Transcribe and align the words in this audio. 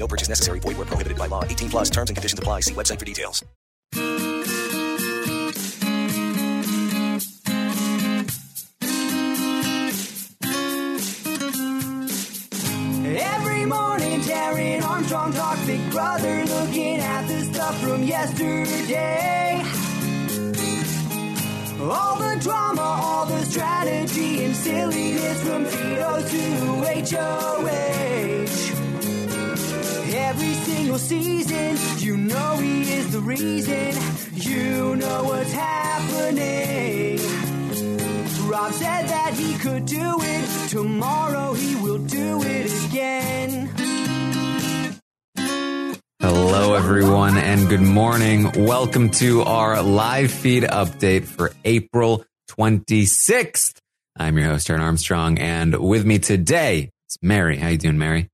No 0.00 0.08
purchase 0.08 0.28
necessary. 0.30 0.58
Void 0.60 0.78
where 0.78 0.86
prohibited 0.86 1.18
by 1.18 1.26
law. 1.26 1.44
18 1.44 1.68
plus 1.70 1.90
terms 1.90 2.10
and 2.10 2.16
conditions 2.16 2.38
apply. 2.38 2.60
See 2.60 2.74
website 2.74 2.98
for 2.98 3.04
details. 3.04 3.44
Every 13.12 13.66
morning, 13.66 14.20
Taran 14.20 14.82
Armstrong 14.82 15.32
talks 15.34 15.66
Big 15.66 15.90
Brother, 15.90 16.44
looking 16.46 17.00
at 17.00 17.26
the 17.28 17.44
stuff 17.52 17.78
from 17.82 18.02
yesterday. 18.02 19.62
All 21.82 22.16
the 22.16 22.38
drama, 22.40 22.80
all 22.80 23.26
the 23.26 23.44
strategy 23.44 24.44
and 24.44 24.56
silliness 24.56 25.42
from 25.42 25.64
veto 25.64 26.22
to 26.28 27.16
HOH. 27.16 28.79
Every 30.30 30.54
single 30.54 30.98
season, 30.98 31.76
you 31.98 32.16
know 32.16 32.56
he 32.58 32.82
is 32.82 33.10
the 33.10 33.18
reason. 33.18 33.92
You 34.34 34.94
know 34.94 35.24
what's 35.24 35.50
happening. 35.50 37.18
Rob 38.48 38.72
said 38.72 39.08
that 39.08 39.34
he 39.34 39.58
could 39.58 39.86
do 39.86 40.18
it. 40.20 40.68
Tomorrow 40.68 41.54
he 41.54 41.74
will 41.82 41.98
do 41.98 42.42
it 42.44 42.84
again. 42.86 43.70
Hello, 46.20 46.74
everyone, 46.74 47.36
and 47.36 47.68
good 47.68 47.82
morning. 47.82 48.52
Welcome 48.54 49.10
to 49.10 49.42
our 49.42 49.82
live 49.82 50.30
feed 50.30 50.62
update 50.62 51.24
for 51.24 51.50
April 51.64 52.24
26th. 52.52 53.80
I'm 54.16 54.38
your 54.38 54.46
host, 54.46 54.68
Taran 54.68 54.78
Armstrong, 54.78 55.40
and 55.40 55.74
with 55.74 56.06
me 56.06 56.20
today 56.20 56.90
is 57.08 57.18
Mary. 57.20 57.56
How 57.56 57.70
you 57.70 57.78
doing, 57.78 57.98
Mary? 57.98 58.28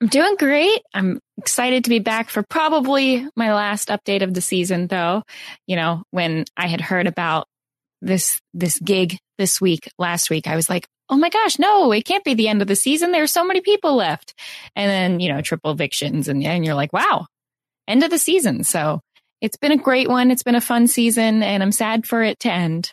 I'm 0.00 0.08
doing 0.08 0.36
great. 0.38 0.80
I'm 0.94 1.20
excited 1.36 1.84
to 1.84 1.90
be 1.90 1.98
back 1.98 2.30
for 2.30 2.42
probably 2.42 3.26
my 3.36 3.52
last 3.52 3.88
update 3.88 4.22
of 4.22 4.32
the 4.32 4.40
season, 4.40 4.86
though. 4.86 5.22
You 5.66 5.76
know, 5.76 6.02
when 6.10 6.46
I 6.56 6.68
had 6.68 6.80
heard 6.80 7.06
about 7.06 7.46
this 8.00 8.40
this 8.54 8.78
gig 8.78 9.18
this 9.36 9.60
week, 9.60 9.90
last 9.98 10.30
week, 10.30 10.46
I 10.46 10.56
was 10.56 10.70
like, 10.70 10.86
oh 11.10 11.16
my 11.16 11.28
gosh, 11.28 11.58
no, 11.58 11.92
it 11.92 12.04
can't 12.04 12.24
be 12.24 12.34
the 12.34 12.48
end 12.48 12.62
of 12.62 12.68
the 12.68 12.76
season. 12.76 13.12
There's 13.12 13.32
so 13.32 13.44
many 13.44 13.60
people 13.60 13.96
left. 13.96 14.32
And 14.76 14.88
then, 14.88 15.20
you 15.20 15.30
know, 15.32 15.42
triple 15.42 15.72
evictions 15.72 16.28
and, 16.28 16.42
and 16.44 16.64
you're 16.64 16.74
like, 16.74 16.92
wow, 16.92 17.26
end 17.88 18.04
of 18.04 18.10
the 18.10 18.18
season. 18.18 18.64
So 18.64 19.00
it's 19.40 19.56
been 19.56 19.72
a 19.72 19.76
great 19.76 20.08
one. 20.08 20.30
It's 20.30 20.44
been 20.44 20.54
a 20.54 20.60
fun 20.60 20.86
season 20.86 21.42
and 21.42 21.62
I'm 21.62 21.72
sad 21.72 22.06
for 22.06 22.22
it 22.22 22.38
to 22.40 22.52
end. 22.52 22.92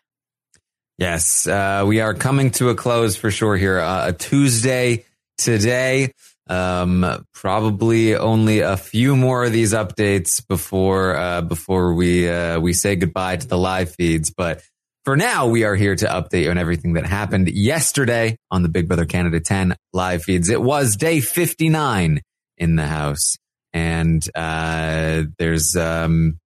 Yes, 0.98 1.46
uh, 1.46 1.84
we 1.86 2.02
are 2.02 2.16
coming 2.16 2.50
to 2.52 2.70
a 2.70 2.76
close 2.76 3.16
for 3.16 3.30
sure 3.30 3.56
here. 3.56 3.80
Uh, 3.80 4.10
a 4.10 4.14
Tuesday 4.14 5.06
today. 5.38 6.12
Um, 6.50 7.26
probably 7.34 8.16
only 8.16 8.60
a 8.60 8.78
few 8.78 9.16
more 9.16 9.44
of 9.44 9.52
these 9.52 9.74
updates 9.74 10.46
before 10.48 11.16
uh, 11.16 11.42
before 11.42 11.94
we 11.94 12.30
uh, 12.30 12.60
we 12.60 12.74
say 12.74 12.96
goodbye 12.96 13.38
to 13.38 13.48
the 13.48 13.58
live 13.58 13.94
feeds. 13.94 14.32
But 14.32 14.64
for 15.04 15.16
now, 15.16 15.48
we 15.48 15.64
are 15.64 15.76
here 15.76 15.96
to 15.96 16.06
update 16.06 16.50
on 16.50 16.58
everything 16.58 16.94
that 16.94 17.06
happened 17.06 17.50
yesterday 17.50 18.38
on 18.52 18.62
the 18.62 18.70
Big 18.70 18.88
Brother 18.88 19.06
Canada 19.06 19.40
10 19.40 19.76
live 19.94 20.24
feeds. 20.24 20.50
It 20.50 20.62
was 20.62 20.96
day 20.96 21.22
59 21.22 22.22
in 22.58 22.76
the 22.76 22.86
house, 22.86 23.38
and 23.74 24.22
uh, 24.36 25.24
there's 25.38 25.76
um, 25.76 26.40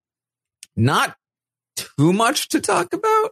not 0.76 1.16
too 1.76 2.14
much 2.14 2.50
to 2.50 2.60
talk 2.60 2.94
about, 2.94 3.32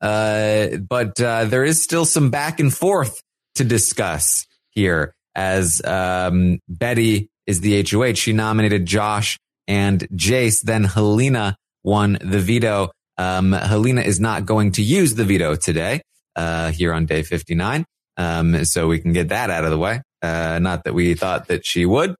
uh, 0.00 0.76
but 0.78 1.20
uh, 1.20 1.44
there 1.44 1.64
is 1.64 1.82
still 1.82 2.04
some 2.04 2.30
back 2.30 2.60
and 2.60 2.72
forth 2.72 3.22
to 3.56 3.64
discuss 3.64 4.46
here 4.70 5.14
as 5.34 5.82
um, 5.84 6.58
Betty 6.68 7.28
is 7.46 7.60
the 7.60 7.84
HOH. 7.88 8.14
She 8.14 8.32
nominated 8.32 8.86
Josh 8.86 9.38
and 9.66 10.00
Jace. 10.10 10.62
Then 10.62 10.84
Helena 10.84 11.56
won 11.82 12.18
the 12.20 12.38
veto. 12.38 12.90
Um, 13.18 13.52
Helena 13.52 14.02
is 14.02 14.20
not 14.20 14.46
going 14.46 14.72
to 14.72 14.82
use 14.82 15.14
the 15.14 15.24
veto 15.24 15.54
today 15.54 16.02
uh, 16.36 16.70
here 16.70 16.92
on 16.92 17.06
day 17.06 17.22
59. 17.22 17.84
Um, 18.16 18.64
so 18.64 18.88
we 18.88 19.00
can 19.00 19.12
get 19.12 19.28
that 19.28 19.50
out 19.50 19.64
of 19.64 19.70
the 19.70 19.78
way. 19.78 20.02
Uh, 20.20 20.58
not 20.60 20.84
that 20.84 20.94
we 20.94 21.14
thought 21.14 21.48
that 21.48 21.66
she 21.66 21.86
would. 21.86 22.14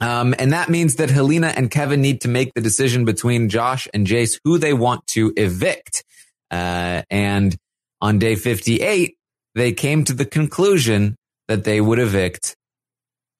Um, 0.00 0.34
and 0.38 0.52
that 0.52 0.68
means 0.68 0.96
that 0.96 1.10
Helena 1.10 1.48
and 1.48 1.70
Kevin 1.70 2.00
need 2.00 2.22
to 2.22 2.28
make 2.28 2.52
the 2.54 2.60
decision 2.60 3.04
between 3.04 3.48
Josh 3.48 3.86
and 3.94 4.06
Jace 4.06 4.40
who 4.44 4.58
they 4.58 4.72
want 4.72 5.06
to 5.08 5.32
evict. 5.36 6.02
Uh, 6.50 7.02
and 7.08 7.56
on 8.00 8.18
day 8.18 8.34
58, 8.34 9.14
they 9.54 9.72
came 9.72 10.02
to 10.04 10.12
the 10.12 10.24
conclusion 10.24 11.16
that 11.52 11.64
they 11.64 11.82
would 11.82 11.98
evict 11.98 12.56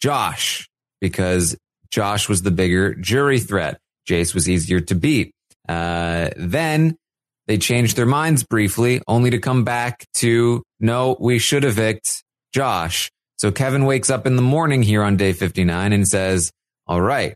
Josh 0.01 0.69
because 1.01 1.57
Josh 1.91 2.29
was 2.29 2.43
the 2.43 2.51
bigger 2.51 2.95
jury 2.95 3.41
threat. 3.41 3.79
Jace 4.09 4.35
was 4.35 4.49
easier 4.49 4.81
to 4.81 4.95
beat. 4.95 5.33
Uh, 5.67 6.29
then 6.37 6.95
they 7.47 7.57
changed 7.57 7.97
their 7.97 8.07
minds 8.07 8.45
briefly, 8.45 9.01
only 9.09 9.31
to 9.31 9.39
come 9.39 9.65
back 9.65 10.05
to 10.15 10.63
no, 10.79 11.17
we 11.19 11.39
should 11.39 11.65
evict 11.65 12.23
Josh. 12.53 13.11
So 13.39 13.51
Kevin 13.51 13.87
wakes 13.87 14.11
up 14.11 14.27
in 14.27 14.37
the 14.37 14.43
morning 14.43 14.83
here 14.83 15.03
on 15.03 15.17
day 15.17 15.33
59 15.33 15.93
and 15.93 16.07
says, 16.07 16.51
all 16.87 17.01
right, 17.01 17.35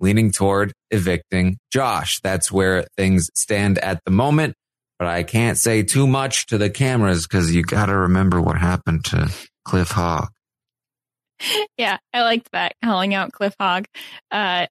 leaning 0.00 0.30
toward 0.30 0.72
evicting 0.90 1.58
Josh. 1.70 2.20
That's 2.22 2.50
where 2.50 2.86
things 2.96 3.30
stand 3.34 3.78
at 3.78 4.00
the 4.06 4.12
moment. 4.12 4.54
But 4.98 5.08
I 5.08 5.24
can't 5.24 5.58
say 5.58 5.82
too 5.82 6.06
much 6.06 6.46
to 6.46 6.56
the 6.56 6.70
cameras 6.70 7.26
because 7.26 7.54
you 7.54 7.62
got 7.62 7.86
to 7.86 7.96
remember 7.96 8.40
what 8.40 8.56
happened 8.56 9.04
to 9.06 9.30
Cliff 9.66 9.90
Hogg. 9.90 10.28
Yeah, 11.76 11.98
I 12.14 12.22
liked 12.22 12.50
that 12.52 12.72
calling 12.82 13.12
out 13.12 13.32
Cliff 13.32 13.54
Hogg. 13.60 13.84
Uh, 14.30 14.66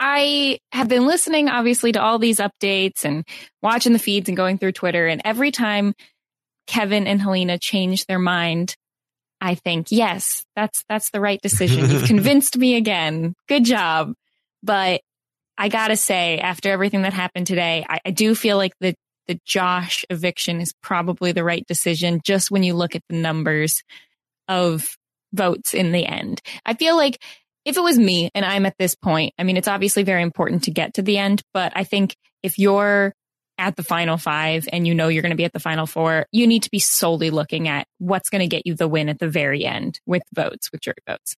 I 0.00 0.58
have 0.72 0.88
been 0.88 1.06
listening, 1.06 1.48
obviously, 1.48 1.92
to 1.92 2.02
all 2.02 2.18
these 2.18 2.38
updates 2.38 3.04
and 3.04 3.24
watching 3.62 3.92
the 3.92 4.00
feeds 4.00 4.28
and 4.28 4.36
going 4.36 4.58
through 4.58 4.72
Twitter. 4.72 5.06
And 5.06 5.22
every 5.24 5.52
time 5.52 5.94
Kevin 6.66 7.06
and 7.06 7.22
Helena 7.22 7.60
change 7.60 8.06
their 8.06 8.18
mind, 8.18 8.74
I 9.40 9.54
think, 9.54 9.86
yes, 9.90 10.44
that's 10.56 10.84
that's 10.88 11.10
the 11.10 11.20
right 11.20 11.40
decision. 11.40 11.88
You've 11.88 12.04
convinced 12.08 12.58
me 12.58 12.74
again. 12.74 13.34
Good 13.48 13.64
job. 13.64 14.14
But 14.64 15.02
I 15.56 15.68
gotta 15.68 15.96
say, 15.96 16.38
after 16.40 16.72
everything 16.72 17.02
that 17.02 17.12
happened 17.12 17.46
today, 17.46 17.86
I, 17.88 18.00
I 18.04 18.10
do 18.10 18.34
feel 18.34 18.56
like 18.56 18.72
the 18.80 18.96
the 19.28 19.38
Josh 19.44 20.04
eviction 20.10 20.60
is 20.60 20.72
probably 20.82 21.32
the 21.32 21.44
right 21.44 21.66
decision. 21.66 22.20
Just 22.24 22.50
when 22.50 22.62
you 22.62 22.74
look 22.74 22.94
at 22.94 23.02
the 23.08 23.16
numbers 23.16 23.82
of 24.48 24.96
votes 25.32 25.74
in 25.74 25.92
the 25.92 26.06
end, 26.06 26.40
I 26.64 26.74
feel 26.74 26.96
like 26.96 27.22
if 27.64 27.76
it 27.76 27.82
was 27.82 27.98
me 27.98 28.30
and 28.34 28.44
I'm 28.44 28.66
at 28.66 28.76
this 28.78 28.94
point, 28.94 29.34
I 29.38 29.44
mean, 29.44 29.56
it's 29.56 29.68
obviously 29.68 30.02
very 30.02 30.22
important 30.22 30.64
to 30.64 30.70
get 30.70 30.94
to 30.94 31.02
the 31.02 31.18
end, 31.18 31.42
but 31.54 31.72
I 31.76 31.84
think 31.84 32.16
if 32.42 32.58
you're 32.58 33.14
at 33.58 33.76
the 33.76 33.82
final 33.82 34.16
five 34.16 34.68
and 34.72 34.86
you 34.86 34.94
know 34.94 35.08
you're 35.08 35.22
going 35.22 35.30
to 35.30 35.36
be 35.36 35.44
at 35.44 35.52
the 35.52 35.60
final 35.60 35.86
four, 35.86 36.26
you 36.32 36.46
need 36.46 36.64
to 36.64 36.70
be 36.70 36.80
solely 36.80 37.30
looking 37.30 37.68
at 37.68 37.86
what's 37.98 38.28
going 38.28 38.40
to 38.40 38.48
get 38.48 38.66
you 38.66 38.74
the 38.74 38.88
win 38.88 39.08
at 39.08 39.18
the 39.18 39.28
very 39.28 39.64
end 39.64 40.00
with 40.06 40.22
votes, 40.34 40.70
with 40.72 40.80
jury 40.80 40.96
votes. 41.06 41.36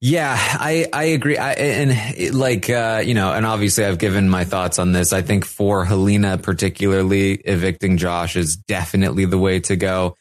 Yeah, 0.00 0.36
I, 0.38 0.86
I 0.92 1.04
agree. 1.04 1.38
I, 1.38 1.52
and 1.52 2.34
like, 2.34 2.68
uh, 2.68 3.02
you 3.04 3.14
know, 3.14 3.32
and 3.32 3.46
obviously 3.46 3.84
I've 3.84 3.98
given 3.98 4.28
my 4.28 4.44
thoughts 4.44 4.78
on 4.78 4.92
this. 4.92 5.12
I 5.12 5.22
think 5.22 5.46
for 5.46 5.86
Helena, 5.86 6.36
particularly 6.36 7.32
evicting 7.34 7.96
Josh 7.96 8.36
is 8.36 8.56
definitely 8.56 9.24
the 9.24 9.38
way 9.38 9.60
to 9.60 9.76
go. 9.76 10.14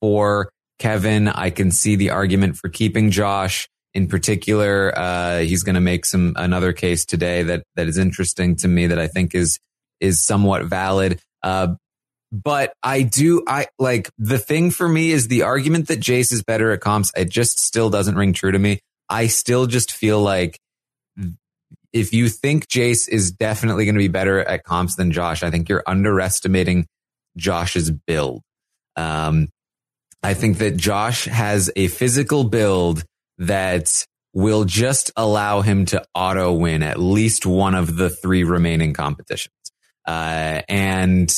For 0.00 0.50
Kevin, 0.78 1.26
I 1.26 1.50
can 1.50 1.70
see 1.72 1.96
the 1.96 2.10
argument 2.10 2.56
for 2.56 2.68
keeping 2.68 3.10
Josh 3.10 3.68
in 3.94 4.06
particular. 4.06 4.96
Uh, 4.96 5.38
he's 5.40 5.64
going 5.64 5.74
to 5.74 5.80
make 5.80 6.04
some 6.06 6.34
another 6.36 6.72
case 6.72 7.04
today 7.04 7.42
that 7.44 7.64
that 7.74 7.88
is 7.88 7.98
interesting 7.98 8.54
to 8.56 8.68
me 8.68 8.86
that 8.88 8.98
I 8.98 9.08
think 9.08 9.34
is 9.34 9.58
is 10.00 10.24
somewhat 10.24 10.66
valid. 10.66 11.18
Uh, 11.42 11.74
but 12.30 12.74
I 12.82 13.02
do, 13.02 13.42
I 13.46 13.66
like 13.78 14.10
the 14.18 14.38
thing 14.38 14.70
for 14.70 14.88
me 14.88 15.10
is 15.12 15.28
the 15.28 15.42
argument 15.42 15.88
that 15.88 16.00
Jace 16.00 16.32
is 16.32 16.42
better 16.42 16.72
at 16.72 16.80
comps. 16.80 17.10
It 17.16 17.30
just 17.30 17.58
still 17.58 17.88
doesn't 17.88 18.16
ring 18.16 18.32
true 18.32 18.52
to 18.52 18.58
me. 18.58 18.80
I 19.08 19.28
still 19.28 19.66
just 19.66 19.92
feel 19.92 20.20
like 20.20 20.58
if 21.92 22.12
you 22.12 22.28
think 22.28 22.68
Jace 22.68 23.08
is 23.08 23.32
definitely 23.32 23.84
going 23.86 23.94
to 23.94 24.00
be 24.00 24.08
better 24.08 24.40
at 24.40 24.64
comps 24.64 24.96
than 24.96 25.12
Josh, 25.12 25.42
I 25.42 25.50
think 25.50 25.68
you're 25.68 25.84
underestimating 25.86 26.86
Josh's 27.36 27.90
build. 27.90 28.42
Um, 28.96 29.48
I 30.22 30.34
think 30.34 30.58
that 30.58 30.76
Josh 30.76 31.24
has 31.26 31.70
a 31.76 31.88
physical 31.88 32.44
build 32.44 33.04
that 33.38 34.04
will 34.32 34.64
just 34.64 35.10
allow 35.16 35.62
him 35.62 35.86
to 35.86 36.04
auto 36.14 36.52
win 36.52 36.82
at 36.82 36.98
least 36.98 37.46
one 37.46 37.74
of 37.74 37.96
the 37.96 38.10
three 38.10 38.44
remaining 38.44 38.92
competitions. 38.92 39.54
Uh, 40.06 40.60
and 40.68 41.34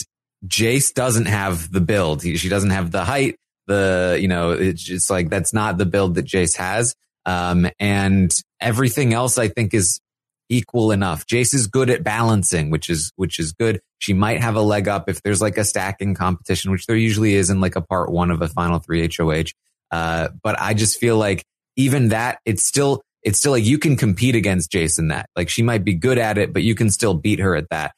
Jace 0.47 0.93
doesn't 0.93 1.26
have 1.26 1.71
the 1.71 1.81
build. 1.81 2.23
He, 2.23 2.37
she 2.37 2.49
doesn't 2.49 2.71
have 2.71 2.91
the 2.91 3.05
height. 3.05 3.37
The, 3.67 4.19
you 4.21 4.29
know, 4.29 4.50
it's 4.53 4.82
just 4.82 5.11
like, 5.11 5.31
that's 5.31 5.53
not 5.53 5.79
the 5.79 5.87
build 5.87 6.17
that 6.17 6.26
Jace 6.26 6.56
has. 6.56 6.94
Um, 7.28 7.69
and 7.78 8.34
everything 8.58 9.12
else 9.12 9.36
I 9.36 9.48
think 9.48 9.75
is 9.75 10.00
equal 10.48 10.92
enough. 10.92 11.26
Jace 11.26 11.52
is 11.52 11.66
good 11.66 11.90
at 11.90 12.02
balancing, 12.02 12.70
which 12.70 12.88
is, 12.88 13.12
which 13.16 13.38
is 13.38 13.52
good. 13.52 13.82
She 13.98 14.14
might 14.14 14.40
have 14.40 14.56
a 14.56 14.62
leg 14.62 14.88
up 14.88 15.10
if 15.10 15.20
there's 15.20 15.42
like 15.42 15.58
a 15.58 15.64
stacking 15.64 16.14
competition, 16.14 16.70
which 16.70 16.86
there 16.86 16.96
usually 16.96 17.34
is 17.34 17.50
in 17.50 17.60
like 17.60 17.76
a 17.76 17.82
part 17.82 18.10
one 18.10 18.30
of 18.30 18.40
a 18.40 18.48
final 18.48 18.78
three 18.78 19.06
HOH. 19.14 19.50
Uh, 19.90 20.28
but 20.42 20.58
I 20.58 20.72
just 20.72 20.98
feel 20.98 21.19
like 21.19 21.44
even 21.76 22.08
that, 22.08 22.38
it's 22.46 22.66
still, 22.66 23.02
it's 23.22 23.38
still 23.38 23.52
like 23.52 23.64
you 23.64 23.78
can 23.78 23.96
compete 23.96 24.34
against 24.34 24.72
Jason 24.72 25.08
that. 25.08 25.28
Like 25.36 25.50
she 25.50 25.62
might 25.62 25.84
be 25.84 25.92
good 25.92 26.16
at 26.16 26.38
it, 26.38 26.54
but 26.54 26.62
you 26.62 26.75
can 26.75 26.88
still 26.88 27.12
beat 27.12 27.40
her 27.40 27.54
at 27.54 27.69
that. 27.69 27.92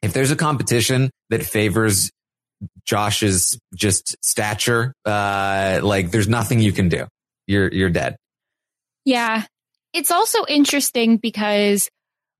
If 0.00 0.14
there's 0.14 0.30
a 0.30 0.36
competition 0.36 1.10
that 1.28 1.44
favors 1.44 2.10
Josh's 2.86 3.58
just 3.74 4.16
stature, 4.24 4.94
uh, 5.04 5.80
like 5.82 6.10
there's 6.10 6.28
nothing 6.28 6.60
you 6.60 6.72
can 6.72 6.88
do. 6.88 7.06
You're, 7.46 7.68
you're 7.70 7.90
dead. 7.90 8.16
Yeah. 9.04 9.44
It's 9.92 10.10
also 10.10 10.44
interesting 10.46 11.16
because 11.16 11.88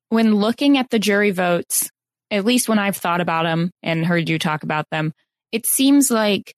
when 0.09 0.35
looking 0.35 0.79
at 0.79 0.91
the 0.91 0.99
jury 0.99 1.31
votes, 1.31 1.91
at 2.31 2.45
least 2.45 2.69
when 2.69 2.79
I've 2.79 2.97
thought 2.97 3.21
about 3.21 3.45
them 3.45 3.71
and 3.83 4.07
heard 4.07 4.29
you 4.29 4.39
talk 4.39 4.63
about 4.63 4.87
them, 4.91 5.13
it 5.53 5.67
seems 5.67 6.11
like 6.11 6.55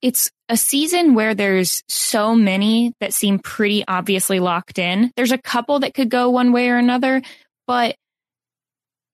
it's 0.00 0.30
a 0.48 0.56
season 0.56 1.14
where 1.14 1.34
there's 1.34 1.82
so 1.88 2.34
many 2.34 2.92
that 3.00 3.14
seem 3.14 3.38
pretty 3.38 3.84
obviously 3.86 4.40
locked 4.40 4.78
in. 4.78 5.12
There's 5.16 5.32
a 5.32 5.38
couple 5.38 5.80
that 5.80 5.94
could 5.94 6.10
go 6.10 6.30
one 6.30 6.52
way 6.52 6.68
or 6.70 6.76
another, 6.76 7.22
but 7.66 7.94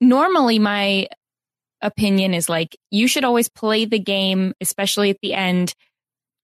normally 0.00 0.58
my 0.58 1.08
opinion 1.82 2.34
is 2.34 2.48
like 2.48 2.76
you 2.90 3.06
should 3.06 3.24
always 3.24 3.48
play 3.48 3.84
the 3.84 3.98
game, 3.98 4.54
especially 4.60 5.10
at 5.10 5.18
the 5.22 5.34
end, 5.34 5.74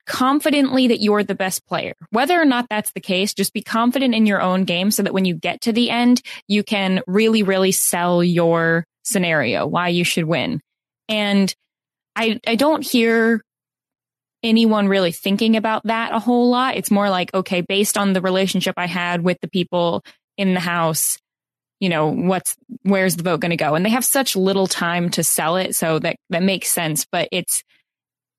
confidently 0.07 0.89
that 0.89 1.01
you're 1.01 1.25
the 1.25 1.35
best 1.35 1.67
player. 1.67 1.95
Whether 2.11 2.41
or 2.41 2.45
not 2.45 2.67
that's 2.69 2.93
the 2.93 3.01
case, 3.01 3.35
just 3.35 3.53
be 3.53 3.63
confident 3.63 4.15
in 4.15 4.27
your 4.27 4.43
own 4.43 4.65
game 4.65 4.91
so 4.91 5.03
that 5.03 5.15
when 5.15 5.25
you 5.25 5.35
get 5.35 5.63
to 5.63 5.73
the 5.73 5.91
end, 5.91 6.23
you 6.47 6.63
can 6.63 7.03
really, 7.07 7.43
really 7.43 7.73
sell 7.73 8.23
your 8.23 8.87
scenario, 9.03 9.67
why 9.67 9.89
you 9.89 10.05
should 10.05 10.25
win. 10.25 10.61
And 11.09 11.55
I, 12.17 12.41
I 12.47 12.55
don't 12.55 12.87
hear 12.87 13.43
anyone 14.43 14.89
really 14.89 15.13
thinking 15.13 15.57
about 15.57 15.85
that 15.85 16.13
a 16.13 16.19
whole 16.19 16.51
lot. 16.51 16.77
It's 16.77 16.91
more 16.91 17.09
like, 17.09 17.33
okay, 17.33 17.63
based 17.63 17.97
on 17.97 18.13
the 18.13 18.21
relationship 18.21 18.75
I 18.77 18.87
had 18.87 19.23
with 19.23 19.39
the 19.41 19.49
people 19.49 20.05
in 20.37 20.55
the 20.55 20.61
house, 20.61 21.19
you 21.81 21.89
know, 21.89 22.09
what's, 22.09 22.57
where's 22.83 23.17
the 23.17 23.23
vote 23.23 23.41
going 23.41 23.51
to 23.51 23.57
go? 23.57 23.75
And 23.75 23.85
they 23.85 23.91
have 23.91 24.05
such 24.05 24.37
little 24.37 24.67
time 24.67 25.11
to 25.11 25.25
sell 25.25 25.57
it. 25.57 25.75
So 25.75 25.99
that, 25.99 26.17
that 26.31 26.43
makes 26.43 26.71
sense, 26.71 27.07
but 27.11 27.29
it's, 27.33 27.63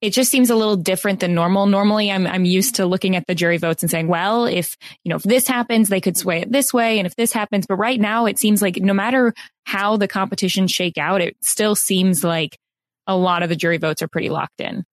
it 0.00 0.10
just 0.10 0.30
seems 0.30 0.50
a 0.50 0.56
little 0.56 0.76
different 0.76 1.20
than 1.20 1.34
normal. 1.34 1.66
Normally 1.66 2.10
I'm, 2.10 2.26
I'm 2.26 2.44
used 2.44 2.76
to 2.76 2.86
looking 2.86 3.16
at 3.16 3.26
the 3.26 3.34
jury 3.34 3.56
votes 3.56 3.82
and 3.82 3.90
saying, 3.90 4.08
well, 4.08 4.44
if, 4.44 4.76
you 5.04 5.10
know, 5.10 5.16
if 5.16 5.22
this 5.22 5.48
happens, 5.48 5.88
they 5.88 6.00
could 6.00 6.16
sway 6.16 6.42
it 6.42 6.52
this 6.52 6.72
way. 6.72 6.98
And 6.98 7.06
if 7.06 7.16
this 7.16 7.32
happens, 7.32 7.66
but 7.66 7.76
right 7.76 8.00
now 8.00 8.26
it 8.26 8.38
seems 8.38 8.60
like 8.60 8.76
no 8.76 8.92
matter 8.92 9.32
how 9.64 9.96
the 9.96 10.08
competition 10.08 10.66
shake 10.66 10.98
out, 10.98 11.20
it 11.20 11.36
still 11.40 11.74
seems 11.74 12.22
like 12.22 12.58
a 13.06 13.16
lot 13.16 13.42
of 13.42 13.48
the 13.48 13.56
jury 13.56 13.78
votes 13.78 14.02
are 14.02 14.08
pretty 14.08 14.28
locked 14.28 14.60
in. 14.60 14.84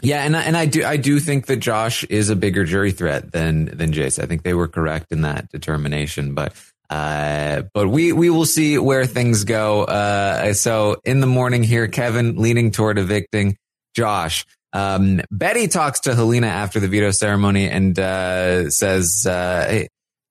Yeah, 0.00 0.24
and 0.24 0.36
I, 0.36 0.42
and 0.42 0.56
I 0.56 0.66
do 0.66 0.84
I 0.84 0.96
do 0.96 1.20
think 1.20 1.46
that 1.46 1.56
Josh 1.56 2.02
is 2.04 2.28
a 2.28 2.34
bigger 2.34 2.64
jury 2.64 2.90
threat 2.90 3.30
than 3.30 3.66
than 3.66 3.92
Jace. 3.92 4.20
I 4.20 4.26
think 4.26 4.42
they 4.42 4.54
were 4.54 4.66
correct 4.66 5.12
in 5.12 5.22
that 5.22 5.48
determination, 5.50 6.34
but 6.34 6.54
uh, 6.90 7.62
but 7.72 7.88
we 7.88 8.12
we 8.12 8.28
will 8.28 8.46
see 8.46 8.78
where 8.78 9.06
things 9.06 9.44
go. 9.44 9.84
Uh, 9.84 10.54
so 10.54 10.96
in 11.04 11.20
the 11.20 11.26
morning 11.28 11.62
here, 11.62 11.86
Kevin 11.86 12.36
leaning 12.36 12.72
toward 12.72 12.98
evicting 12.98 13.56
Josh. 13.94 14.46
Um, 14.72 15.20
Betty 15.30 15.68
talks 15.68 16.00
to 16.00 16.14
Helena 16.14 16.46
after 16.46 16.80
the 16.80 16.88
veto 16.88 17.10
ceremony 17.10 17.68
and 17.68 17.98
uh, 17.98 18.70
says, 18.70 19.26
uh, 19.28 19.66
"Hey, 19.68 19.88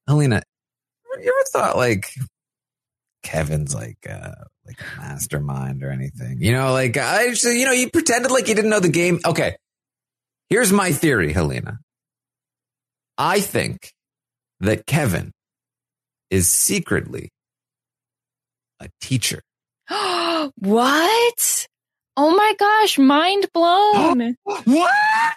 Helena, 0.08 0.42
you 1.20 1.34
ever 1.38 1.48
thought 1.52 1.76
like 1.76 2.12
Kevin's 3.22 3.74
like 3.74 3.98
uh, 4.08 4.32
like 4.66 4.80
a 4.80 5.00
mastermind 5.00 5.84
or 5.84 5.90
anything? 5.90 6.42
You 6.42 6.52
know, 6.52 6.72
like 6.72 6.96
I 6.96 7.30
just, 7.30 7.44
you 7.44 7.66
know, 7.66 7.72
you 7.72 7.88
pretended 7.90 8.32
like 8.32 8.48
you 8.48 8.54
didn't 8.54 8.70
know 8.70 8.80
the 8.80 8.88
game. 8.88 9.20
Okay, 9.24 9.54
Here's 10.52 10.70
my 10.70 10.92
theory, 10.92 11.32
Helena. 11.32 11.78
I 13.16 13.40
think 13.40 13.94
that 14.60 14.84
Kevin 14.84 15.32
is 16.28 16.50
secretly 16.50 17.30
a 18.78 18.90
teacher. 19.00 19.40
what? 19.88 21.68
Oh 22.16 22.34
my 22.36 22.54
gosh, 22.58 22.98
mind 22.98 23.46
blown. 23.52 24.36
what? 24.64 25.36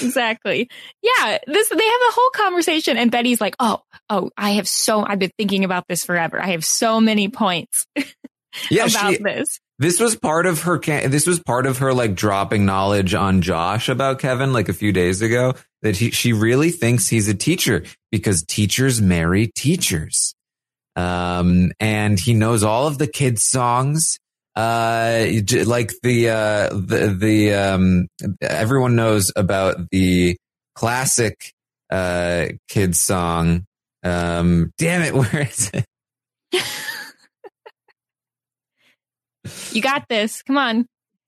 exactly. 0.00 0.68
Yeah, 1.02 1.38
this 1.46 1.68
they 1.68 1.84
have 1.84 2.00
a 2.08 2.12
whole 2.12 2.30
conversation 2.30 2.96
and 2.96 3.10
Betty's 3.10 3.40
like, 3.40 3.56
"Oh, 3.58 3.82
oh, 4.10 4.30
I 4.36 4.52
have 4.52 4.68
so 4.68 5.04
I've 5.04 5.18
been 5.18 5.32
thinking 5.38 5.64
about 5.64 5.84
this 5.88 6.04
forever. 6.04 6.40
I 6.40 6.52
have 6.52 6.64
so 6.64 7.00
many 7.00 7.28
points 7.28 7.86
yeah, 8.70 8.86
about 8.86 9.14
she, 9.14 9.22
this." 9.22 9.60
This 9.78 10.00
was 10.00 10.16
part 10.16 10.46
of 10.46 10.62
her. 10.62 10.78
This 10.78 11.26
was 11.26 11.40
part 11.40 11.66
of 11.66 11.78
her 11.78 11.92
like 11.92 12.14
dropping 12.14 12.64
knowledge 12.64 13.14
on 13.14 13.42
Josh 13.42 13.88
about 13.88 14.18
Kevin 14.18 14.52
like 14.52 14.68
a 14.68 14.74
few 14.74 14.92
days 14.92 15.20
ago 15.20 15.54
that 15.82 15.96
he, 15.96 16.10
she 16.10 16.32
really 16.32 16.70
thinks 16.70 17.08
he's 17.08 17.28
a 17.28 17.34
teacher 17.34 17.84
because 18.10 18.42
teachers 18.42 19.02
marry 19.02 19.48
teachers. 19.48 20.35
Um, 20.96 21.72
and 21.78 22.18
he 22.18 22.34
knows 22.34 22.64
all 22.64 22.86
of 22.86 22.98
the 22.98 23.06
kids 23.06 23.44
songs. 23.44 24.18
Uh, 24.54 25.26
like 25.66 25.92
the, 26.02 26.30
uh, 26.30 26.68
the, 26.70 27.14
the, 27.18 27.52
um, 27.52 28.08
everyone 28.40 28.96
knows 28.96 29.30
about 29.36 29.90
the 29.90 30.36
classic, 30.74 31.52
uh, 31.90 32.46
kids 32.68 32.98
song. 32.98 33.66
Um, 34.02 34.72
damn 34.78 35.02
it. 35.02 35.14
Where 35.14 35.42
is 35.42 35.70
it? 35.74 35.84
You 39.72 39.82
got 39.82 40.08
this. 40.08 40.42
Come 40.42 40.58
on. 40.58 40.86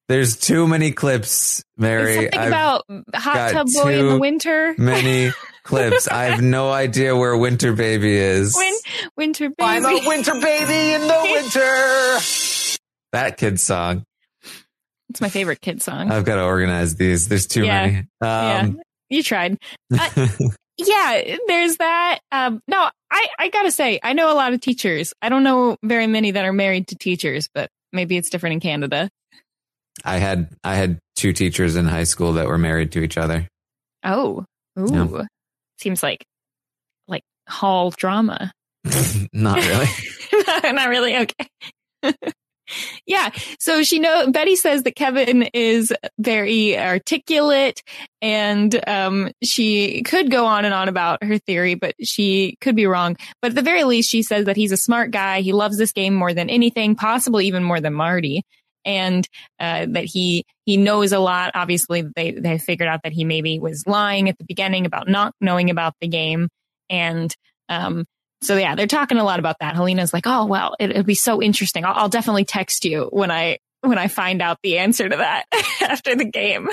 There's 0.09 0.39
too 0.39 0.67
many 0.67 0.93
clips, 0.93 1.63
Mary. 1.77 2.15
something 2.15 2.39
I've 2.39 2.49
about 2.49 2.85
hot 3.15 3.53
tub 3.53 3.67
boy 3.71 3.99
in 3.99 4.09
the 4.09 4.19
winter. 4.19 4.75
Many 4.79 5.33
clips. 5.69 6.09
I 6.09 6.25
have 6.25 6.43
no 6.43 6.71
idea 6.71 7.15
where 7.17 7.37
Winter 7.37 7.73
Baby 7.73 8.17
is. 8.17 8.55
Win- 8.57 8.75
winter 9.17 9.49
Baby. 9.51 9.57
I'm 9.63 9.85
a 9.85 10.07
winter 10.07 10.33
baby 10.35 10.93
in 10.95 11.03
the 11.03 11.21
winter. 12.23 13.09
That 13.13 13.37
kid 13.37 13.61
song. 13.61 14.05
It's 15.11 15.21
my 15.21 15.29
favorite 15.29 15.61
kid 15.61 15.83
song. 15.83 16.11
I've 16.11 16.25
got 16.25 16.37
to 16.37 16.45
organize 16.45 16.97
these. 16.97 17.29
There's 17.29 17.47
too 17.47 17.65
Yeah. 17.65 17.87
many. 17.87 17.97
Um, 17.99 18.07
yeah, 18.21 18.71
you 19.11 19.23
tried. 19.23 19.57
Uh, 19.93 20.29
yeah, 20.79 21.37
there's 21.47 21.77
that. 21.79 22.19
Um, 22.31 22.61
no, 22.69 22.89
I, 23.11 23.27
I 23.39 23.49
gotta 23.49 23.73
say, 23.73 23.99
I 24.03 24.13
know 24.13 24.31
a 24.31 24.35
lot 24.35 24.53
of 24.53 24.61
teachers. 24.61 25.15
I 25.23 25.29
don't 25.31 25.43
know 25.45 25.77
very 25.83 26.07
many 26.07 26.33
that 26.33 26.45
are 26.45 26.53
married 26.53 26.89
to 26.89 26.95
teachers, 26.97 27.49
but 27.55 27.71
maybe 27.93 28.17
it's 28.19 28.29
different 28.31 28.55
in 28.55 28.61
Canada. 28.61 29.09
I 30.05 30.19
had 30.19 30.51
I 30.63 30.75
had 30.77 30.99
two 31.17 31.33
teachers 31.33 31.75
in 31.75 31.87
high 31.87 32.05
school 32.05 32.35
that 32.35 32.47
were 32.47 32.59
married 32.59 32.93
to 32.93 33.03
each 33.03 33.17
other. 33.17 33.49
Oh, 34.05 34.45
ooh, 34.79 34.87
Yeah. 34.93 35.25
Seems 35.81 36.03
like 36.03 36.25
like 37.07 37.23
hall 37.49 37.91
drama. 37.91 38.53
Not 39.33 39.59
really. 39.59 39.87
Not 40.73 40.89
really. 40.89 41.17
Okay. 41.17 41.49
yeah. 43.07 43.31
So 43.59 43.83
she 43.83 43.99
know 43.99 44.31
Betty 44.31 44.57
says 44.57 44.83
that 44.83 44.97
Kevin 44.97 45.43
is 45.55 45.93
very 46.19 46.79
articulate 46.79 47.83
and 48.21 48.79
um 48.89 49.31
she 49.43 50.03
could 50.03 50.31
go 50.31 50.47
on 50.47 50.65
and 50.65 50.75
on 50.75 50.89
about 50.89 51.23
her 51.23 51.39
theory, 51.39 51.75
but 51.75 51.95
she 52.03 52.57
could 52.61 52.77
be 52.77 52.87
wrong. 52.87 53.17
But 53.41 53.53
at 53.53 53.55
the 53.55 53.63
very 53.63 53.85
least 53.85 54.11
she 54.11 54.23
says 54.23 54.47
that 54.47 54.57
he's 54.57 54.73
a 54.73 54.77
smart 54.77 55.11
guy. 55.11 55.41
He 55.41 55.53
loves 55.53 55.79
this 55.79 55.93
game 55.93 56.15
more 56.15 56.35
than 56.35 56.51
anything, 56.51 56.95
possibly 56.95 57.47
even 57.47 57.65
more 57.65 57.81
than 57.81 57.95
Marty. 57.95 58.45
And 58.89 59.29
uh, 59.61 59.87
that 59.91 60.07
he 60.07 60.45
he 60.65 60.79
knows 60.79 61.13
a 61.13 61.19
lot. 61.19 61.53
Obviously, 61.55 62.03
they 62.17 62.33
they 62.33 62.59
figured 62.59 62.89
out 62.89 63.03
that 63.05 63.13
he 63.13 63.23
maybe 63.23 63.59
was 63.59 63.87
lying 63.87 64.29
at 64.31 64.39
the 64.39 64.45
beginning 64.45 64.87
about 64.87 65.09
not 65.09 65.35
knowing 65.41 65.69
about 65.69 65.95
the 66.01 66.09
game, 66.09 66.49
and 66.89 67.33
um, 67.69 68.07
so 68.43 68.57
yeah, 68.57 68.75
they're 68.75 68.87
talking 68.87 69.19
a 69.19 69.25
lot 69.25 69.39
about 69.39 69.57
that. 69.61 69.77
Helena's 69.77 70.15
like, 70.15 70.27
oh 70.27 70.47
well, 70.47 70.75
it, 70.81 70.97
will 70.97 71.05
be 71.05 71.15
so 71.15 71.43
interesting. 71.43 71.85
I'll, 71.85 71.95
I'll 71.95 72.09
definitely 72.09 72.47
text 72.47 72.87
you 72.87 73.09
when 73.13 73.31
I 73.31 73.59
when 73.83 73.99
I 73.99 74.09
find 74.09 74.41
out 74.41 74.59
the 74.63 74.79
answer 74.79 75.07
to 75.07 75.17
that 75.19 75.45
after 75.83 76.17
the 76.17 76.25
game. 76.25 76.69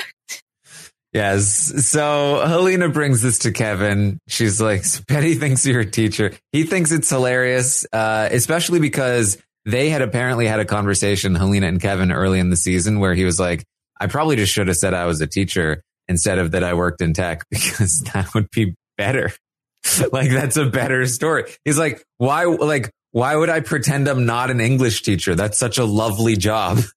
Yes. 1.11 1.85
So 1.87 2.45
Helena 2.45 2.89
brings 2.89 3.21
this 3.21 3.39
to 3.39 3.51
Kevin. 3.53 4.19
She's 4.27 4.59
like, 4.59 4.83
Betty 5.07 5.35
thinks 5.35 5.65
you're 5.65 5.79
a 5.79 5.85
teacher. 5.85 6.33
He 6.51 6.63
thinks 6.63 6.91
it's 6.91 7.09
hilarious, 7.09 7.85
uh, 7.93 8.27
especially 8.31 8.79
because 8.79 9.37
they 9.65 9.89
had 9.89 10.01
apparently 10.01 10.47
had 10.47 10.59
a 10.59 10.65
conversation, 10.65 11.35
Helena 11.35 11.67
and 11.67 11.81
Kevin, 11.81 12.11
early 12.11 12.39
in 12.39 12.49
the 12.49 12.55
season 12.55 12.99
where 12.99 13.13
he 13.13 13.25
was 13.25 13.39
like, 13.39 13.63
I 13.99 14.07
probably 14.07 14.35
just 14.35 14.53
should 14.53 14.67
have 14.67 14.77
said 14.77 14.93
I 14.93 15.05
was 15.05 15.21
a 15.21 15.27
teacher 15.27 15.81
instead 16.07 16.37
of 16.37 16.51
that 16.51 16.63
I 16.63 16.73
worked 16.73 17.01
in 17.01 17.13
tech 17.13 17.43
because 17.51 18.01
that 18.13 18.33
would 18.33 18.49
be 18.51 18.75
better. 18.97 19.31
like 20.11 20.31
that's 20.31 20.57
a 20.57 20.65
better 20.65 21.05
story. 21.05 21.51
He's 21.63 21.77
like, 21.77 22.03
why, 22.17 22.45
like, 22.45 22.91
why 23.11 23.35
would 23.35 23.49
I 23.49 23.61
pretend 23.61 24.07
I'm 24.07 24.25
not 24.25 24.51
an 24.51 24.59
English 24.59 25.03
teacher? 25.03 25.35
That's 25.35 25.57
such 25.57 25.77
a 25.77 25.85
lovely 25.85 26.35
job. 26.35 26.79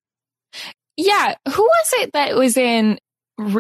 Yeah. 1.01 1.37
Who 1.47 1.63
was 1.63 1.93
it 1.99 2.11
that 2.15 2.35
was 2.35 2.57
in 2.57 2.99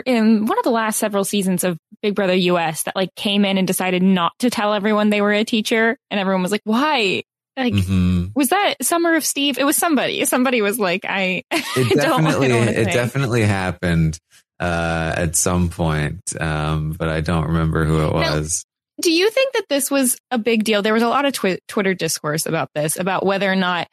in 0.06 0.46
one 0.46 0.58
of 0.58 0.64
the 0.64 0.72
last 0.72 0.98
several 0.98 1.24
seasons 1.24 1.62
of 1.62 1.78
Big 2.02 2.16
Brother 2.16 2.34
US 2.34 2.82
that 2.82 2.96
like 2.96 3.14
came 3.14 3.44
in 3.44 3.58
and 3.58 3.66
decided 3.66 4.02
not 4.02 4.32
to 4.40 4.50
tell 4.50 4.74
everyone 4.74 5.10
they 5.10 5.20
were 5.20 5.32
a 5.32 5.44
teacher 5.44 5.96
and 6.10 6.18
everyone 6.18 6.42
was 6.42 6.50
like, 6.50 6.62
why? 6.64 7.22
Like, 7.58 7.74
mm-hmm. 7.74 8.26
was 8.34 8.50
that 8.50 8.74
Summer 8.82 9.16
of 9.16 9.24
Steve? 9.24 9.58
It 9.58 9.64
was 9.64 9.76
somebody. 9.76 10.24
Somebody 10.24 10.62
was 10.62 10.78
like, 10.78 11.04
I, 11.04 11.42
it 11.50 11.96
definitely, 11.96 12.52
it 12.52 12.92
definitely 12.92 13.42
happened, 13.42 14.18
uh, 14.60 15.14
at 15.16 15.34
some 15.34 15.68
point. 15.68 16.20
Um, 16.40 16.92
but 16.92 17.08
I 17.08 17.20
don't 17.20 17.48
remember 17.48 17.84
who 17.84 18.06
it 18.06 18.12
was. 18.12 18.64
Now, 18.64 19.02
do 19.02 19.12
you 19.12 19.30
think 19.30 19.54
that 19.54 19.66
this 19.68 19.90
was 19.90 20.16
a 20.30 20.38
big 20.38 20.64
deal? 20.64 20.82
There 20.82 20.94
was 20.94 21.02
a 21.02 21.08
lot 21.08 21.24
of 21.24 21.32
twi- 21.32 21.58
Twitter 21.68 21.94
discourse 21.94 22.46
about 22.46 22.70
this, 22.74 22.98
about 22.98 23.26
whether 23.26 23.50
or 23.50 23.56
not 23.56 23.88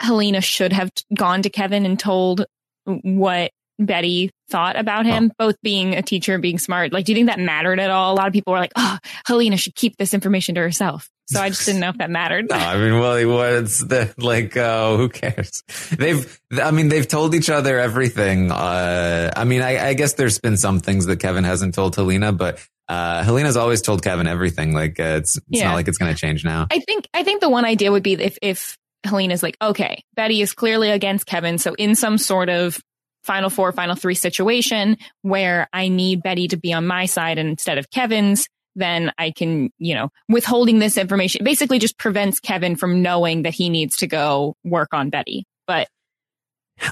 Helena 0.00 0.40
should 0.40 0.72
have 0.72 0.90
gone 1.12 1.42
to 1.42 1.50
Kevin 1.50 1.86
and 1.86 1.98
told 1.98 2.46
what 2.84 3.50
Betty 3.78 4.30
thought 4.50 4.76
about 4.76 5.06
him, 5.06 5.30
oh. 5.32 5.46
both 5.46 5.56
being 5.62 5.94
a 5.94 6.02
teacher 6.02 6.34
and 6.34 6.42
being 6.42 6.58
smart. 6.58 6.92
Like, 6.92 7.06
do 7.06 7.12
you 7.12 7.16
think 7.16 7.28
that 7.28 7.40
mattered 7.40 7.80
at 7.80 7.90
all? 7.90 8.12
A 8.12 8.16
lot 8.16 8.26
of 8.26 8.32
people 8.32 8.52
were 8.52 8.58
like, 8.58 8.72
oh, 8.76 8.98
Helena 9.26 9.56
should 9.56 9.74
keep 9.74 9.96
this 9.96 10.14
information 10.14 10.54
to 10.56 10.60
herself. 10.60 11.10
So 11.26 11.40
I 11.40 11.48
just 11.48 11.64
didn't 11.64 11.80
know 11.80 11.88
if 11.88 11.98
that 11.98 12.10
mattered. 12.10 12.46
no, 12.50 12.56
I 12.56 12.76
mean, 12.76 12.98
well, 12.98 13.28
what's 13.28 13.78
the, 13.78 14.12
like, 14.18 14.56
uh, 14.56 14.96
who 14.96 15.08
cares? 15.08 15.62
They've, 15.96 16.40
I 16.52 16.70
mean, 16.70 16.88
they've 16.88 17.08
told 17.08 17.34
each 17.34 17.48
other 17.48 17.78
everything. 17.78 18.50
Uh, 18.50 19.30
I 19.34 19.44
mean, 19.44 19.62
I, 19.62 19.88
I, 19.88 19.94
guess 19.94 20.14
there's 20.14 20.38
been 20.38 20.58
some 20.58 20.80
things 20.80 21.06
that 21.06 21.20
Kevin 21.20 21.44
hasn't 21.44 21.74
told 21.74 21.96
Helena, 21.96 22.32
but, 22.32 22.60
uh, 22.88 23.22
Helena's 23.22 23.56
always 23.56 23.80
told 23.80 24.02
Kevin 24.02 24.26
everything. 24.26 24.74
Like, 24.74 25.00
uh, 25.00 25.18
it's, 25.18 25.36
it's 25.36 25.46
yeah. 25.48 25.68
not 25.68 25.74
like 25.74 25.88
it's 25.88 25.96
going 25.96 26.12
to 26.12 26.20
change 26.20 26.44
now. 26.44 26.66
I 26.70 26.80
think, 26.80 27.08
I 27.14 27.22
think 27.22 27.40
the 27.40 27.48
one 27.48 27.64
idea 27.64 27.90
would 27.90 28.02
be 28.02 28.12
if, 28.12 28.36
if 28.42 28.76
Helena's 29.02 29.42
like, 29.42 29.56
okay, 29.62 30.04
Betty 30.14 30.42
is 30.42 30.52
clearly 30.52 30.90
against 30.90 31.24
Kevin. 31.24 31.56
So 31.56 31.74
in 31.74 31.94
some 31.94 32.18
sort 32.18 32.50
of 32.50 32.78
final 33.22 33.48
four, 33.48 33.72
final 33.72 33.96
three 33.96 34.14
situation 34.14 34.98
where 35.22 35.68
I 35.72 35.88
need 35.88 36.22
Betty 36.22 36.48
to 36.48 36.58
be 36.58 36.72
on 36.74 36.86
my 36.86 37.06
side 37.06 37.38
instead 37.38 37.78
of 37.78 37.90
Kevin's, 37.90 38.46
then 38.74 39.12
I 39.18 39.30
can, 39.30 39.70
you 39.78 39.94
know, 39.94 40.10
withholding 40.28 40.78
this 40.78 40.96
information 40.96 41.44
basically 41.44 41.78
just 41.78 41.98
prevents 41.98 42.40
Kevin 42.40 42.76
from 42.76 43.02
knowing 43.02 43.42
that 43.42 43.54
he 43.54 43.68
needs 43.68 43.96
to 43.98 44.06
go 44.06 44.56
work 44.64 44.88
on 44.92 45.10
Betty. 45.10 45.46
But 45.66 45.88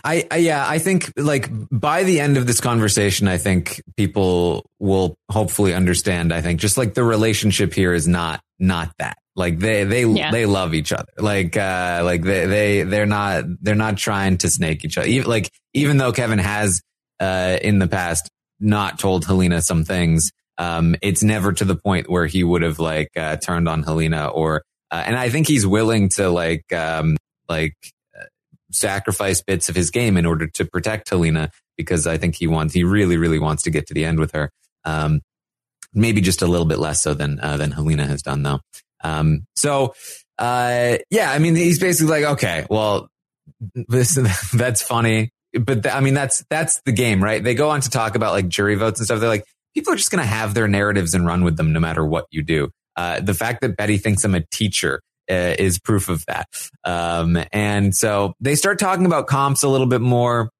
I, 0.05 0.27
I, 0.31 0.37
yeah, 0.37 0.65
I 0.67 0.79
think 0.79 1.13
like 1.17 1.51
by 1.71 2.05
the 2.05 2.21
end 2.21 2.37
of 2.37 2.47
this 2.47 2.61
conversation, 2.61 3.27
I 3.29 3.39
think 3.39 3.83
people 3.97 4.71
will 4.79 5.17
hopefully 5.31 5.75
understand. 5.75 6.33
I 6.33 6.41
think 6.41 6.61
just 6.61 6.79
like 6.79 6.95
the 6.95 7.05
relationship 7.05 7.75
here 7.75 7.93
is 7.93 8.07
not 8.07 8.41
not 8.59 8.93
that. 8.99 9.19
Like 9.35 9.59
they 9.59 9.85
they 9.85 10.05
yeah. 10.05 10.31
they 10.31 10.47
love 10.47 10.75
each 10.75 10.93
other. 10.93 11.13
Like 11.19 11.57
uh 11.57 12.03
like 12.05 12.23
they 12.23 12.47
they 12.47 12.83
they're 12.83 13.07
not 13.07 13.45
they're 13.61 13.75
not 13.75 13.97
trying 13.97 14.39
to 14.39 14.51
snake 14.51 14.85
each 14.85 14.99
other. 14.99 15.09
Even, 15.09 15.29
like 15.29 15.51
even 15.73 15.97
though 15.97 16.13
Kevin 16.13 16.39
has 16.39 16.81
uh 17.19 17.59
in 17.61 17.79
the 17.79 17.89
past 17.89 18.31
not 18.61 18.99
told 18.99 19.25
Helena 19.25 19.63
some 19.63 19.85
things, 19.85 20.31
um 20.59 20.95
it's 21.03 21.23
never 21.23 21.53
to 21.53 21.65
the 21.65 21.77
point 21.77 22.09
where 22.09 22.27
he 22.27 22.45
would 22.45 22.63
have 22.63 22.79
like 22.79 23.11
uh, 23.17 23.37
turned 23.37 23.69
on 23.69 23.83
Helena 23.83 24.29
or 24.29 24.63
uh, 24.91 25.03
and 25.07 25.17
I 25.17 25.31
think 25.31 25.49
he's 25.49 25.67
willing 25.67 26.09
to 26.11 26.29
like 26.29 26.71
um 26.73 27.17
like 27.49 27.75
uh, 28.19 28.25
sacrifice 28.71 29.43
bits 29.43 29.69
of 29.69 29.77
his 29.77 29.91
game 29.91 30.17
in 30.17 30.27
order 30.27 30.47
to 30.47 30.65
protect 30.65 31.09
Helena 31.09 31.51
because 31.77 32.07
I 32.07 32.19
think 32.19 32.37
he 32.37 32.47
wants 32.47 32.75
he 32.75 32.85
really 32.85 33.17
really 33.17 33.39
wants 33.39 33.63
to 33.65 33.71
get 33.71 33.87
to 33.89 33.95
the 33.95 34.05
end 34.05 34.19
with 34.19 34.33
her. 34.33 34.51
Um 34.85 35.21
maybe 35.95 36.21
just 36.21 36.43
a 36.43 36.47
little 36.47 36.67
bit 36.67 36.79
less 36.79 37.03
so 37.03 37.15
than 37.15 37.39
uh, 37.41 37.57
than 37.57 37.71
Helena 37.71 38.07
has 38.07 38.23
done 38.23 38.43
though. 38.43 38.61
Um, 39.03 39.47
so, 39.57 39.95
uh, 40.39 40.99
yeah, 41.11 41.31
I 41.31 41.39
mean, 41.39 41.57
he's 41.57 41.79
basically 41.79 42.21
like, 42.21 42.33
okay, 42.35 42.67
well, 42.71 43.09
this, 43.75 44.19
that's 44.55 44.83
funny. 44.83 45.31
But 45.53 45.83
th- 45.83 45.95
I 45.95 46.01
mean, 46.01 46.15
that's, 46.15 46.45
that's 46.49 46.81
the 46.87 46.93
game, 46.93 47.23
right? 47.23 47.43
They 47.43 47.55
go 47.55 47.71
on 47.71 47.83
to 47.83 47.91
talk 47.91 48.15
about 48.15 48.33
like 48.33 48.49
jury 48.49 48.75
votes 48.75 49.01
and 49.01 49.07
stuff. 49.07 49.21
They're 49.21 49.29
like, 49.29 49.45
people 49.75 49.93
are 49.93 49.97
just 49.97 50.11
going 50.11 50.23
to 50.23 50.29
have 50.29 50.55
their 50.55 50.69
narratives 50.69 51.15
and 51.15 51.27
run 51.27 51.45
with 51.45 51.57
them 51.57 51.73
no 51.73 51.81
matter 51.81 52.05
what 52.05 52.27
you 52.31 52.43
do. 52.43 52.71
Uh, 52.97 53.21
the 53.21 53.35
fact 53.35 53.61
that 53.63 53.77
Betty 53.77 53.99
thinks 53.99 54.25
I'm 54.25 54.35
a 54.35 54.45
teacher 54.51 55.01
uh, 55.31 55.55
is 55.59 55.79
proof 55.79 56.09
of 56.09 56.25
that. 56.27 56.47
Um, 56.85 57.39
and 57.53 57.95
so 57.95 58.35
they 58.41 58.55
start 58.55 58.79
talking 58.79 59.07
about 59.07 59.27
comps 59.27 59.63
a 59.63 59.69
little 59.69 59.87
bit 59.87 60.01
more. 60.01 60.51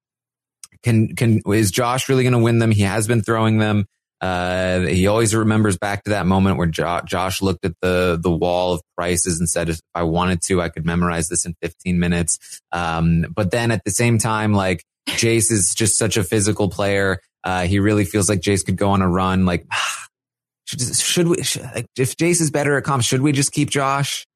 Can, 0.83 1.15
can, 1.15 1.41
is 1.47 1.71
Josh 1.71 2.09
really 2.09 2.23
going 2.23 2.33
to 2.33 2.39
win 2.39 2.59
them? 2.59 2.71
He 2.71 2.83
has 2.83 3.07
been 3.07 3.23
throwing 3.23 3.59
them. 3.59 3.87
Uh, 4.23 4.81
he 4.87 5.09
always 5.09 5.35
remembers 5.35 5.77
back 5.77 6.05
to 6.05 6.11
that 6.11 6.27
moment 6.27 6.57
where 6.57 6.69
jo- 6.69 7.01
Josh 7.05 7.43
looked 7.43 7.65
at 7.65 7.73
the 7.83 8.17
the 8.23 8.31
wall 8.31 8.73
of 8.75 8.81
prices 8.97 9.41
and 9.41 9.49
said, 9.49 9.69
"If 9.69 9.81
I 9.97 10.05
wanted 10.05 10.43
to, 10.43 10.63
I 10.63 10.69
could 10.69 10.87
memorize 10.87 11.29
this 11.29 11.45
in 11.45 11.57
15 11.61 11.99
minutes." 11.99 12.39
Um, 12.71 13.27
but 13.35 13.51
then 13.51 13.73
at 13.73 13.83
the 13.85 13.91
same 13.91 14.19
time, 14.19 14.53
like 14.53 14.85
Jace 15.09 15.51
is 15.51 15.75
just 15.75 15.99
such 15.99 16.17
a 16.17 16.23
physical 16.23 16.69
player. 16.69 17.19
Uh, 17.45 17.63
he 17.63 17.79
really 17.79 18.05
feels 18.05 18.29
like 18.29 18.41
Jace 18.41 18.65
could 18.65 18.77
go 18.77 18.91
on 18.91 19.03
a 19.03 19.09
run. 19.09 19.45
Like, 19.47 19.67
should, 20.65 20.81
should 20.97 21.29
we? 21.29 21.43
Should, 21.43 21.63
like, 21.63 21.87
if 21.97 22.17
Jace 22.17 22.41
is 22.41 22.51
better 22.51 22.77
at 22.77 22.85
comps, 22.85 23.07
should 23.07 23.23
we 23.23 23.33
just 23.33 23.53
keep 23.53 23.71
Josh? 23.71 24.27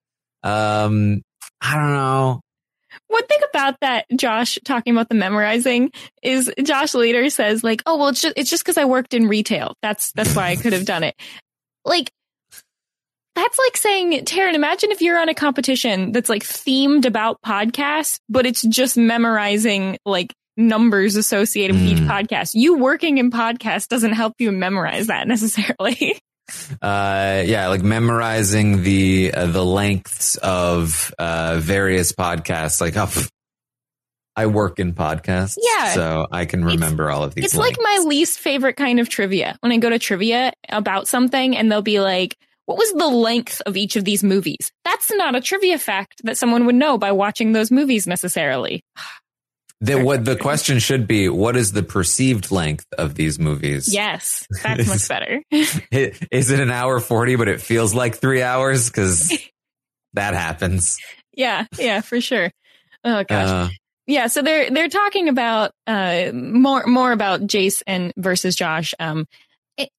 Um, 0.43 1.23
I 1.61 1.75
don't 1.77 1.93
know. 1.93 2.41
One 3.09 3.27
thing 3.27 3.41
about 3.51 3.77
that, 3.81 4.07
Josh 4.15 4.59
talking 4.65 4.95
about 4.95 5.09
the 5.09 5.15
memorizing 5.15 5.91
is 6.23 6.51
Josh 6.63 6.95
later 6.95 7.29
says 7.31 7.63
like, 7.63 7.83
"Oh 7.87 7.97
well, 7.97 8.09
it's 8.09 8.23
just 8.23 8.35
it's 8.37 8.51
just 8.51 8.65
because 8.65 8.79
I 8.79 8.85
worked 8.85 9.15
in 9.15 9.29
retail. 9.29 9.75
That's 9.83 10.13
that's 10.13 10.35
why 10.35 10.49
I 10.49 10.57
could 10.57 10.73
have 10.73 10.85
done 10.85 11.05
it." 11.05 11.15
Like 11.89 12.11
that's 13.37 13.59
like 13.59 13.77
saying, 13.77 14.25
Taran, 14.25 14.55
imagine 14.55 14.91
if 14.91 15.03
you're 15.03 15.21
on 15.21 15.29
a 15.29 15.35
competition 15.35 16.11
that's 16.11 16.31
like 16.31 16.43
themed 16.43 17.05
about 17.05 17.41
podcasts, 17.43 18.19
but 18.29 18.47
it's 18.47 18.63
just 18.63 18.97
memorizing 18.97 19.99
like 20.05 20.33
numbers 20.57 21.17
associated 21.17 21.77
with 21.77 21.85
mm. 21.85 21.93
each 21.93 21.99
hmm. 21.99 22.11
podcast. 22.11 22.53
You 22.55 22.79
working 22.79 23.19
in 23.19 23.31
podcasts 23.31 23.89
doesn't 23.89 24.13
help 24.13 24.35
you 24.39 24.53
memorize 24.53 25.09
that 25.09 25.29
necessarily. 25.29 26.19
uh, 26.81 27.43
yeah, 27.45 27.69
like 27.69 27.83
memorizing 27.83 28.83
the 28.83 29.33
uh, 29.35 29.47
the 29.47 29.65
lengths 29.65 30.37
of 30.37 31.13
uh, 31.19 31.59
various 31.61 32.13
podcasts. 32.13 32.81
Like, 32.81 32.97
oh, 32.97 33.11
I 34.37 34.47
work 34.47 34.79
in 34.79 34.93
podcasts, 34.93 35.57
yeah, 35.61 35.89
so 35.91 36.27
I 36.31 36.45
can 36.45 36.65
remember 36.65 37.11
all 37.11 37.25
of 37.25 37.35
these. 37.35 37.47
It's 37.47 37.55
lengths. 37.55 37.79
like 37.79 37.99
my 37.99 38.05
least 38.09 38.39
favorite 38.39 38.77
kind 38.77 39.01
of 39.01 39.09
trivia. 39.09 39.57
When 39.61 39.73
I 39.73 39.79
go 39.79 39.91
to 39.91 39.99
trivia 39.99 40.53
about 40.69 41.09
something, 41.09 41.57
and 41.57 41.71
they'll 41.71 41.83
be 41.83 42.01
like, 42.01 42.37
"What 42.67 42.79
was 42.79 42.93
the 42.93 43.09
length 43.09 43.61
of 43.67 43.77
each 43.77 43.97
of 43.97 44.05
these 44.05 44.23
movies?" 44.23 44.71
That's 44.85 45.11
not 45.11 45.35
a 45.35 45.41
trivia 45.41 45.79
fact 45.79 46.21
that 46.25 46.39
someone 46.39 46.67
would 46.67 46.77
know 46.77 46.97
by 46.97 47.11
watching 47.11 47.53
those 47.53 47.73
movies 47.73 48.07
necessarily. 48.07 48.85
The, 49.83 50.03
what 50.03 50.25
the 50.25 50.37
question 50.37 50.79
should 50.79 51.07
be, 51.07 51.29
what 51.29 51.55
is 51.55 51.73
the 51.73 51.83
perceived 51.83 52.51
length 52.51 52.87
of 52.97 53.15
these 53.15 53.39
movies? 53.39 53.93
Yes, 53.93 54.47
that's 54.63 54.89
much 54.89 55.07
better. 55.09 55.43
is 55.51 56.51
it 56.51 56.61
an 56.61 56.71
hour 56.71 56.99
40, 56.99 57.37
but 57.37 57.49
it 57.49 57.61
feels 57.61 57.95
like 57.95 58.17
three 58.17 58.43
hours? 58.43 58.89
Cause 58.91 59.33
that 60.15 60.35
happens. 60.35 60.99
Yeah. 61.39 61.67
Yeah, 61.79 62.01
for 62.01 62.19
sure. 62.23 62.51
Oh 63.05 63.23
gosh. 63.23 63.47
Uh, 63.47 63.69
yeah. 64.07 64.29
So 64.29 64.41
they're, 64.41 64.71
they're 64.71 64.89
talking 64.89 65.29
about, 65.29 65.73
uh, 65.87 66.31
more, 66.33 66.87
more 66.87 67.13
about 67.13 67.43
Jace 67.43 67.83
and 67.87 68.11
versus 68.17 68.57
Josh. 68.57 68.95
Um, 68.99 69.27
it, 69.77 69.91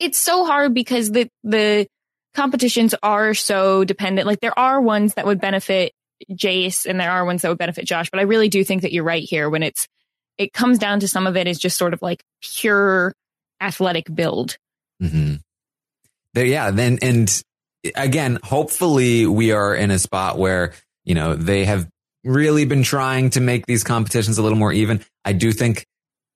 it's 0.00 0.18
so 0.18 0.44
hard 0.44 0.74
because 0.74 1.12
the, 1.12 1.30
the 1.44 1.86
competitions 2.34 2.96
are 3.00 3.32
so 3.32 3.84
dependent. 3.84 4.26
Like 4.26 4.40
there 4.40 4.58
are 4.58 4.80
ones 4.80 5.14
that 5.14 5.24
would 5.24 5.40
benefit 5.40 5.92
Jace 6.32 6.86
and 6.86 7.00
there 7.00 7.10
are 7.10 7.24
ones 7.24 7.42
that 7.42 7.48
would 7.48 7.58
benefit 7.58 7.84
Josh, 7.84 8.10
but 8.10 8.20
I 8.20 8.24
really 8.24 8.48
do 8.48 8.64
think 8.64 8.82
that 8.82 8.92
you're 8.92 9.04
right 9.04 9.22
here 9.22 9.50
when 9.50 9.62
it's, 9.62 9.86
it 10.38 10.52
comes 10.52 10.78
down 10.78 11.00
to 11.00 11.08
some 11.08 11.26
of 11.26 11.36
it 11.36 11.46
is 11.46 11.58
just 11.58 11.78
sort 11.78 11.94
of 11.94 12.02
like 12.02 12.22
pure 12.42 13.14
athletic 13.60 14.14
build. 14.14 14.58
Mm-hmm. 15.02 15.36
There, 16.34 16.44
yeah. 16.44 16.70
Then, 16.70 16.98
and 17.00 17.42
again, 17.94 18.38
hopefully 18.42 19.26
we 19.26 19.52
are 19.52 19.74
in 19.74 19.90
a 19.90 19.98
spot 19.98 20.38
where, 20.38 20.74
you 21.04 21.14
know, 21.14 21.34
they 21.34 21.64
have 21.64 21.88
really 22.24 22.64
been 22.64 22.82
trying 22.82 23.30
to 23.30 23.40
make 23.40 23.66
these 23.66 23.84
competitions 23.84 24.36
a 24.38 24.42
little 24.42 24.58
more 24.58 24.72
even. 24.72 25.04
I 25.24 25.32
do 25.32 25.52
think 25.52 25.86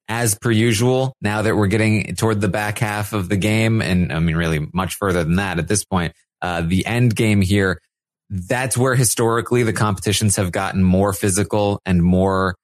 as 0.08 0.34
per 0.34 0.50
usual, 0.50 1.14
now 1.20 1.42
that 1.42 1.56
we're 1.56 1.66
getting 1.66 2.16
toward 2.16 2.40
the 2.40 2.48
back 2.48 2.78
half 2.78 3.12
of 3.12 3.28
the 3.28 3.36
game, 3.36 3.80
and 3.82 4.12
I 4.12 4.18
mean, 4.18 4.36
really 4.36 4.66
much 4.72 4.94
further 4.94 5.22
than 5.22 5.36
that 5.36 5.58
at 5.58 5.68
this 5.68 5.84
point, 5.84 6.14
uh, 6.42 6.62
the 6.62 6.86
end 6.86 7.14
game 7.14 7.42
here, 7.42 7.80
that's 8.30 8.78
where 8.78 8.94
historically 8.94 9.64
the 9.64 9.72
competitions 9.72 10.36
have 10.36 10.52
gotten 10.52 10.82
more 10.82 11.12
physical 11.12 11.80
and 11.84 12.02
more 12.02 12.54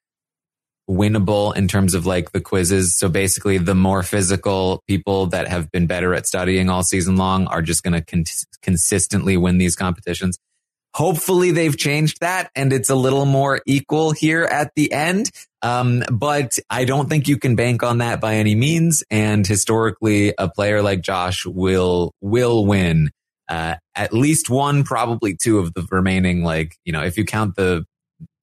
winnable 0.88 1.54
in 1.56 1.66
terms 1.66 1.94
of 1.94 2.06
like 2.06 2.30
the 2.30 2.40
quizzes. 2.40 2.96
So 2.96 3.08
basically 3.08 3.58
the 3.58 3.75
more 3.75 4.04
physical 4.04 4.82
people 4.87 5.26
that 5.26 5.49
have 5.49 5.70
been 5.73 5.88
better 5.88 6.14
at 6.14 6.26
studying 6.26 6.70
all 6.70 6.85
season 6.85 7.16
long 7.16 7.49
are 7.49 7.62
just 7.62 7.82
going 7.82 7.94
to 7.94 8.02
con- 8.02 8.25
consistently 8.62 9.37
win 9.37 9.58
these 9.58 9.75
competitions. 9.75 10.38
Hopefully 10.94 11.50
they've 11.50 11.76
changed 11.76 12.20
that 12.20 12.50
and 12.54 12.73
it's 12.73 12.88
a 12.88 12.94
little 12.94 13.26
more 13.26 13.61
equal 13.66 14.12
here 14.12 14.44
at 14.44 14.70
the 14.76 14.92
end. 14.92 15.30
Um, 15.61 16.04
but 16.11 16.58
I 16.70 16.85
don't 16.85 17.08
think 17.08 17.26
you 17.26 17.37
can 17.38 17.56
bank 17.56 17.82
on 17.82 17.99
that 17.99 18.20
by 18.20 18.37
any 18.37 18.54
means. 18.54 19.02
And 19.11 19.44
historically, 19.44 20.32
a 20.38 20.49
player 20.49 20.80
like 20.80 21.02
Josh 21.02 21.44
will, 21.44 22.14
will 22.20 22.64
win, 22.64 23.11
uh, 23.49 23.76
at 23.95 24.12
least 24.12 24.50
one, 24.50 24.85
probably 24.85 25.37
two 25.37 25.59
of 25.59 25.73
the 25.75 25.87
remaining, 25.91 26.43
like, 26.43 26.76
you 26.85 26.93
know, 26.93 27.03
if 27.03 27.17
you 27.17 27.25
count 27.25 27.57
the 27.57 27.85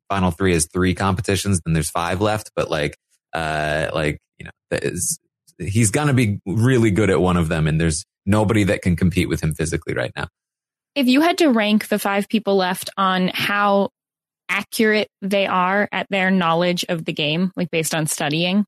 final 0.10 0.32
three 0.32 0.54
as 0.54 0.68
three 0.68 0.94
competitions, 0.94 1.62
then 1.66 1.74
there's 1.74 1.90
five 1.90 2.22
left. 2.22 2.52
But 2.56 2.70
like, 2.70 2.98
uh, 3.34 3.90
like, 3.94 4.20
you 4.38 4.46
know, 4.46 4.52
is, 4.72 5.20
he's 5.58 5.92
going 5.92 6.08
to 6.08 6.14
be 6.14 6.40
really 6.46 6.92
good 6.92 7.10
at 7.10 7.20
one 7.20 7.38
of 7.38 7.50
them. 7.50 7.68
And 7.68 7.80
there's 7.80 8.06
nobody 8.26 8.64
that 8.66 8.82
can 8.82 8.96
compete 8.96 9.28
with 9.28 9.42
him 9.42 9.54
physically 9.54 9.94
right 9.94 10.12
now. 10.16 10.28
If 10.96 11.08
you 11.08 11.22
had 11.22 11.40
to 11.40 11.48
rank 11.48 11.88
the 11.88 12.00
five 12.00 12.30
people 12.30 12.56
left 12.56 12.90
on 12.98 13.32
how 13.34 13.90
accurate 14.48 15.10
they 15.22 15.48
are 15.48 15.90
at 15.92 16.08
their 16.10 16.30
knowledge 16.30 16.86
of 16.88 17.06
the 17.06 17.14
game, 17.14 17.52
like 17.56 17.72
based 17.72 17.96
on 17.96 18.06
studying, 18.06 18.66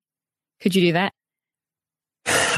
could 0.60 0.74
you 0.74 0.88
do 0.88 0.94
that? 0.94 1.14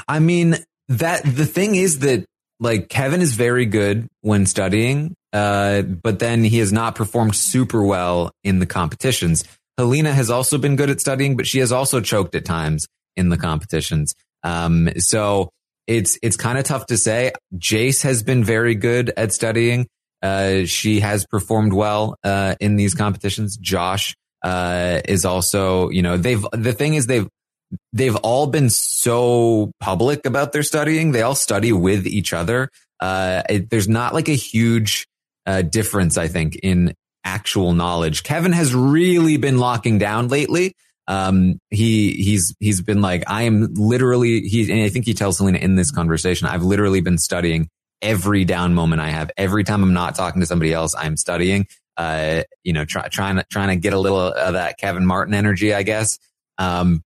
I 0.07 0.19
mean, 0.19 0.55
that 0.87 1.23
the 1.25 1.45
thing 1.45 1.75
is 1.75 1.99
that 1.99 2.25
like 2.59 2.89
Kevin 2.89 3.21
is 3.21 3.33
very 3.33 3.65
good 3.65 4.07
when 4.21 4.45
studying, 4.45 5.15
uh, 5.33 5.81
but 5.81 6.19
then 6.19 6.43
he 6.43 6.57
has 6.59 6.73
not 6.73 6.95
performed 6.95 7.35
super 7.35 7.83
well 7.83 8.31
in 8.43 8.59
the 8.59 8.65
competitions. 8.65 9.43
Helena 9.77 10.11
has 10.11 10.29
also 10.29 10.57
been 10.57 10.75
good 10.75 10.89
at 10.89 10.99
studying, 10.99 11.37
but 11.37 11.45
she 11.45 11.59
has 11.59 11.71
also 11.71 12.01
choked 12.01 12.33
at 12.33 12.45
times 12.45 12.87
in 13.15 13.29
the 13.29 13.37
competitions. 13.37 14.15
Um, 14.43 14.89
so 14.97 15.49
it's, 15.85 16.17
it's 16.23 16.35
kind 16.35 16.57
of 16.57 16.63
tough 16.63 16.87
to 16.87 16.97
say. 16.97 17.31
Jace 17.55 18.03
has 18.03 18.23
been 18.23 18.43
very 18.43 18.75
good 18.75 19.13
at 19.15 19.31
studying. 19.33 19.87
Uh, 20.23 20.65
she 20.65 20.99
has 21.01 21.25
performed 21.27 21.73
well, 21.73 22.15
uh, 22.23 22.55
in 22.59 22.75
these 22.75 22.95
competitions. 22.95 23.55
Josh, 23.57 24.15
uh, 24.43 25.01
is 25.07 25.25
also, 25.25 25.89
you 25.89 26.01
know, 26.01 26.17
they've, 26.17 26.43
the 26.53 26.73
thing 26.73 26.95
is 26.95 27.05
they've, 27.05 27.27
they've 27.93 28.15
all 28.17 28.47
been 28.47 28.69
so 28.69 29.71
public 29.79 30.25
about 30.25 30.51
their 30.51 30.63
studying. 30.63 31.11
They 31.11 31.21
all 31.21 31.35
study 31.35 31.71
with 31.71 32.07
each 32.07 32.33
other. 32.33 32.69
Uh, 32.99 33.43
it, 33.49 33.69
there's 33.69 33.87
not 33.87 34.13
like 34.13 34.29
a 34.29 34.35
huge, 34.35 35.07
uh, 35.45 35.61
difference, 35.61 36.17
I 36.17 36.27
think, 36.27 36.55
in 36.63 36.93
actual 37.23 37.73
knowledge. 37.73 38.23
Kevin 38.23 38.53
has 38.53 38.73
really 38.73 39.37
been 39.37 39.59
locking 39.59 39.97
down 39.97 40.29
lately. 40.29 40.73
Um, 41.07 41.59
he, 41.69 42.11
he's, 42.11 42.53
he's 42.59 42.81
been 42.81 43.01
like, 43.01 43.23
I 43.27 43.43
am 43.43 43.73
literally, 43.75 44.41
he, 44.41 44.71
and 44.71 44.81
I 44.81 44.89
think 44.89 45.05
he 45.05 45.13
tells 45.13 45.37
Helena 45.37 45.59
in 45.59 45.75
this 45.75 45.91
conversation, 45.91 46.47
I've 46.47 46.63
literally 46.63 47.01
been 47.01 47.17
studying 47.17 47.69
every 48.01 48.45
down 48.45 48.73
moment 48.73 49.01
I 49.01 49.09
have. 49.09 49.31
Every 49.37 49.63
time 49.63 49.83
I'm 49.83 49.93
not 49.93 50.15
talking 50.15 50.41
to 50.41 50.45
somebody 50.45 50.73
else, 50.73 50.93
I'm 50.97 51.15
studying, 51.15 51.67
uh, 51.95 52.43
you 52.63 52.73
know, 52.73 52.83
try, 52.85 53.07
trying 53.07 53.37
to, 53.37 53.45
trying 53.49 53.69
to 53.69 53.75
get 53.77 53.93
a 53.93 53.99
little 53.99 54.19
of 54.19 54.53
that 54.53 54.77
Kevin 54.77 55.05
Martin 55.05 55.33
energy, 55.33 55.73
I 55.73 55.83
guess. 55.83 56.19
Um, 56.57 57.01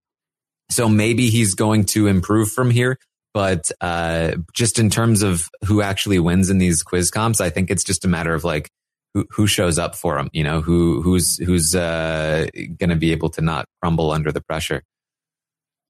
so 0.71 0.89
maybe 0.89 1.29
he's 1.29 1.55
going 1.55 1.85
to 1.87 2.07
improve 2.07 2.51
from 2.51 2.71
here. 2.71 2.99
But 3.33 3.71
uh, 3.81 4.33
just 4.53 4.79
in 4.79 4.91
terms 4.91 5.23
of 5.23 5.49
who 5.65 5.83
actually 5.83 6.19
wins 6.19 6.51
in 6.51 6.59
these 6.59 6.83
quiz 6.83 7.11
comps, 7.11 7.41
I 7.41 7.51
think 7.51 7.71
it's 7.71 7.85
just 7.85 8.05
a 8.05 8.09
matter 8.09 8.35
of 8.35 8.43
like 8.43 8.69
who, 9.15 9.27
who 9.31 9.47
shows 9.47 9.79
up 9.79 9.95
for 9.95 10.19
him. 10.19 10.31
You 10.33 10.43
know, 10.43 10.61
who 10.61 11.01
who's 11.03 11.37
who's 11.37 11.75
uh, 11.75 12.49
going 12.55 12.91
to 12.91 12.97
be 12.97 13.13
able 13.13 13.31
to 13.31 13.41
not 13.41 13.67
crumble 13.81 14.11
under 14.11 14.33
the 14.33 14.41
pressure. 14.41 14.83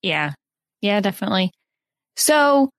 Yeah, 0.02 0.34
yeah, 0.82 1.00
definitely. 1.00 1.50
So, 2.16 2.70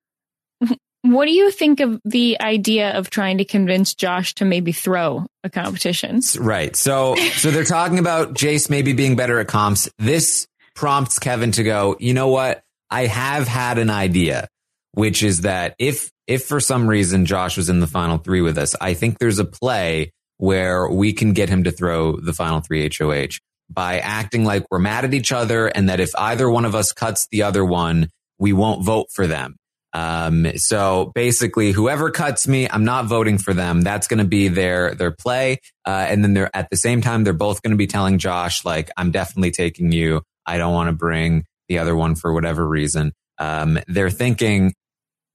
what 1.02 1.26
do 1.26 1.32
you 1.32 1.50
think 1.50 1.80
of 1.80 2.00
the 2.04 2.40
idea 2.40 2.96
of 2.96 3.10
trying 3.10 3.38
to 3.38 3.44
convince 3.44 3.94
Josh 3.94 4.34
to 4.36 4.44
maybe 4.44 4.70
throw 4.70 5.26
a 5.42 5.50
competition? 5.50 6.20
Right. 6.38 6.76
So, 6.76 7.16
so 7.16 7.50
they're 7.50 7.64
talking 7.64 7.98
about 7.98 8.34
Jace 8.34 8.70
maybe 8.70 8.92
being 8.92 9.16
better 9.16 9.40
at 9.40 9.48
comps. 9.48 9.90
This 9.98 10.46
prompts 10.74 11.18
Kevin 11.18 11.52
to 11.52 11.62
go, 11.62 11.96
you 11.98 12.14
know 12.14 12.28
what? 12.28 12.62
I 12.90 13.06
have 13.06 13.48
had 13.48 13.78
an 13.78 13.90
idea 13.90 14.48
which 14.92 15.22
is 15.22 15.42
that 15.42 15.74
if, 15.78 16.10
if 16.26 16.44
for 16.44 16.60
some 16.60 16.88
reason 16.88 17.26
Josh 17.26 17.56
was 17.56 17.68
in 17.68 17.80
the 17.80 17.86
final 17.86 18.18
three 18.18 18.40
with 18.40 18.58
us, 18.58 18.76
I 18.80 18.94
think 18.94 19.18
there's 19.18 19.38
a 19.38 19.44
play 19.44 20.12
where 20.36 20.88
we 20.88 21.12
can 21.12 21.32
get 21.32 21.48
him 21.48 21.64
to 21.64 21.70
throw 21.70 22.16
the 22.16 22.32
final 22.32 22.60
three 22.60 22.88
HOH 22.96 23.38
by 23.70 24.00
acting 24.00 24.44
like 24.44 24.64
we're 24.70 24.78
mad 24.78 25.04
at 25.04 25.14
each 25.14 25.32
other 25.32 25.66
and 25.66 25.88
that 25.88 26.00
if 26.00 26.10
either 26.16 26.50
one 26.50 26.64
of 26.64 26.74
us 26.74 26.92
cuts 26.92 27.26
the 27.30 27.42
other 27.42 27.64
one, 27.64 28.08
we 28.38 28.52
won't 28.52 28.84
vote 28.84 29.06
for 29.14 29.26
them. 29.26 29.56
Um, 29.94 30.56
so 30.56 31.12
basically 31.14 31.70
whoever 31.70 32.10
cuts 32.10 32.48
me, 32.48 32.68
I'm 32.68 32.84
not 32.84 33.06
voting 33.06 33.38
for 33.38 33.52
them. 33.54 33.82
That's 33.82 34.08
going 34.08 34.18
to 34.18 34.24
be 34.24 34.48
their, 34.48 34.94
their 34.94 35.10
play. 35.10 35.58
Uh, 35.86 36.06
and 36.08 36.24
then 36.24 36.34
they're 36.34 36.54
at 36.54 36.70
the 36.70 36.76
same 36.76 37.02
time, 37.02 37.24
they're 37.24 37.34
both 37.34 37.62
going 37.62 37.72
to 37.72 37.76
be 37.76 37.86
telling 37.86 38.18
Josh, 38.18 38.64
like, 38.64 38.90
I'm 38.96 39.10
definitely 39.10 39.50
taking 39.50 39.92
you. 39.92 40.22
I 40.46 40.58
don't 40.58 40.74
want 40.74 40.88
to 40.88 40.92
bring 40.92 41.44
the 41.68 41.78
other 41.78 41.94
one 41.94 42.14
for 42.14 42.32
whatever 42.32 42.66
reason. 42.66 43.12
Um, 43.38 43.78
they're 43.86 44.10
thinking 44.10 44.74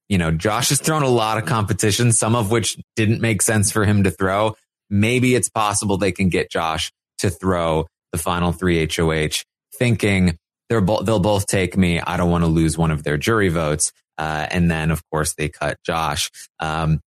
you 0.10 0.18
know, 0.18 0.32
Josh 0.32 0.70
has 0.70 0.80
thrown 0.80 1.04
a 1.04 1.10
lot 1.10 1.38
of 1.38 1.46
competition, 1.46 2.12
some 2.12 2.36
of 2.36 2.50
which 2.50 2.78
didn't 2.96 3.22
make 3.22 3.42
sense 3.42 3.72
for 3.72 3.86
him 3.86 4.04
to 4.04 4.12
throw. 4.12 4.56
Maybe 4.90 5.36
it's 5.36 5.50
possible 5.50 5.98
they 5.98 6.12
can 6.12 6.30
get 6.30 6.50
Josh 6.50 6.92
to 7.20 7.30
throw 7.30 7.88
the 8.12 8.18
final 8.18 8.52
three 8.52 8.88
HOH 8.88 9.44
thinking 9.76 10.38
they're 10.70 10.82
bo- 10.82 11.04
they'll 11.04 11.20
both 11.20 11.46
take 11.46 11.78
me. 11.78 12.00
I 12.00 12.18
don't 12.18 12.32
want 12.32 12.44
to 12.44 12.50
lose 12.50 12.78
one 12.78 12.92
of 12.92 13.04
their 13.04 13.18
jury 13.18 13.50
votes. 13.50 13.92
Uh, 14.18 14.48
and 14.50 14.72
then 14.72 14.92
of 14.92 15.02
course 15.12 15.34
they 15.36 15.50
cut 15.50 15.78
Josh. 15.86 16.32
Um, 16.60 17.02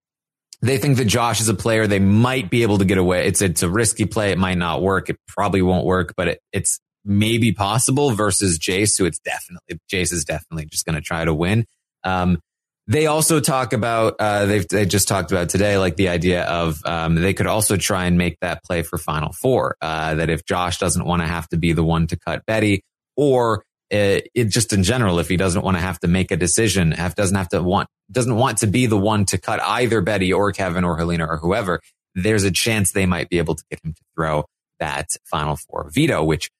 they 0.62 0.76
think 0.76 0.98
that 0.98 1.06
Josh 1.06 1.40
is 1.40 1.48
a 1.48 1.54
player 1.54 1.86
they 1.86 1.98
might 1.98 2.50
be 2.50 2.62
able 2.62 2.78
to 2.78 2.84
get 2.84 2.98
away. 2.98 3.26
It's, 3.26 3.40
it's 3.40 3.62
a 3.62 3.68
risky 3.68 4.04
play. 4.04 4.30
It 4.30 4.38
might 4.38 4.58
not 4.58 4.82
work. 4.82 5.08
It 5.08 5.16
probably 5.26 5.62
won't 5.62 5.86
work, 5.86 6.12
but 6.16 6.28
it, 6.28 6.40
it's 6.52 6.80
maybe 7.04 7.52
possible 7.52 8.10
versus 8.10 8.58
Jace, 8.58 8.98
who 8.98 9.04
it's 9.04 9.20
definitely, 9.20 9.78
Jace 9.92 10.12
is 10.12 10.24
definitely 10.24 10.66
just 10.66 10.84
going 10.84 10.96
to 10.96 11.00
try 11.00 11.24
to 11.24 11.34
win. 11.34 11.64
Um, 12.04 12.38
they 12.86 13.06
also 13.06 13.38
talk 13.38 13.72
about 13.72 14.16
uh, 14.18 14.46
they've 14.46 14.66
they 14.66 14.84
just 14.84 15.06
talked 15.06 15.30
about 15.30 15.48
today, 15.48 15.78
like 15.78 15.94
the 15.94 16.08
idea 16.08 16.42
of 16.42 16.84
um, 16.84 17.14
they 17.14 17.34
could 17.34 17.46
also 17.46 17.76
try 17.76 18.06
and 18.06 18.18
make 18.18 18.36
that 18.40 18.64
play 18.64 18.82
for 18.82 18.98
Final 18.98 19.32
Four. 19.32 19.76
Uh, 19.80 20.16
that 20.16 20.28
if 20.28 20.44
Josh 20.44 20.78
doesn't 20.78 21.04
want 21.04 21.22
to 21.22 21.28
have 21.28 21.48
to 21.50 21.56
be 21.56 21.72
the 21.72 21.84
one 21.84 22.08
to 22.08 22.18
cut 22.18 22.44
Betty, 22.46 22.82
or 23.16 23.62
it, 23.90 24.28
it, 24.34 24.44
just 24.46 24.72
in 24.72 24.82
general, 24.82 25.20
if 25.20 25.28
he 25.28 25.36
doesn't 25.36 25.62
want 25.62 25.76
to 25.76 25.80
have 25.80 26.00
to 26.00 26.08
make 26.08 26.32
a 26.32 26.36
decision, 26.36 26.92
have, 26.92 27.14
doesn't 27.14 27.36
have 27.36 27.50
to 27.50 27.62
want 27.62 27.88
doesn't 28.10 28.34
want 28.34 28.58
to 28.58 28.66
be 28.66 28.86
the 28.86 28.98
one 28.98 29.24
to 29.26 29.38
cut 29.38 29.60
either 29.62 30.00
Betty 30.00 30.32
or 30.32 30.50
Kevin 30.50 30.82
or 30.82 30.96
Helena 30.96 31.26
or 31.26 31.36
whoever, 31.36 31.80
there's 32.16 32.44
a 32.44 32.50
chance 32.50 32.90
they 32.90 33.06
might 33.06 33.28
be 33.28 33.38
able 33.38 33.54
to 33.54 33.62
get 33.70 33.78
him 33.84 33.92
to 33.92 34.02
throw 34.16 34.46
that 34.80 35.10
Final 35.24 35.56
Four 35.56 35.90
veto, 35.92 36.24
which 36.24 36.50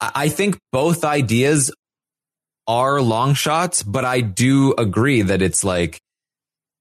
I 0.00 0.28
think 0.28 0.58
both 0.72 1.04
ideas 1.04 1.70
are 2.66 3.00
long 3.00 3.34
shots, 3.34 3.82
but 3.82 4.04
I 4.04 4.20
do 4.20 4.74
agree 4.78 5.22
that 5.22 5.42
it's 5.42 5.64
like, 5.64 6.00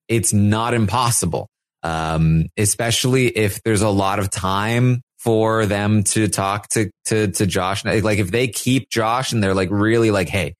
it's 0.08 0.34
not 0.34 0.74
impossible. 0.74 1.48
Um, 1.82 2.48
especially 2.58 3.28
if 3.28 3.64
there's 3.64 3.82
a 3.82 3.90
lot 3.90 4.20
of 4.20 4.30
time 4.30 5.02
for 5.18 5.66
them 5.66 6.04
to 6.04 6.28
talk 6.28 6.68
to, 6.70 6.90
to, 7.06 7.28
to 7.28 7.46
Josh. 7.46 7.86
Like 7.86 8.20
if 8.20 8.32
they 8.32 8.48
keep 8.48 8.90
Josh 8.90 9.32
and 9.32 9.44
they're 9.44 9.54
like 9.54 9.70
really 9.72 10.12
like, 10.12 10.30
Hey, 10.30 10.56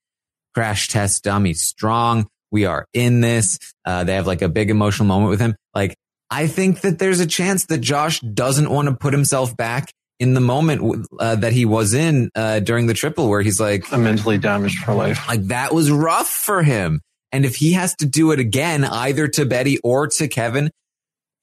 crash 0.54 0.88
test 0.88 1.24
dummy 1.24 1.54
strong. 1.54 2.28
We 2.52 2.66
are 2.66 2.86
in 2.94 3.22
this. 3.22 3.60
Uh, 3.86 4.04
they 4.04 4.16
have 4.16 4.28
like 4.28 4.42
a 4.42 4.50
big 4.50 4.70
emotional 4.70 5.08
moment 5.08 5.30
with 5.30 5.40
him. 5.40 5.56
Like 5.76 5.96
I 6.30 6.48
think 6.48 6.82
that 6.82 7.00
there's 7.00 7.20
a 7.20 7.28
chance 7.28 7.66
that 7.68 7.80
Josh 7.80 8.20
doesn't 8.22 8.70
want 8.70 8.88
to 8.88 8.96
put 8.96 9.14
himself 9.14 9.56
back 9.56 9.92
in 10.20 10.34
the 10.34 10.42
moment 10.42 11.08
uh, 11.20 11.36
that 11.36 11.54
he 11.54 11.66
was 11.66 11.94
in 11.94 12.30
uh, 12.36 12.60
during 12.60 12.88
the 12.88 12.94
triple 12.94 13.30
where 13.30 13.42
he's 13.42 13.60
like 13.60 13.92
I'm 13.92 14.04
mentally 14.04 14.38
damaged 14.38 14.84
for 14.84 14.94
life. 14.94 15.28
Like 15.28 15.48
that 15.48 15.74
was 15.74 15.90
rough 15.90 16.28
for 16.28 16.62
him. 16.62 17.02
And 17.32 17.46
if 17.46 17.56
he 17.56 17.74
has 17.74 17.96
to 17.98 18.06
do 18.06 18.32
it 18.32 18.40
again, 18.40 18.84
either 18.84 19.28
to 19.30 19.46
Betty 19.46 19.78
or 19.84 20.08
to 20.08 20.28
Kevin, 20.28 20.72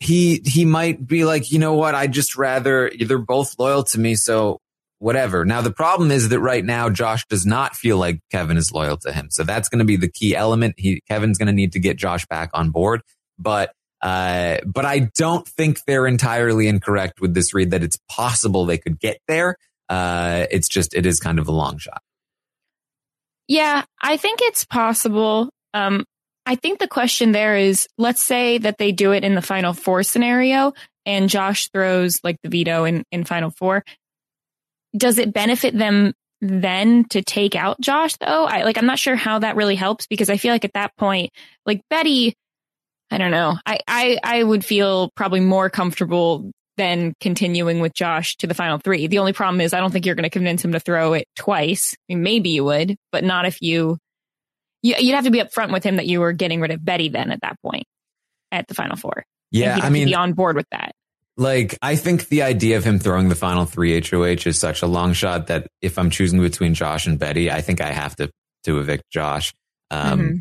he 0.01 0.43
he 0.45 0.65
might 0.65 1.07
be 1.07 1.25
like, 1.25 1.51
you 1.51 1.59
know 1.59 1.75
what, 1.75 1.95
I'd 1.95 2.13
just 2.13 2.37
rather 2.37 2.91
they're 2.99 3.19
both 3.19 3.59
loyal 3.59 3.85
to 3.85 4.01
me, 4.01 4.15
so 4.15 4.59
whatever. 4.99 5.45
Now 5.45 5.63
the 5.63 5.71
problem 5.71 6.11
is 6.11 6.29
that 6.29 6.41
right 6.41 6.65
now 6.65 6.91
Josh 6.91 7.25
does 7.29 7.47
not 7.47 7.77
feel 7.77 7.97
like 7.97 8.21
Kevin 8.31 8.57
is 8.57 8.73
loyal 8.73 8.97
to 8.99 9.13
him. 9.13 9.29
So 9.31 9.43
that's 9.43 9.69
going 9.69 9.79
to 9.79 9.85
be 9.85 9.97
the 9.97 10.11
key 10.11 10.37
element. 10.37 10.75
He 10.77 11.01
Kevin's 11.09 11.39
going 11.39 11.47
to 11.47 11.53
need 11.53 11.73
to 11.73 11.81
get 11.81 11.97
Josh 11.97 12.27
back 12.27 12.51
on 12.53 12.71
board. 12.71 13.03
But 13.39 13.73
Uh, 14.03 14.59
but 14.67 14.85
I 14.85 15.11
don't 15.17 15.47
think 15.47 15.85
they're 15.85 16.07
entirely 16.07 16.69
incorrect 16.69 17.21
with 17.21 17.35
this 17.35 17.55
read 17.55 17.71
that 17.71 17.83
it's 17.83 17.99
possible 18.09 18.67
they 18.67 18.79
could 18.79 19.01
get 19.01 19.19
there. 19.27 19.57
Uh, 19.89 20.47
it's 20.51 20.69
just, 20.69 20.95
it 20.95 21.07
is 21.07 21.21
kind 21.21 21.39
of 21.39 21.49
a 21.49 21.53
long 21.53 21.79
shot. 21.79 22.03
Yeah, 23.49 23.85
I 24.03 24.17
think 24.17 24.41
it's 24.43 24.65
possible. 24.65 25.51
Um, 25.73 26.05
I 26.45 26.57
think 26.57 26.79
the 26.79 26.89
question 26.89 27.33
there 27.33 27.57
is, 27.57 27.89
let's 27.97 28.23
say 28.23 28.59
that 28.59 28.79
they 28.79 28.93
do 28.93 29.13
it 29.13 29.25
in 29.25 29.35
the 29.35 29.43
final 29.43 29.73
four 29.73 30.03
scenario 30.03 30.75
and 31.05 31.29
Josh 31.29 31.69
throws 31.69 32.21
like 32.23 32.37
the 32.43 32.49
veto 32.49 32.85
in, 32.85 33.05
in 33.11 33.25
final 33.25 33.51
four. 33.51 33.85
Does 34.97 35.19
it 35.19 35.33
benefit 35.33 35.77
them 35.77 36.13
then 36.41 37.05
to 37.11 37.23
take 37.23 37.55
out 37.55 37.81
Josh 37.81 38.17
though? 38.17 38.45
I 38.45 38.63
like, 38.63 38.79
I'm 38.79 38.87
not 38.87 38.99
sure 38.99 39.17
how 39.17 39.39
that 39.39 39.57
really 39.57 39.77
helps 39.77 40.07
because 40.07 40.31
I 40.31 40.37
feel 40.37 40.53
like 40.53 40.65
at 40.65 40.75
that 40.75 40.97
point, 40.97 41.31
like 41.65 41.83
Betty, 41.89 42.35
I 43.11 43.19
don't 43.19 43.31
know. 43.31 43.57
I, 43.65 43.79
I, 43.87 44.19
I 44.23 44.43
would 44.43 44.65
feel 44.65 45.11
probably 45.15 45.41
more 45.41 45.71
comfortable 45.71 46.51
than 46.77 47.15
continuing 47.21 47.81
with 47.81 47.95
Josh 47.95 48.37
to 48.37 48.47
the 48.47 48.55
final 48.55 48.79
three. 48.79 49.07
The 49.07 49.19
only 49.19 49.33
problem 49.33 49.61
is 49.61 49.73
I 49.73 49.81
don't 49.81 49.91
think 49.91 50.07
you're 50.07 50.15
going 50.15 50.25
to 50.25 50.31
convince 50.31 50.65
him 50.65 50.73
to 50.73 50.81
throw 50.81 51.15
it 51.15 51.27
twice. 51.37 51.95
I 51.95 52.15
mean, 52.15 52.23
maybe 52.23 52.51
you 52.51 52.65
would, 52.65 52.97
but 53.13 53.25
not 53.25 53.47
if 53.47 53.63
you, 53.63 53.99
you, 54.83 54.95
would 54.95 55.15
have 55.15 55.25
to 55.25 55.31
be 55.31 55.41
upfront 55.41 55.73
with 55.73 55.85
him 55.85 55.97
that 55.97 56.07
you 56.07 56.21
were 56.21 56.33
getting 56.33 56.61
rid 56.61 56.71
of 56.71 56.85
Betty 56.85 57.09
then 57.09 57.31
at 57.31 57.41
that 57.43 57.57
point 57.63 57.85
at 58.53 58.69
the 58.69 58.75
final 58.75 58.97
four. 58.97 59.25
Yeah. 59.51 59.79
I 59.83 59.91
mean, 59.91 60.09
be 60.09 60.15
on 60.15 60.33
board 60.35 60.57
with 60.57 60.67
that. 60.71 60.93
Like, 61.39 61.79
I 61.83 61.97
think 61.97 62.29
the 62.29 62.43
idea 62.43 62.79
of 62.79 62.85
him 62.85 62.99
throwing 62.99 63.29
the 63.29 63.35
final 63.35 63.67
three 63.67 64.01
HOH 64.01 64.47
is 64.47 64.59
such 64.59 64.83
a 64.83 64.87
long 64.87 65.13
shot 65.13 65.49
that 65.49 65.67
if 65.83 65.99
I'm 65.99 66.11
choosing 66.11 66.41
between 66.41 66.75
Josh 66.75 67.07
and 67.07 67.19
Betty, 67.19 67.51
I 67.51 67.61
think 67.61 67.81
I 67.81 67.93
have 67.93 68.17
to, 68.17 68.31
to 68.65 68.79
evict 68.79 69.05
Josh. 69.11 69.53
Um, 69.91 70.19
mm-hmm. 70.21 70.37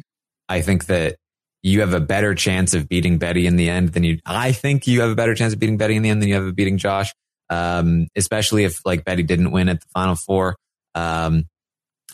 I 0.48 0.62
think 0.62 0.86
that 0.86 1.18
you 1.66 1.80
have 1.80 1.96
a 1.96 2.00
better 2.00 2.36
chance 2.36 2.76
of 2.76 2.88
beating 2.88 3.18
Betty 3.18 3.48
in 3.48 3.56
the 3.56 3.70
end 3.70 3.94
than 3.94 4.04
you, 4.04 4.20
I 4.24 4.52
think 4.52 4.86
you 4.86 5.02
have 5.02 5.10
a 5.10 5.16
better 5.16 5.34
chance 5.34 5.52
of 5.52 5.60
beating 5.60 5.78
Betty 5.78 5.96
in 5.96 6.04
the 6.04 6.12
end 6.12 6.22
than 6.22 6.30
you 6.30 6.36
have 6.36 6.44
of 6.44 6.56
beating 6.56 6.78
Josh. 6.78 7.12
Um, 7.50 8.08
especially 8.16 8.66
if 8.66 8.86
like 8.86 9.04
Betty 9.04 9.24
didn't 9.24 9.50
win 9.50 9.68
at 9.70 9.82
the 9.82 9.88
final 9.92 10.16
four. 10.16 10.58
Um, 10.94 11.46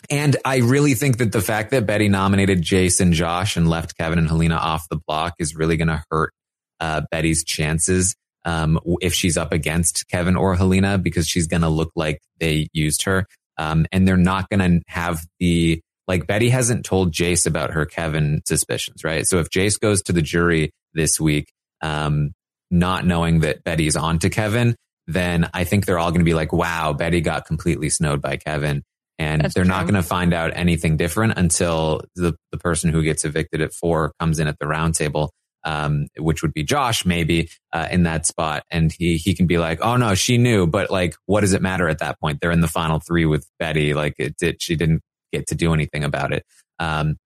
and 0.08 0.36
I 0.42 0.58
really 0.58 0.94
think 0.94 1.18
that 1.18 1.32
the 1.32 1.42
fact 1.42 1.70
that 1.70 1.84
Betty 1.84 2.08
nominated 2.08 2.62
Jason, 2.62 3.12
Josh 3.12 3.56
and 3.58 3.68
left 3.68 3.96
Kevin 3.98 4.18
and 4.18 4.26
Helena 4.26 4.56
off 4.56 4.88
the 4.88 5.00
block 5.06 5.34
is 5.38 5.54
really 5.54 5.76
going 5.76 5.88
to 5.88 6.02
hurt, 6.10 6.32
uh, 6.80 7.02
Betty's 7.10 7.44
chances. 7.44 8.14
Um, 8.46 8.80
if 9.02 9.12
she's 9.12 9.36
up 9.36 9.52
against 9.52 10.08
Kevin 10.08 10.34
or 10.34 10.56
Helena, 10.56 10.96
because 10.96 11.28
she's 11.28 11.46
going 11.46 11.62
to 11.62 11.68
look 11.68 11.92
like 11.94 12.20
they 12.40 12.68
used 12.72 13.02
her. 13.02 13.26
Um, 13.58 13.86
and 13.92 14.08
they're 14.08 14.16
not 14.16 14.48
going 14.48 14.80
to 14.80 14.82
have 14.88 15.20
the, 15.38 15.82
like 16.12 16.26
Betty 16.26 16.50
hasn't 16.50 16.84
told 16.84 17.10
Jace 17.10 17.46
about 17.46 17.70
her 17.70 17.86
Kevin 17.86 18.42
suspicions, 18.44 19.02
right? 19.02 19.26
So 19.26 19.38
if 19.38 19.48
Jace 19.48 19.80
goes 19.80 20.02
to 20.02 20.12
the 20.12 20.20
jury 20.20 20.70
this 20.92 21.18
week, 21.18 21.50
um, 21.80 22.32
not 22.70 23.06
knowing 23.06 23.40
that 23.40 23.64
Betty's 23.64 23.96
on 23.96 24.18
to 24.18 24.28
Kevin, 24.28 24.76
then 25.06 25.48
I 25.54 25.64
think 25.64 25.86
they're 25.86 25.98
all 25.98 26.10
going 26.10 26.20
to 26.20 26.26
be 26.26 26.34
like, 26.34 26.52
wow, 26.52 26.92
Betty 26.92 27.22
got 27.22 27.46
completely 27.46 27.88
snowed 27.88 28.20
by 28.20 28.36
Kevin. 28.36 28.82
And 29.18 29.40
That's 29.40 29.54
they're 29.54 29.64
true. 29.64 29.70
not 29.70 29.84
going 29.84 29.94
to 29.94 30.02
find 30.02 30.34
out 30.34 30.50
anything 30.54 30.98
different 30.98 31.38
until 31.38 32.02
the, 32.14 32.34
the 32.50 32.58
person 32.58 32.92
who 32.92 33.02
gets 33.02 33.24
evicted 33.24 33.62
at 33.62 33.72
four 33.72 34.12
comes 34.20 34.38
in 34.38 34.48
at 34.48 34.58
the 34.58 34.66
roundtable, 34.66 35.30
um, 35.64 36.08
which 36.18 36.42
would 36.42 36.52
be 36.52 36.62
Josh 36.62 37.06
maybe, 37.06 37.48
uh, 37.72 37.88
in 37.90 38.02
that 38.02 38.26
spot. 38.26 38.64
And 38.70 38.92
he, 38.92 39.16
he 39.16 39.34
can 39.34 39.46
be 39.46 39.56
like, 39.56 39.78
oh 39.80 39.96
no, 39.96 40.14
she 40.14 40.36
knew, 40.36 40.66
but 40.66 40.90
like, 40.90 41.14
what 41.24 41.40
does 41.40 41.54
it 41.54 41.62
matter 41.62 41.88
at 41.88 42.00
that 42.00 42.20
point? 42.20 42.42
They're 42.42 42.50
in 42.50 42.60
the 42.60 42.68
final 42.68 43.00
three 43.00 43.24
with 43.24 43.48
Betty. 43.58 43.94
Like 43.94 44.16
it 44.18 44.36
did, 44.36 44.60
she 44.60 44.76
didn't 44.76 45.00
get 45.32 45.48
to 45.48 45.54
do 45.54 45.72
anything 45.74 46.04
about 46.04 46.32
it. 46.32 46.44
Um, 46.78 47.16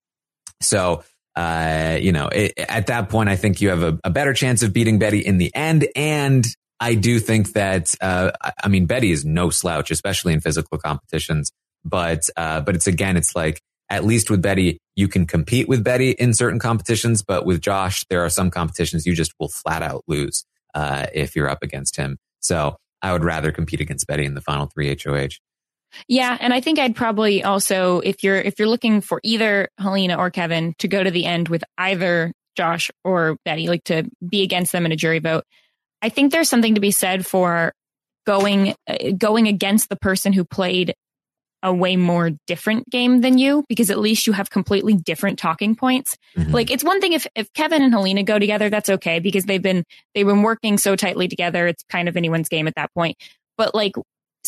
so, 0.60 1.02
uh, 1.34 1.98
you 2.00 2.12
know, 2.12 2.28
it, 2.28 2.54
at 2.58 2.86
that 2.86 3.08
point, 3.08 3.28
I 3.28 3.36
think 3.36 3.60
you 3.60 3.68
have 3.68 3.82
a, 3.82 3.98
a, 4.04 4.10
better 4.10 4.32
chance 4.32 4.62
of 4.62 4.72
beating 4.72 4.98
Betty 4.98 5.20
in 5.20 5.36
the 5.36 5.54
end. 5.54 5.86
And 5.94 6.46
I 6.80 6.94
do 6.94 7.18
think 7.18 7.52
that, 7.52 7.94
uh, 8.00 8.32
I 8.62 8.68
mean, 8.68 8.86
Betty 8.86 9.10
is 9.10 9.24
no 9.24 9.50
slouch, 9.50 9.90
especially 9.90 10.32
in 10.32 10.40
physical 10.40 10.78
competitions. 10.78 11.52
But, 11.84 12.28
uh, 12.36 12.62
but 12.62 12.74
it's 12.74 12.86
again, 12.86 13.16
it's 13.16 13.36
like, 13.36 13.60
at 13.88 14.04
least 14.04 14.30
with 14.30 14.42
Betty, 14.42 14.78
you 14.96 15.08
can 15.08 15.26
compete 15.26 15.68
with 15.68 15.84
Betty 15.84 16.10
in 16.10 16.34
certain 16.34 16.58
competitions. 16.58 17.22
But 17.22 17.44
with 17.44 17.60
Josh, 17.60 18.04
there 18.08 18.24
are 18.24 18.30
some 18.30 18.50
competitions 18.50 19.06
you 19.06 19.14
just 19.14 19.32
will 19.38 19.48
flat 19.48 19.82
out 19.82 20.02
lose, 20.08 20.44
uh, 20.74 21.06
if 21.14 21.36
you're 21.36 21.48
up 21.48 21.62
against 21.62 21.96
him. 21.96 22.18
So 22.40 22.76
I 23.02 23.12
would 23.12 23.24
rather 23.24 23.52
compete 23.52 23.80
against 23.80 24.06
Betty 24.06 24.24
in 24.24 24.34
the 24.34 24.40
final 24.40 24.66
three 24.66 24.88
HOH. 24.88 25.38
Yeah, 26.08 26.36
and 26.40 26.52
I 26.52 26.60
think 26.60 26.78
I'd 26.78 26.96
probably 26.96 27.42
also 27.42 28.00
if 28.00 28.22
you're 28.22 28.36
if 28.36 28.58
you're 28.58 28.68
looking 28.68 29.00
for 29.00 29.20
either 29.22 29.68
Helena 29.78 30.16
or 30.16 30.30
Kevin 30.30 30.74
to 30.78 30.88
go 30.88 31.02
to 31.02 31.10
the 31.10 31.24
end 31.24 31.48
with 31.48 31.64
either 31.78 32.32
Josh 32.56 32.90
or 33.04 33.36
Betty, 33.44 33.68
like 33.68 33.84
to 33.84 34.08
be 34.26 34.42
against 34.42 34.72
them 34.72 34.86
in 34.86 34.92
a 34.92 34.96
jury 34.96 35.18
vote. 35.18 35.44
I 36.02 36.08
think 36.08 36.32
there's 36.32 36.48
something 36.48 36.74
to 36.74 36.80
be 36.80 36.90
said 36.90 37.26
for 37.26 37.72
going 38.26 38.74
uh, 38.86 38.96
going 39.16 39.48
against 39.48 39.88
the 39.88 39.96
person 39.96 40.32
who 40.32 40.44
played 40.44 40.94
a 41.62 41.72
way 41.72 41.96
more 41.96 42.30
different 42.46 42.88
game 42.90 43.22
than 43.22 43.38
you 43.38 43.64
because 43.68 43.90
at 43.90 43.98
least 43.98 44.26
you 44.26 44.32
have 44.32 44.50
completely 44.50 44.94
different 44.94 45.38
talking 45.38 45.74
points. 45.74 46.16
Mm-hmm. 46.36 46.52
Like 46.52 46.70
it's 46.70 46.84
one 46.84 47.00
thing 47.00 47.12
if, 47.12 47.26
if 47.34 47.52
Kevin 47.54 47.82
and 47.82 47.92
Helena 47.92 48.22
go 48.22 48.38
together, 48.38 48.70
that's 48.70 48.88
okay 48.88 49.18
because 49.18 49.46
they've 49.46 49.62
been, 49.62 49.84
they've 50.14 50.26
been 50.26 50.42
working 50.42 50.78
so 50.78 50.94
tightly 50.96 51.28
together. 51.28 51.66
It's 51.66 51.82
kind 51.90 52.08
of 52.08 52.16
anyone's 52.16 52.48
game 52.48 52.68
at 52.68 52.74
that 52.76 52.92
point. 52.94 53.16
But 53.56 53.74
like 53.74 53.94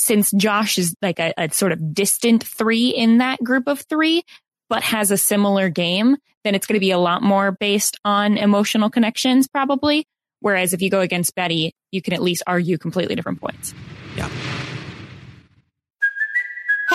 since 0.02 0.30
Josh 0.32 0.78
is 0.78 0.94
like 1.02 1.18
a, 1.18 1.32
a 1.36 1.50
sort 1.50 1.72
of 1.72 1.94
distant 1.94 2.44
three 2.44 2.88
in 2.88 3.18
that 3.18 3.42
group 3.42 3.66
of 3.66 3.80
three, 3.82 4.22
but 4.68 4.82
has 4.82 5.10
a 5.10 5.16
similar 5.16 5.68
game, 5.68 6.16
then 6.44 6.54
it's 6.54 6.66
going 6.66 6.74
to 6.74 6.80
be 6.80 6.90
a 6.90 6.98
lot 6.98 7.22
more 7.22 7.52
based 7.52 7.98
on 8.04 8.38
emotional 8.38 8.90
connections, 8.90 9.48
probably. 9.48 10.06
Whereas 10.40 10.72
if 10.72 10.82
you 10.82 10.90
go 10.90 11.00
against 11.00 11.34
Betty, 11.34 11.72
you 11.90 12.02
can 12.02 12.14
at 12.14 12.22
least 12.22 12.42
argue 12.46 12.78
completely 12.78 13.14
different 13.14 13.40
points. 13.40 13.74
Yeah. 14.16 14.28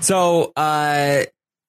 So, 0.00 0.52
uh, 0.56 1.24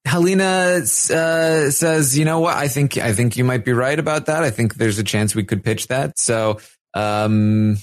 Helena 0.05 0.81
uh, 0.81 1.69
says, 1.69 2.17
"You 2.17 2.25
know 2.25 2.39
what? 2.39 2.55
I 2.55 2.67
think 2.67 2.97
I 2.97 3.13
think 3.13 3.37
you 3.37 3.43
might 3.43 3.65
be 3.65 3.73
right 3.73 3.97
about 3.97 4.27
that. 4.27 4.43
I 4.43 4.49
think 4.49 4.75
there's 4.75 4.99
a 4.99 5.03
chance 5.03 5.35
we 5.35 5.43
could 5.43 5.63
pitch 5.63 5.87
that. 5.87 6.17
So, 6.17 6.59
um, 6.93 7.77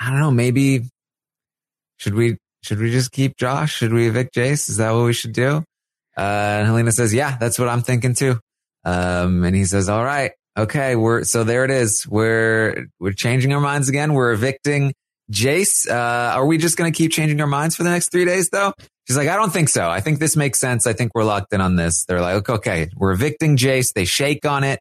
I 0.00 0.10
don't 0.10 0.20
know. 0.20 0.30
Maybe 0.30 0.88
should 1.98 2.14
we 2.14 2.38
should 2.62 2.78
we 2.78 2.90
just 2.90 3.12
keep 3.12 3.36
Josh? 3.36 3.74
Should 3.74 3.92
we 3.92 4.08
evict 4.08 4.34
Jace? 4.34 4.68
Is 4.68 4.78
that 4.78 4.92
what 4.92 5.04
we 5.04 5.12
should 5.12 5.32
do?" 5.32 5.64
Uh, 6.16 6.20
and 6.20 6.66
Helena 6.66 6.92
says, 6.92 7.12
"Yeah, 7.12 7.36
that's 7.36 7.58
what 7.58 7.68
I'm 7.68 7.82
thinking 7.82 8.14
too." 8.14 8.38
Um, 8.84 9.44
and 9.44 9.54
he 9.54 9.64
says, 9.64 9.88
"All 9.88 10.04
right, 10.04 10.32
okay, 10.56 10.96
we're 10.96 11.24
so 11.24 11.44
there 11.44 11.64
it 11.64 11.70
is. 11.70 12.06
We're 12.08 12.86
we're 12.98 13.12
changing 13.12 13.52
our 13.52 13.60
minds 13.60 13.88
again. 13.88 14.14
We're 14.14 14.32
evicting 14.32 14.94
Jace. 15.30 15.88
Uh, 15.88 16.34
are 16.34 16.46
we 16.46 16.58
just 16.58 16.76
going 16.76 16.92
to 16.92 16.96
keep 16.96 17.12
changing 17.12 17.40
our 17.40 17.46
minds 17.46 17.76
for 17.76 17.82
the 17.82 17.90
next 17.90 18.10
three 18.10 18.24
days 18.24 18.48
though?" 18.50 18.72
She's 19.06 19.16
like, 19.16 19.28
I 19.28 19.36
don't 19.36 19.52
think 19.52 19.68
so. 19.68 19.88
I 19.88 20.00
think 20.00 20.20
this 20.20 20.36
makes 20.36 20.60
sense. 20.60 20.86
I 20.86 20.92
think 20.92 21.12
we're 21.14 21.24
locked 21.24 21.52
in 21.52 21.60
on 21.60 21.76
this. 21.76 22.04
They're 22.04 22.20
like, 22.20 22.48
okay, 22.48 22.88
we're 22.96 23.12
evicting 23.12 23.56
Jace. 23.56 23.92
They 23.92 24.04
shake 24.04 24.46
on 24.46 24.64
it. 24.64 24.80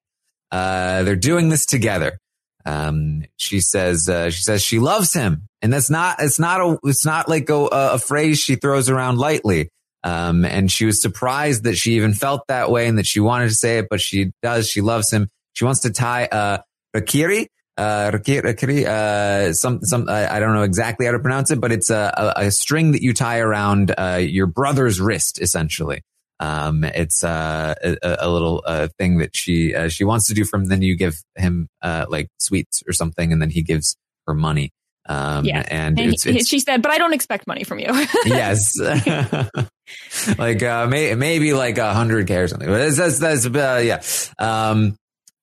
Uh, 0.51 1.03
they're 1.03 1.15
doing 1.15 1.49
this 1.49 1.65
together. 1.65 2.19
Um, 2.65 3.23
she 3.37 3.61
says, 3.61 4.07
uh, 4.07 4.29
she 4.29 4.43
says 4.43 4.61
she 4.61 4.79
loves 4.79 5.13
him. 5.13 5.47
And 5.63 5.73
that's 5.73 5.89
not, 5.89 6.21
it's 6.21 6.39
not 6.39 6.61
a, 6.61 6.77
it's 6.83 7.05
not 7.05 7.27
like 7.29 7.49
a, 7.49 7.67
a 7.71 7.99
phrase 7.99 8.39
she 8.39 8.55
throws 8.55 8.89
around 8.89 9.17
lightly. 9.17 9.69
Um, 10.03 10.45
and 10.45 10.71
she 10.71 10.85
was 10.85 11.01
surprised 11.01 11.63
that 11.63 11.75
she 11.75 11.93
even 11.93 12.13
felt 12.13 12.41
that 12.47 12.69
way 12.69 12.87
and 12.87 12.97
that 12.97 13.05
she 13.05 13.19
wanted 13.19 13.49
to 13.49 13.55
say 13.55 13.79
it, 13.79 13.87
but 13.89 14.01
she 14.01 14.31
does. 14.41 14.67
She 14.67 14.81
loves 14.81 15.11
him. 15.11 15.29
She 15.53 15.65
wants 15.65 15.81
to 15.81 15.91
tie, 15.91 16.25
uh, 16.25 16.59
Rakiri, 16.95 17.47
uh, 17.81 18.87
uh, 18.87 19.53
some, 19.53 19.81
some, 19.83 20.09
I 20.09 20.39
don't 20.39 20.53
know 20.53 20.63
exactly 20.63 21.05
how 21.05 21.11
to 21.13 21.19
pronounce 21.19 21.51
it, 21.51 21.59
but 21.59 21.71
it's 21.71 21.89
a, 21.89 22.33
a, 22.37 22.45
a 22.47 22.51
string 22.51 22.91
that 22.91 23.01
you 23.01 23.13
tie 23.13 23.39
around, 23.39 23.93
uh, 23.97 24.19
your 24.21 24.47
brother's 24.47 24.99
wrist, 25.01 25.41
essentially. 25.41 26.01
Um, 26.39 26.83
it's, 26.83 27.23
uh, 27.23 27.75
a, 27.83 28.17
a 28.21 28.29
little, 28.29 28.63
uh, 28.65 28.87
thing 28.97 29.19
that 29.19 29.35
she, 29.35 29.75
uh, 29.75 29.89
she 29.89 30.03
wants 30.03 30.27
to 30.27 30.33
do 30.33 30.43
from, 30.43 30.65
then 30.65 30.81
you 30.81 30.95
give 30.95 31.15
him, 31.35 31.67
uh, 31.81 32.05
like 32.09 32.29
sweets 32.39 32.81
or 32.87 32.93
something, 32.93 33.31
and 33.31 33.41
then 33.41 33.49
he 33.51 33.61
gives 33.61 33.95
her 34.25 34.33
money. 34.33 34.71
Um, 35.07 35.45
yeah. 35.45 35.63
and, 35.67 35.99
And 35.99 36.13
it's, 36.13 36.23
he- 36.23 36.37
it's 36.37 36.47
she 36.47 36.59
said, 36.59 36.81
but 36.81 36.91
I 36.91 36.97
don't 36.97 37.13
expect 37.13 37.47
money 37.47 37.63
from 37.63 37.79
you. 37.79 37.87
yes. 38.25 38.79
like, 40.37 40.63
uh, 40.63 40.87
may, 40.87 41.15
maybe 41.15 41.53
like 41.53 41.77
a 41.77 41.93
hundred 41.93 42.27
K 42.27 42.37
or 42.37 42.47
something. 42.47 42.67
But 42.67 42.95
that's, 42.95 43.19
that's, 43.19 43.45
uh, 43.45 43.81
yeah. 43.83 44.01
Um, 44.39 44.95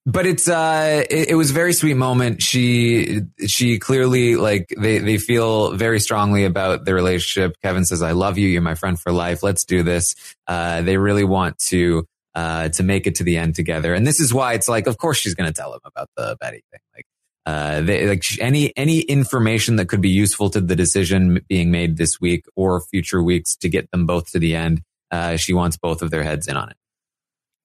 but 0.05 0.25
it's, 0.25 0.47
uh, 0.47 1.03
it, 1.09 1.29
it 1.29 1.35
was 1.35 1.51
a 1.51 1.53
very 1.53 1.73
sweet 1.73 1.95
moment. 1.95 2.41
She, 2.41 3.21
she 3.47 3.79
clearly 3.79 4.35
like, 4.35 4.73
they, 4.77 4.99
they 4.99 5.17
feel 5.17 5.73
very 5.73 5.99
strongly 5.99 6.45
about 6.45 6.85
the 6.85 6.93
relationship. 6.93 7.55
Kevin 7.61 7.85
says, 7.85 8.01
I 8.01 8.11
love 8.11 8.37
you. 8.37 8.47
You're 8.47 8.61
my 8.61 8.75
friend 8.75 8.99
for 8.99 9.11
life. 9.11 9.43
Let's 9.43 9.65
do 9.65 9.83
this. 9.83 10.15
Uh, 10.47 10.81
they 10.81 10.97
really 10.97 11.23
want 11.23 11.57
to, 11.69 12.05
uh, 12.35 12.69
to 12.69 12.83
make 12.83 13.07
it 13.07 13.15
to 13.15 13.23
the 13.23 13.37
end 13.37 13.55
together. 13.55 13.93
And 13.93 14.07
this 14.07 14.19
is 14.19 14.33
why 14.33 14.53
it's 14.53 14.69
like, 14.69 14.87
of 14.87 14.97
course 14.97 15.17
she's 15.17 15.35
going 15.35 15.51
to 15.51 15.53
tell 15.53 15.73
him 15.73 15.81
about 15.83 16.09
the 16.15 16.37
Betty 16.39 16.63
thing. 16.71 16.81
Like, 16.95 17.05
uh, 17.45 17.81
they, 17.81 18.07
like 18.07 18.23
any 18.39 18.71
any 18.77 18.99
information 18.99 19.77
that 19.77 19.87
could 19.87 20.01
be 20.01 20.09
useful 20.09 20.51
to 20.51 20.61
the 20.61 20.75
decision 20.75 21.39
being 21.47 21.71
made 21.71 21.97
this 21.97 22.21
week 22.21 22.45
or 22.55 22.81
future 22.81 23.23
weeks 23.23 23.55
to 23.55 23.67
get 23.69 23.89
them 23.91 24.05
both 24.05 24.31
to 24.31 24.39
the 24.39 24.55
end. 24.55 24.81
Uh, 25.09 25.35
she 25.35 25.53
wants 25.53 25.75
both 25.75 26.03
of 26.03 26.11
their 26.11 26.21
heads 26.21 26.47
in 26.47 26.55
on 26.55 26.69
it. 26.69 26.77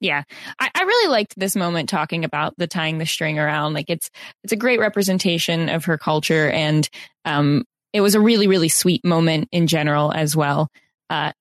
Yeah. 0.05 0.23
I, 0.61 0.71
I 0.75 0.83
really 0.83 1.11
liked 1.11 1.33
this 1.39 1.57
moment 1.57 1.89
talking 1.89 2.25
about 2.25 2.53
the 2.59 2.67
tying 2.67 2.99
the 2.99 3.07
string 3.07 3.39
around. 3.39 3.73
Like 3.73 3.89
it's 3.89 4.11
it's 4.43 4.53
a 4.53 4.57
great 4.57 4.79
representation 4.79 5.71
of 5.71 5.87
her 5.87 5.97
culture 5.97 6.51
and 6.51 6.89
um 7.25 7.65
it 7.95 8.03
was 8.03 8.15
a 8.15 8.21
really, 8.21 8.47
really 8.47 8.69
sweet 8.69 9.03
moment 9.03 9.49
in 9.51 9.67
general 9.67 10.13
as 10.13 10.37
well. 10.37 10.69
Uh 11.09 11.33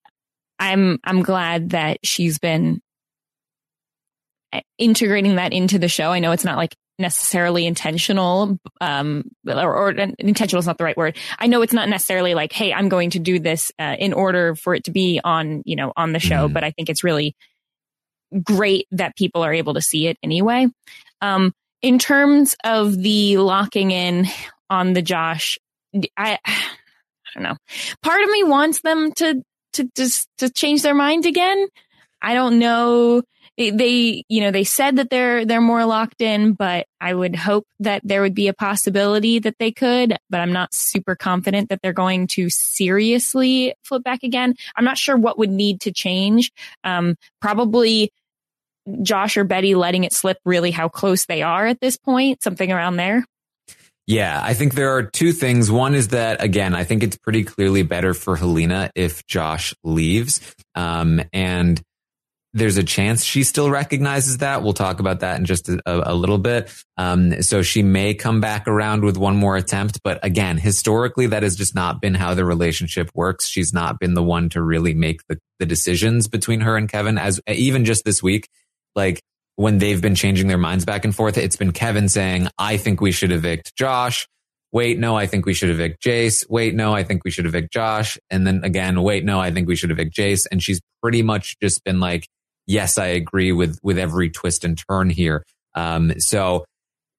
I'm 0.60 0.98
I'm 1.04 1.24
glad 1.24 1.72
that 1.72 2.00
she's 2.06 2.40
been 2.40 2.82
uh, 4.54 4.62
integrating 4.78 5.36
that 5.36 5.52
into 5.52 5.78
the 5.78 5.90
show. 5.90 6.12
I 6.12 6.20
know 6.20 6.32
it's 6.32 6.46
not 6.46 6.58
like 6.58 6.74
necessarily 7.00 7.66
intentional 7.66 8.58
um 8.80 9.24
or, 9.48 9.76
or 9.76 9.90
intentional 9.90 10.60
is 10.60 10.68
not 10.68 10.78
the 10.78 10.84
right 10.84 10.96
word 10.96 11.18
i 11.40 11.48
know 11.48 11.64
it's 11.64 11.74
not 11.74 11.90
necessarily 11.90 12.36
like 12.36 12.54
hey 12.54 12.72
i'm 12.72 12.88
going 12.88 13.10
to 13.10 13.18
do 13.18 13.40
this 13.40 13.72
uh, 13.80 13.96
in 13.98 14.14
order 14.14 14.54
for 14.54 14.76
it 14.76 14.84
to 14.84 14.92
be 14.92 15.20
on 15.24 15.64
you 15.66 15.76
know 15.76 15.92
on 15.98 16.14
the 16.14 16.20
show 16.20 16.48
but 16.48 16.64
i 16.64 16.70
think 16.70 16.90
it's 16.90 17.04
really 17.04 17.36
great 18.42 18.88
that 18.92 19.16
people 19.16 19.44
are 19.44 19.54
able 19.54 19.74
to 19.76 19.82
see 19.82 20.08
it 20.08 20.18
anyway. 20.24 20.68
Um, 21.22 21.54
in 21.82 22.00
terms 22.00 22.56
of 22.64 22.98
the 22.98 23.38
locking 23.38 23.92
in 23.92 24.28
on 24.70 24.94
the 24.94 25.02
Josh, 25.02 25.60
I, 26.18 26.40
I 26.46 26.60
don't 27.36 27.44
know. 27.44 27.58
Part 28.02 28.24
of 28.24 28.30
me 28.30 28.44
wants 28.44 28.82
them 28.82 29.12
to, 29.14 29.44
to 29.74 29.90
just, 29.96 30.28
to 30.40 30.50
change 30.50 30.82
their 30.82 30.96
mind 30.96 31.26
again. 31.26 31.68
I 32.22 32.34
don't 32.34 32.58
know. 32.58 33.22
They, 33.58 33.70
they, 33.70 34.24
you 34.30 34.42
know, 34.42 34.50
they 34.50 34.64
said 34.64 34.96
that 34.96 35.10
they're, 35.12 35.46
they're 35.46 35.62
more 35.62 35.86
locked 35.86 36.22
in, 36.22 36.54
but 36.54 36.88
I 37.00 37.14
would 37.14 37.36
hope 37.36 37.68
that 37.82 38.02
there 38.04 38.22
would 38.22 38.34
be 38.34 38.48
a 38.48 38.54
possibility 38.54 39.40
that 39.40 39.58
they 39.60 39.72
could, 39.72 40.18
but 40.30 40.40
I'm 40.40 40.54
not 40.54 40.74
super 40.74 41.16
confident 41.16 41.70
that 41.70 41.80
they're 41.84 41.94
going 41.94 42.28
to 42.28 42.50
seriously 42.50 43.76
flip 43.84 44.04
back 44.04 44.24
again. 44.24 44.56
I'm 44.76 44.86
not 44.86 44.98
sure 44.98 45.18
what 45.18 45.38
would 45.38 45.52
need 45.52 45.82
to 45.82 45.92
change. 45.92 46.52
Um, 46.84 47.16
probably 47.42 48.12
Josh 49.02 49.38
or 49.38 49.44
Betty 49.44 49.76
letting 49.76 50.04
it 50.04 50.14
slip 50.14 50.38
really 50.46 50.72
how 50.72 50.90
close 50.90 51.26
they 51.26 51.42
are 51.42 51.66
at 51.66 51.80
this 51.80 51.98
point, 51.98 52.44
something 52.44 52.72
around 52.72 52.98
there. 52.98 53.26
Yeah, 54.06 54.42
I 54.44 54.54
think 54.54 54.74
there 54.74 54.96
are 54.96 55.04
two 55.04 55.32
things. 55.32 55.72
One 55.72 55.96
is 55.96 56.10
that 56.10 56.44
again, 56.44 56.76
I 56.76 56.84
think 56.84 57.04
it's 57.04 57.18
pretty 57.18 57.46
clearly 57.46 57.84
better 57.84 58.14
for 58.14 58.36
Helena 58.36 58.92
if 58.96 59.26
Josh 59.28 59.74
leaves. 59.84 60.42
Um, 60.76 61.22
and 61.32 61.82
there's 62.54 62.78
a 62.78 62.84
chance 62.84 63.24
she 63.24 63.44
still 63.44 63.70
recognizes 63.70 64.38
that. 64.40 64.62
We'll 64.62 64.74
talk 64.74 65.00
about 65.00 65.22
that 65.22 65.40
in 65.40 65.46
just 65.46 65.70
a, 65.70 65.82
a 65.86 66.14
little 66.14 66.38
bit. 66.38 66.72
Um, 66.98 67.42
so 67.42 67.62
she 67.64 67.82
may 67.82 68.14
come 68.14 68.42
back 68.42 68.68
around 68.68 69.04
with 69.04 69.18
one 69.18 69.36
more 69.36 69.58
attempt. 69.58 70.02
But 70.04 70.24
again, 70.24 70.58
historically, 70.58 71.28
that 71.28 71.42
has 71.42 71.56
just 71.56 71.74
not 71.74 72.00
been 72.00 72.14
how 72.14 72.36
the 72.36 72.46
relationship 72.46 73.10
works. 73.16 73.48
She's 73.48 73.74
not 73.74 74.00
been 74.00 74.14
the 74.14 74.22
one 74.22 74.50
to 74.50 74.62
really 74.62 74.94
make 74.94 75.26
the, 75.28 75.40
the 75.60 75.66
decisions 75.66 76.28
between 76.28 76.62
her 76.62 76.78
and 76.78 76.88
Kevin 76.88 77.18
as 77.18 77.40
even 77.48 77.86
just 77.86 78.06
this 78.06 78.22
week. 78.22 78.50
Like 78.96 79.22
when 79.56 79.78
they've 79.78 80.02
been 80.02 80.16
changing 80.16 80.48
their 80.48 80.58
minds 80.58 80.86
back 80.86 81.06
and 81.06 81.16
forth, 81.16 81.38
it's 81.38 81.56
been 81.56 81.72
Kevin 81.72 82.10
saying, 82.10 82.48
I 82.58 82.78
think 82.78 83.02
we 83.02 83.12
should 83.12 83.32
evict 83.32 83.76
Josh. 83.76 84.28
Wait, 84.72 84.98
no, 84.98 85.16
I 85.16 85.28
think 85.28 85.46
we 85.46 85.54
should 85.54 85.70
evict 85.70 86.04
Jace. 86.04 86.50
Wait, 86.50 86.74
no, 86.74 86.96
I 86.96 87.04
think 87.04 87.24
we 87.24 87.30
should 87.30 87.46
evict 87.46 87.72
Josh. 87.72 88.18
And 88.32 88.48
then 88.48 88.64
again, 88.64 89.04
wait, 89.04 89.24
no, 89.24 89.40
I 89.40 89.52
think 89.52 89.68
we 89.68 89.76
should 89.76 89.92
evict 89.92 90.16
Jace. 90.16 90.48
And 90.52 90.64
she's 90.64 90.82
pretty 91.02 91.22
much 91.22 91.56
just 91.62 91.84
been 91.84 92.00
like, 92.00 92.28
yes, 92.66 92.98
I 92.98 93.08
agree 93.08 93.52
with, 93.52 93.78
with 93.84 94.00
every 94.00 94.32
twist 94.32 94.66
and 94.66 94.82
turn 94.90 95.12
here. 95.12 95.44
Um, 95.76 96.20
so, 96.20 96.66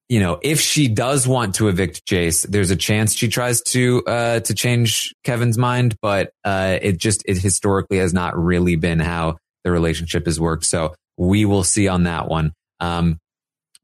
you 0.09 0.19
know, 0.19 0.41
if 0.43 0.61
she 0.61 0.89
does 0.89 1.29
want 1.29 1.55
to 1.57 1.69
evict 1.69 2.05
Jace, 2.07 2.45
there's 2.49 2.73
a 2.73 2.77
chance 2.77 3.15
she 3.15 3.29
tries 3.29 3.63
to, 3.63 4.03
uh, 4.05 4.41
to 4.41 4.55
change 4.55 5.15
Kevin's 5.23 5.57
mind, 5.57 5.97
but, 6.03 6.31
uh, 6.45 6.79
it 6.83 6.99
just, 6.99 7.23
it 7.27 7.39
historically 7.39 7.99
has 7.99 8.13
not 8.13 8.37
really 8.37 8.75
been 8.75 8.99
how 8.99 9.37
the 9.63 9.71
relationship 9.71 10.27
has 10.27 10.41
worked. 10.41 10.65
So 10.65 10.95
we 11.17 11.45
will 11.45 11.65
see 11.65 11.89
on 11.89 12.05
that 12.05 12.29
one. 12.29 12.53
Um, 12.81 13.19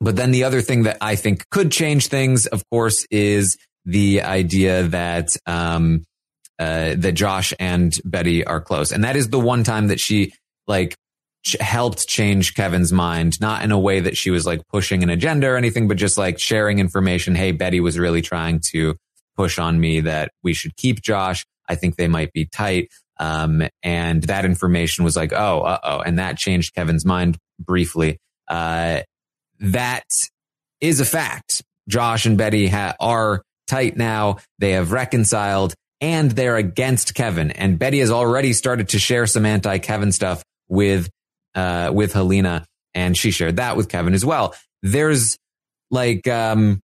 but 0.00 0.16
then 0.16 0.30
the 0.30 0.44
other 0.44 0.60
thing 0.62 0.84
that 0.84 0.98
I 1.00 1.16
think 1.16 1.48
could 1.50 1.70
change 1.70 2.08
things, 2.08 2.46
of 2.46 2.62
course, 2.70 3.06
is 3.10 3.58
the 3.84 4.22
idea 4.22 4.84
that, 4.84 5.36
um, 5.46 6.04
uh, 6.58 6.94
that 6.96 7.12
Josh 7.12 7.54
and 7.58 7.98
Betty 8.04 8.44
are 8.44 8.60
close. 8.60 8.92
And 8.92 9.04
that 9.04 9.16
is 9.16 9.28
the 9.28 9.40
one 9.40 9.64
time 9.64 9.88
that 9.88 10.00
she 10.00 10.32
like 10.66 10.94
ch- 11.44 11.56
helped 11.60 12.06
change 12.06 12.54
Kevin's 12.54 12.92
mind, 12.92 13.40
not 13.40 13.62
in 13.62 13.72
a 13.72 13.78
way 13.78 14.00
that 14.00 14.16
she 14.16 14.30
was 14.30 14.46
like 14.46 14.60
pushing 14.68 15.02
an 15.02 15.10
agenda 15.10 15.48
or 15.48 15.56
anything, 15.56 15.88
but 15.88 15.96
just 15.96 16.18
like 16.18 16.38
sharing 16.38 16.78
information. 16.78 17.34
Hey, 17.34 17.52
Betty 17.52 17.80
was 17.80 17.98
really 17.98 18.22
trying 18.22 18.60
to 18.72 18.96
push 19.36 19.58
on 19.58 19.80
me 19.80 20.00
that 20.00 20.32
we 20.42 20.52
should 20.52 20.76
keep 20.76 21.00
Josh. 21.00 21.44
I 21.68 21.74
think 21.74 21.96
they 21.96 22.08
might 22.08 22.32
be 22.32 22.46
tight. 22.46 22.88
Um, 23.20 23.62
and 23.83 24.22
that 24.24 24.44
information 24.44 25.04
was 25.04 25.14
like, 25.14 25.33
oh, 25.33 25.61
uh 25.61 25.78
oh. 25.85 26.00
And 26.00 26.18
that 26.18 26.38
changed 26.38 26.74
Kevin's 26.74 27.04
mind 27.04 27.37
briefly. 27.61 28.18
Uh, 28.48 29.02
that 29.61 30.06
is 30.80 30.98
a 31.00 31.04
fact. 31.04 31.62
Josh 31.88 32.24
and 32.26 32.38
Betty 32.38 32.66
ha- 32.66 32.96
are 32.98 33.42
tight 33.68 33.96
now. 33.96 34.38
They 34.59 34.72
have 34.72 34.90
reconciled. 34.90 35.74
and 36.00 36.30
they're 36.30 36.56
against 36.56 37.14
Kevin. 37.14 37.50
And 37.50 37.78
Betty 37.78 37.98
has 38.00 38.11
already 38.11 38.52
started 38.52 38.88
to 38.90 38.98
share 38.98 39.26
some 39.26 39.44
anti-Kevin 39.44 40.12
stuff 40.12 40.42
with, 40.68 41.11
uh, 41.54 41.90
with 41.92 42.12
Helena 42.12 42.64
and 42.94 43.16
she 43.16 43.30
shared 43.30 43.56
that 43.56 43.76
with 43.76 43.88
Kevin 43.88 44.14
as 44.14 44.24
well. 44.24 44.54
There's 44.83 45.37
like, 45.90 46.26
um, 46.26 46.80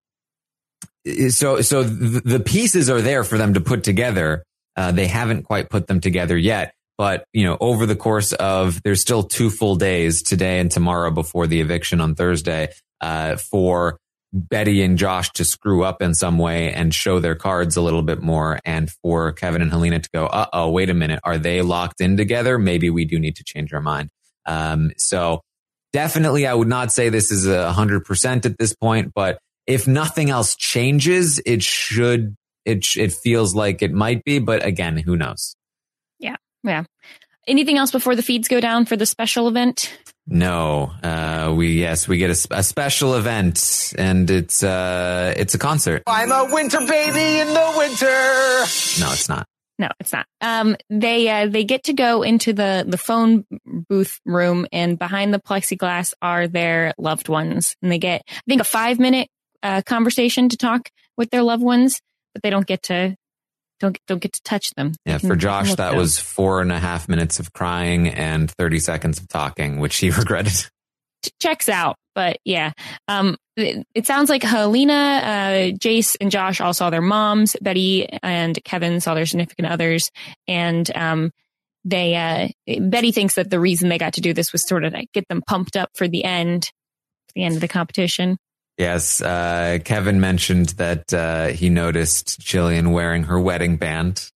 so, 1.29 1.61
so 1.61 1.83
the 1.83 2.39
pieces 2.39 2.89
are 2.89 3.01
there 3.01 3.23
for 3.23 3.37
them 3.37 3.53
to 3.53 3.61
put 3.61 3.83
together. 3.83 4.43
Uh, 4.75 4.91
they 4.91 5.07
haven't 5.07 5.43
quite 5.43 5.69
put 5.69 5.87
them 5.87 6.01
together 6.01 6.37
yet, 6.37 6.73
but 6.97 7.25
you 7.33 7.43
know, 7.43 7.57
over 7.59 7.85
the 7.85 7.95
course 7.95 8.33
of, 8.33 8.81
there's 8.83 9.01
still 9.01 9.23
two 9.23 9.49
full 9.49 9.75
days 9.75 10.21
today 10.21 10.59
and 10.59 10.71
tomorrow 10.71 11.11
before 11.11 11.47
the 11.47 11.61
eviction 11.61 12.01
on 12.01 12.15
Thursday, 12.15 12.69
uh, 13.01 13.37
for 13.37 13.97
Betty 14.33 14.81
and 14.81 14.97
Josh 14.97 15.29
to 15.31 15.45
screw 15.45 15.83
up 15.85 16.01
in 16.01 16.13
some 16.13 16.37
way 16.37 16.73
and 16.73 16.93
show 16.93 17.19
their 17.19 17.35
cards 17.35 17.77
a 17.77 17.81
little 17.81 18.01
bit 18.01 18.21
more 18.21 18.59
and 18.65 18.91
for 19.01 19.31
Kevin 19.31 19.61
and 19.61 19.71
Helena 19.71 19.99
to 19.99 20.09
go, 20.13 20.25
uh 20.25 20.47
oh, 20.51 20.71
wait 20.71 20.89
a 20.89 20.93
minute. 20.93 21.21
Are 21.23 21.37
they 21.37 21.61
locked 21.61 22.01
in 22.01 22.17
together? 22.17 22.59
Maybe 22.59 22.89
we 22.89 23.05
do 23.05 23.17
need 23.17 23.37
to 23.37 23.45
change 23.45 23.73
our 23.73 23.79
mind. 23.79 24.09
Um, 24.45 24.91
so 24.97 25.41
definitely 25.93 26.45
I 26.45 26.53
would 26.53 26.67
not 26.67 26.91
say 26.91 27.07
this 27.07 27.31
is 27.31 27.47
a 27.47 27.71
hundred 27.71 28.03
percent 28.03 28.45
at 28.45 28.57
this 28.57 28.75
point, 28.75 29.13
but 29.15 29.39
if 29.65 29.87
nothing 29.87 30.29
else 30.29 30.55
changes, 30.57 31.41
it 31.45 31.63
should, 31.63 32.35
it, 32.65 32.97
it 32.97 33.13
feels 33.13 33.55
like 33.55 33.81
it 33.81 33.93
might 33.93 34.23
be, 34.23 34.39
but 34.39 34.65
again, 34.65 34.97
who 34.97 35.15
knows? 35.15 35.55
Yeah. 36.19 36.35
Yeah. 36.63 36.83
Anything 37.47 37.77
else 37.77 37.91
before 37.91 38.15
the 38.15 38.23
feeds 38.23 38.47
go 38.47 38.59
down 38.59 38.85
for 38.85 38.97
the 38.97 39.05
special 39.05 39.47
event? 39.47 39.95
No, 40.27 40.91
uh, 41.03 41.53
we, 41.55 41.79
yes, 41.79 42.07
we 42.07 42.17
get 42.17 42.31
a, 42.31 42.57
a, 42.57 42.63
special 42.63 43.13
event 43.13 43.93
and 43.99 44.29
it's, 44.31 44.63
uh, 44.63 45.35
it's 45.37 45.53
a 45.53 45.59
concert. 45.59 46.01
I'm 46.07 46.31
a 46.31 46.51
winter 46.51 46.79
baby 46.79 47.39
in 47.39 47.47
the 47.47 47.73
winter. 47.77 48.05
No, 48.99 49.13
it's 49.13 49.29
not. 49.29 49.47
No, 49.77 49.89
it's 49.99 50.11
not. 50.11 50.25
Um, 50.41 50.75
they, 50.89 51.29
uh, 51.29 51.47
they 51.47 51.63
get 51.63 51.83
to 51.83 51.93
go 51.93 52.23
into 52.23 52.53
the, 52.53 52.85
the 52.87 52.97
phone 52.97 53.45
booth 53.65 54.19
room 54.25 54.65
and 54.71 54.97
behind 54.97 55.31
the 55.31 55.39
plexiglass 55.39 56.13
are 56.23 56.47
their 56.47 56.93
loved 56.97 57.29
ones. 57.29 57.75
And 57.83 57.91
they 57.91 57.99
get, 57.99 58.23
I 58.27 58.41
think 58.47 58.61
a 58.61 58.65
five 58.65 58.97
minute, 58.97 59.29
uh, 59.61 59.83
conversation 59.85 60.49
to 60.49 60.57
talk 60.57 60.89
with 61.17 61.29
their 61.29 61.43
loved 61.43 61.63
ones, 61.63 62.01
but 62.35 62.43
they 62.43 62.49
don't 62.49 62.67
get 62.67 62.83
to, 62.83 63.15
don't, 63.79 63.97
don't 64.07 64.21
get 64.21 64.33
to 64.33 64.41
touch 64.43 64.71
them. 64.75 64.93
Yeah, 65.05 65.17
for 65.17 65.35
Josh, 65.35 65.73
that 65.75 65.95
was 65.95 66.19
four 66.19 66.61
and 66.61 66.71
a 66.71 66.79
half 66.79 67.09
minutes 67.09 67.39
of 67.39 67.53
crying 67.53 68.09
and 68.09 68.51
30 68.51 68.79
seconds 68.79 69.19
of 69.19 69.27
talking, 69.29 69.79
which 69.79 69.95
he 69.97 70.09
regretted. 70.11 70.69
checks 71.41 71.69
out. 71.69 71.95
But 72.13 72.37
yeah, 72.45 72.71
um, 73.07 73.37
it, 73.57 73.85
it 73.95 74.05
sounds 74.05 74.29
like 74.29 74.43
Helena, 74.43 74.93
uh, 74.93 75.71
Jace 75.77 76.15
and 76.21 76.29
Josh 76.29 76.61
all 76.61 76.73
saw 76.73 76.89
their 76.89 77.01
moms. 77.01 77.55
Betty 77.61 78.07
and 78.21 78.61
Kevin 78.63 78.99
saw 79.01 79.13
their 79.13 79.25
significant 79.25 79.69
others. 79.69 80.11
And, 80.47 80.89
um, 80.95 81.31
they, 81.83 82.15
uh, 82.15 82.79
Betty 82.79 83.11
thinks 83.11 83.35
that 83.35 83.49
the 83.49 83.59
reason 83.59 83.89
they 83.89 83.97
got 83.97 84.13
to 84.13 84.21
do 84.21 84.33
this 84.33 84.51
was 84.51 84.67
sort 84.67 84.83
of 84.83 84.93
like 84.93 85.11
get 85.13 85.27
them 85.29 85.43
pumped 85.47 85.77
up 85.77 85.89
for 85.93 86.07
the 86.07 86.23
end, 86.23 86.69
the 87.35 87.43
end 87.43 87.55
of 87.55 87.61
the 87.61 87.67
competition. 87.67 88.37
Yes, 88.77 89.21
uh, 89.21 89.79
Kevin 89.85 90.19
mentioned 90.19 90.69
that 90.77 91.13
uh, 91.13 91.47
he 91.47 91.69
noticed 91.69 92.39
Jillian 92.41 92.91
wearing 92.91 93.23
her 93.23 93.39
wedding 93.39 93.77
band. 93.77 94.29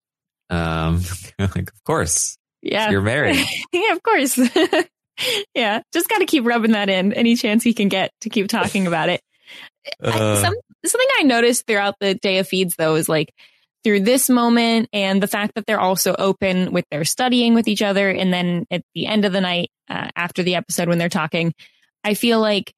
Um, 0.49 1.02
like, 1.39 1.69
of 1.69 1.84
course, 1.84 2.38
Yeah. 2.62 2.89
you're 2.89 3.02
married. 3.02 3.38
yeah, 3.73 3.91
of 3.91 4.02
course. 4.02 4.38
yeah. 5.56 5.82
Just 5.91 6.08
got 6.10 6.19
to 6.19 6.25
keep 6.25 6.45
rubbing 6.45 6.71
that 6.71 6.89
in 6.89 7.12
any 7.13 7.36
chance 7.36 7.63
he 7.63 7.73
can 7.73 7.89
get 7.89 8.12
to 8.21 8.30
keep 8.30 8.47
talking 8.47 8.88
about 8.88 9.10
it. 9.10 9.21
Uh, 10.02 10.41
some, 10.41 10.54
something 10.86 11.08
I 11.19 11.23
noticed 11.23 11.67
throughout 11.67 11.95
the 11.99 12.13
day 12.15 12.38
of 12.38 12.47
feeds 12.47 12.75
though 12.78 12.95
is 12.95 13.10
like 13.10 13.34
through 13.84 14.02
this 14.02 14.30
moment 14.30 14.89
and 14.93 15.21
the 15.23 15.28
fact 15.28 15.56
that 15.56 15.65
they're 15.65 15.80
also 15.80 16.15
open 16.17 16.71
with 16.71 16.86
their 16.91 17.04
studying 17.04 17.54
with 17.56 17.67
each 17.67 17.82
other. 17.82 18.10
And 18.10 18.32
then 18.32 18.65
at 18.71 18.84
the 18.95 19.06
end 19.08 19.25
of 19.25 19.34
the 19.34 19.41
night, 19.41 19.69
uh, 19.89 20.10
after 20.15 20.43
the 20.43 20.56
episode 20.56 20.88
when 20.88 20.97
they're 20.97 21.10
talking, 21.10 21.54
I 22.04 22.13
feel 22.13 22.39
like 22.39 22.73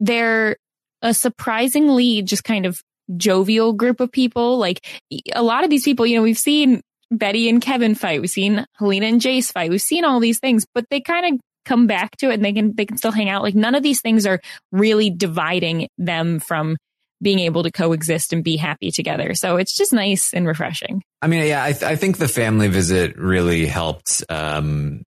they're 0.00 0.56
a 1.02 1.14
surprisingly 1.14 2.22
just 2.22 2.44
kind 2.44 2.66
of 2.66 2.82
jovial 3.16 3.72
group 3.72 4.00
of 4.00 4.12
people. 4.12 4.58
Like 4.58 4.86
a 5.34 5.42
lot 5.42 5.64
of 5.64 5.70
these 5.70 5.84
people, 5.84 6.06
you 6.06 6.16
know, 6.16 6.22
we've 6.22 6.38
seen 6.38 6.82
Betty 7.10 7.48
and 7.48 7.62
Kevin 7.62 7.94
fight. 7.94 8.20
We've 8.20 8.30
seen 8.30 8.66
Helena 8.74 9.06
and 9.06 9.20
Jace 9.20 9.52
fight. 9.52 9.70
We've 9.70 9.80
seen 9.80 10.04
all 10.04 10.20
these 10.20 10.40
things, 10.40 10.66
but 10.74 10.84
they 10.90 11.00
kind 11.00 11.34
of 11.34 11.40
come 11.64 11.86
back 11.86 12.16
to 12.18 12.30
it 12.30 12.34
and 12.34 12.44
they 12.44 12.52
can, 12.52 12.74
they 12.74 12.86
can 12.86 12.96
still 12.96 13.12
hang 13.12 13.28
out. 13.28 13.42
Like 13.42 13.54
none 13.54 13.74
of 13.74 13.82
these 13.82 14.00
things 14.00 14.26
are 14.26 14.40
really 14.72 15.10
dividing 15.10 15.88
them 15.98 16.40
from 16.40 16.76
being 17.20 17.40
able 17.40 17.62
to 17.64 17.70
coexist 17.70 18.32
and 18.32 18.44
be 18.44 18.56
happy 18.56 18.90
together. 18.90 19.34
So 19.34 19.56
it's 19.56 19.76
just 19.76 19.92
nice 19.92 20.32
and 20.32 20.46
refreshing. 20.46 21.02
I 21.20 21.26
mean, 21.26 21.46
yeah, 21.46 21.64
I, 21.64 21.72
th- 21.72 21.82
I 21.82 21.96
think 21.96 22.18
the 22.18 22.28
family 22.28 22.68
visit 22.68 23.16
really 23.18 23.66
helped 23.66 24.22
um, 24.28 25.02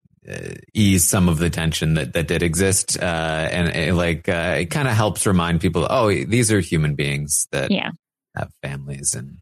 ease 0.73 1.07
some 1.07 1.27
of 1.29 1.37
the 1.39 1.49
tension 1.49 1.95
that, 1.95 2.13
that 2.13 2.27
did 2.27 2.43
exist, 2.43 2.97
uh, 3.01 3.05
and 3.51 3.91
uh, 3.91 3.95
like 3.95 4.29
uh, 4.29 4.55
it 4.59 4.65
kind 4.65 4.87
of 4.87 4.93
helps 4.93 5.25
remind 5.25 5.61
people, 5.61 5.87
oh, 5.89 6.09
these 6.13 6.51
are 6.51 6.59
human 6.59 6.95
beings 6.95 7.47
that 7.51 7.71
Yeah. 7.71 7.91
have 8.35 8.51
families 8.61 9.15
and 9.15 9.39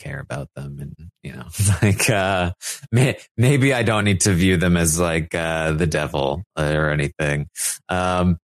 care 0.00 0.20
about 0.20 0.48
them, 0.56 0.78
and 0.80 0.94
you 1.22 1.32
know, 1.32 1.46
like 1.82 2.08
uh, 2.10 2.52
may- 2.90 3.18
maybe 3.36 3.72
I 3.74 3.82
don't 3.82 4.04
need 4.04 4.20
to 4.22 4.32
view 4.32 4.56
them 4.56 4.76
as 4.76 4.98
like 4.98 5.34
uh, 5.34 5.72
the 5.72 5.86
devil 5.86 6.42
or 6.56 6.90
anything. 6.90 7.48
Um, 7.88 8.38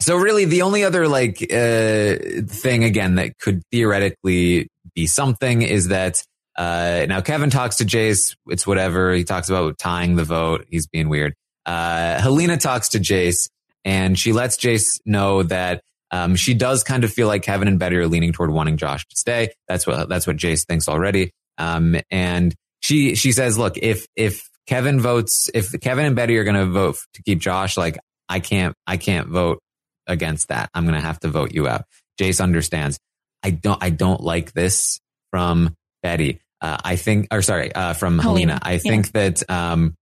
so 0.00 0.16
really, 0.16 0.44
the 0.46 0.62
only 0.62 0.82
other 0.82 1.06
like 1.08 1.42
uh, 1.42 2.16
thing 2.48 2.84
again 2.84 3.16
that 3.16 3.38
could 3.38 3.62
theoretically 3.70 4.68
be 4.94 5.06
something 5.06 5.62
is 5.62 5.88
that 5.88 6.22
uh, 6.56 7.06
now 7.08 7.20
Kevin 7.20 7.50
talks 7.50 7.76
to 7.76 7.84
Jace. 7.84 8.36
It's 8.48 8.66
whatever. 8.66 9.12
He 9.12 9.24
talks 9.24 9.48
about 9.48 9.78
tying 9.78 10.16
the 10.16 10.24
vote. 10.24 10.66
He's 10.68 10.86
being 10.86 11.08
weird. 11.08 11.34
Uh, 11.64 12.20
Helena 12.20 12.56
talks 12.56 12.90
to 12.90 12.98
Jace 12.98 13.48
and 13.84 14.18
she 14.18 14.32
lets 14.32 14.56
Jace 14.56 15.00
know 15.04 15.42
that 15.44 15.82
um, 16.10 16.36
she 16.36 16.54
does 16.54 16.82
kind 16.82 17.04
of 17.04 17.12
feel 17.12 17.28
like 17.28 17.42
Kevin 17.42 17.68
and 17.68 17.78
Betty 17.78 17.96
are 17.96 18.08
leaning 18.08 18.32
toward 18.32 18.50
wanting 18.50 18.76
Josh 18.76 19.06
to 19.06 19.16
stay. 19.16 19.50
That's 19.68 19.86
what 19.86 20.08
that's 20.08 20.26
what 20.26 20.36
Jace 20.36 20.66
thinks 20.66 20.88
already. 20.88 21.32
Um, 21.58 21.96
and 22.10 22.54
she 22.80 23.14
she 23.14 23.32
says, 23.32 23.56
look, 23.58 23.78
if 23.78 24.06
if 24.16 24.48
Kevin 24.66 25.00
votes, 25.00 25.48
if 25.54 25.72
Kevin 25.80 26.04
and 26.06 26.16
Betty 26.16 26.36
are 26.38 26.44
going 26.44 26.56
to 26.56 26.66
vote 26.66 26.96
to 27.14 27.22
keep 27.22 27.38
Josh, 27.38 27.76
like 27.76 27.98
I 28.28 28.40
can't 28.40 28.74
I 28.86 28.96
can't 28.96 29.28
vote 29.28 29.60
against 30.06 30.48
that. 30.48 30.70
I'm 30.74 30.84
going 30.84 30.94
to 30.94 31.06
have 31.06 31.20
to 31.20 31.28
vote 31.28 31.52
you 31.52 31.68
out. 31.68 31.84
Jace 32.20 32.42
understands. 32.42 32.98
I 33.42 33.50
don't 33.50 33.82
I 33.82 33.90
don't 33.90 34.20
like 34.20 34.52
this 34.52 35.00
from 35.30 35.74
Betty. 36.02 36.40
Uh, 36.60 36.76
I 36.84 36.96
think, 36.96 37.28
or 37.30 37.40
sorry, 37.42 37.74
uh, 37.74 37.94
from 37.94 38.18
Helena. 38.18 38.52
Helena, 38.52 38.60
I 38.62 38.78
think 38.78 39.12
that 39.12 39.48
um, 39.50 39.94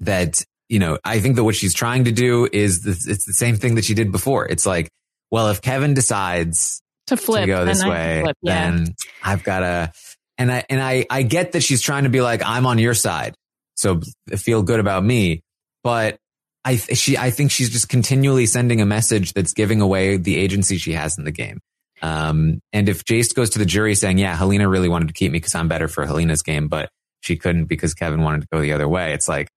that 0.00 0.44
you 0.68 0.78
know, 0.78 0.98
I 1.04 1.20
think 1.20 1.36
that 1.36 1.44
what 1.44 1.54
she's 1.54 1.74
trying 1.74 2.04
to 2.04 2.12
do 2.12 2.48
is 2.52 2.82
this, 2.82 3.06
it's 3.06 3.24
the 3.24 3.32
same 3.32 3.56
thing 3.56 3.76
that 3.76 3.84
she 3.84 3.94
did 3.94 4.10
before. 4.10 4.46
It's 4.46 4.66
like, 4.66 4.90
well, 5.30 5.48
if 5.48 5.62
Kevin 5.62 5.94
decides 5.94 6.82
To 7.06 7.16
flip, 7.16 7.42
to 7.42 7.46
go 7.46 7.64
this 7.64 7.84
way, 7.84 8.22
flip, 8.22 8.36
yeah. 8.42 8.70
then 8.70 8.94
I've 9.22 9.44
got 9.44 9.60
to. 9.60 9.92
And 10.38 10.52
I 10.52 10.64
and 10.68 10.82
I 10.82 11.06
I 11.08 11.22
get 11.22 11.52
that 11.52 11.62
she's 11.62 11.80
trying 11.80 12.04
to 12.04 12.10
be 12.10 12.20
like 12.20 12.42
I'm 12.44 12.66
on 12.66 12.78
your 12.78 12.94
side, 12.94 13.34
so 13.74 14.00
feel 14.36 14.62
good 14.62 14.80
about 14.80 15.02
me. 15.02 15.42
But 15.82 16.18
I 16.64 16.76
she 16.76 17.16
I 17.16 17.30
think 17.30 17.52
she's 17.52 17.70
just 17.70 17.88
continually 17.88 18.44
sending 18.44 18.82
a 18.82 18.86
message 18.86 19.32
that's 19.32 19.54
giving 19.54 19.80
away 19.80 20.16
the 20.16 20.36
agency 20.36 20.76
she 20.76 20.92
has 20.92 21.16
in 21.16 21.24
the 21.24 21.30
game. 21.30 21.60
Um, 22.02 22.60
and 22.72 22.88
if 22.88 23.04
Jace 23.04 23.34
goes 23.34 23.50
to 23.50 23.58
the 23.58 23.66
jury 23.66 23.94
saying, 23.94 24.18
"Yeah, 24.18 24.36
Helena 24.36 24.68
really 24.68 24.88
wanted 24.88 25.08
to 25.08 25.14
keep 25.14 25.32
me 25.32 25.38
because 25.38 25.54
I'm 25.54 25.68
better 25.68 25.88
for 25.88 26.04
Helena's 26.04 26.42
game, 26.42 26.68
but 26.68 26.90
she 27.20 27.36
couldn't 27.36 27.66
because 27.66 27.94
Kevin 27.94 28.22
wanted 28.22 28.42
to 28.42 28.48
go 28.52 28.60
the 28.60 28.72
other 28.72 28.88
way," 28.88 29.12
it's 29.12 29.28
like, 29.28 29.48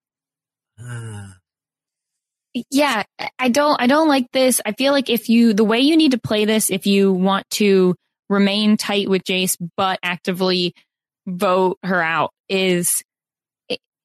yeah, 2.72 3.04
I 3.38 3.50
don't, 3.50 3.82
I 3.82 3.88
don't 3.88 4.08
like 4.08 4.32
this. 4.32 4.62
I 4.66 4.72
feel 4.74 4.92
like 4.92 5.10
if 5.10 5.30
you, 5.30 5.54
the 5.54 5.64
way 5.64 5.80
you 5.80 5.98
need 5.98 6.12
to 6.12 6.20
play 6.20 6.46
this, 6.46 6.70
if 6.70 6.86
you 6.86 7.14
want 7.14 7.50
to 7.52 7.96
remain 8.30 8.78
tight 8.78 9.10
with 9.10 9.24
Jace, 9.24 9.58
but 9.78 10.00
actively 10.04 10.74
vote 11.28 11.78
her 11.84 12.02
out 12.02 12.32
is 12.48 12.90
it, 12.90 13.06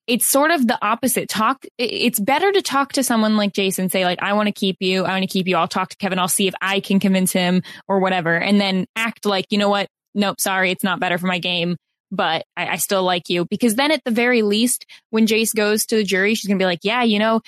it's 0.06 0.26
sort 0.26 0.50
of 0.50 0.66
the 0.66 0.78
opposite 0.84 1.28
talk. 1.28 1.64
It's 1.78 2.20
better 2.20 2.52
to 2.52 2.62
talk 2.62 2.92
to 2.92 3.02
someone 3.02 3.36
like 3.36 3.52
Jason, 3.52 3.88
say 3.88 4.04
like, 4.04 4.22
I 4.22 4.34
want 4.34 4.48
to 4.48 4.52
keep 4.52 4.76
you. 4.80 5.04
I 5.04 5.10
want 5.10 5.22
to 5.22 5.28
keep 5.28 5.48
you. 5.48 5.56
I'll 5.56 5.68
talk 5.68 5.90
to 5.90 5.96
Kevin. 5.96 6.18
I'll 6.18 6.28
see 6.28 6.46
if 6.46 6.54
I 6.60 6.80
can 6.80 7.00
convince 7.00 7.32
him 7.32 7.62
or 7.88 8.00
whatever. 8.00 8.36
And 8.36 8.60
then 8.60 8.86
act 8.96 9.24
like, 9.24 9.46
you 9.50 9.58
know 9.58 9.70
what? 9.70 9.88
Nope. 10.14 10.40
Sorry. 10.40 10.70
It's 10.70 10.84
not 10.84 11.00
better 11.00 11.18
for 11.18 11.26
my 11.26 11.38
game. 11.38 11.76
But 12.10 12.44
I, 12.56 12.68
I 12.68 12.76
still 12.76 13.02
like 13.02 13.28
you 13.28 13.46
because 13.46 13.74
then 13.74 13.90
at 13.90 14.04
the 14.04 14.10
very 14.10 14.42
least, 14.42 14.86
when 15.10 15.26
Jace 15.26 15.54
goes 15.54 15.86
to 15.86 15.96
the 15.96 16.04
jury, 16.04 16.34
she's 16.34 16.46
going 16.46 16.58
to 16.58 16.62
be 16.62 16.66
like, 16.66 16.80
yeah, 16.82 17.02
you 17.02 17.18
know, 17.18 17.40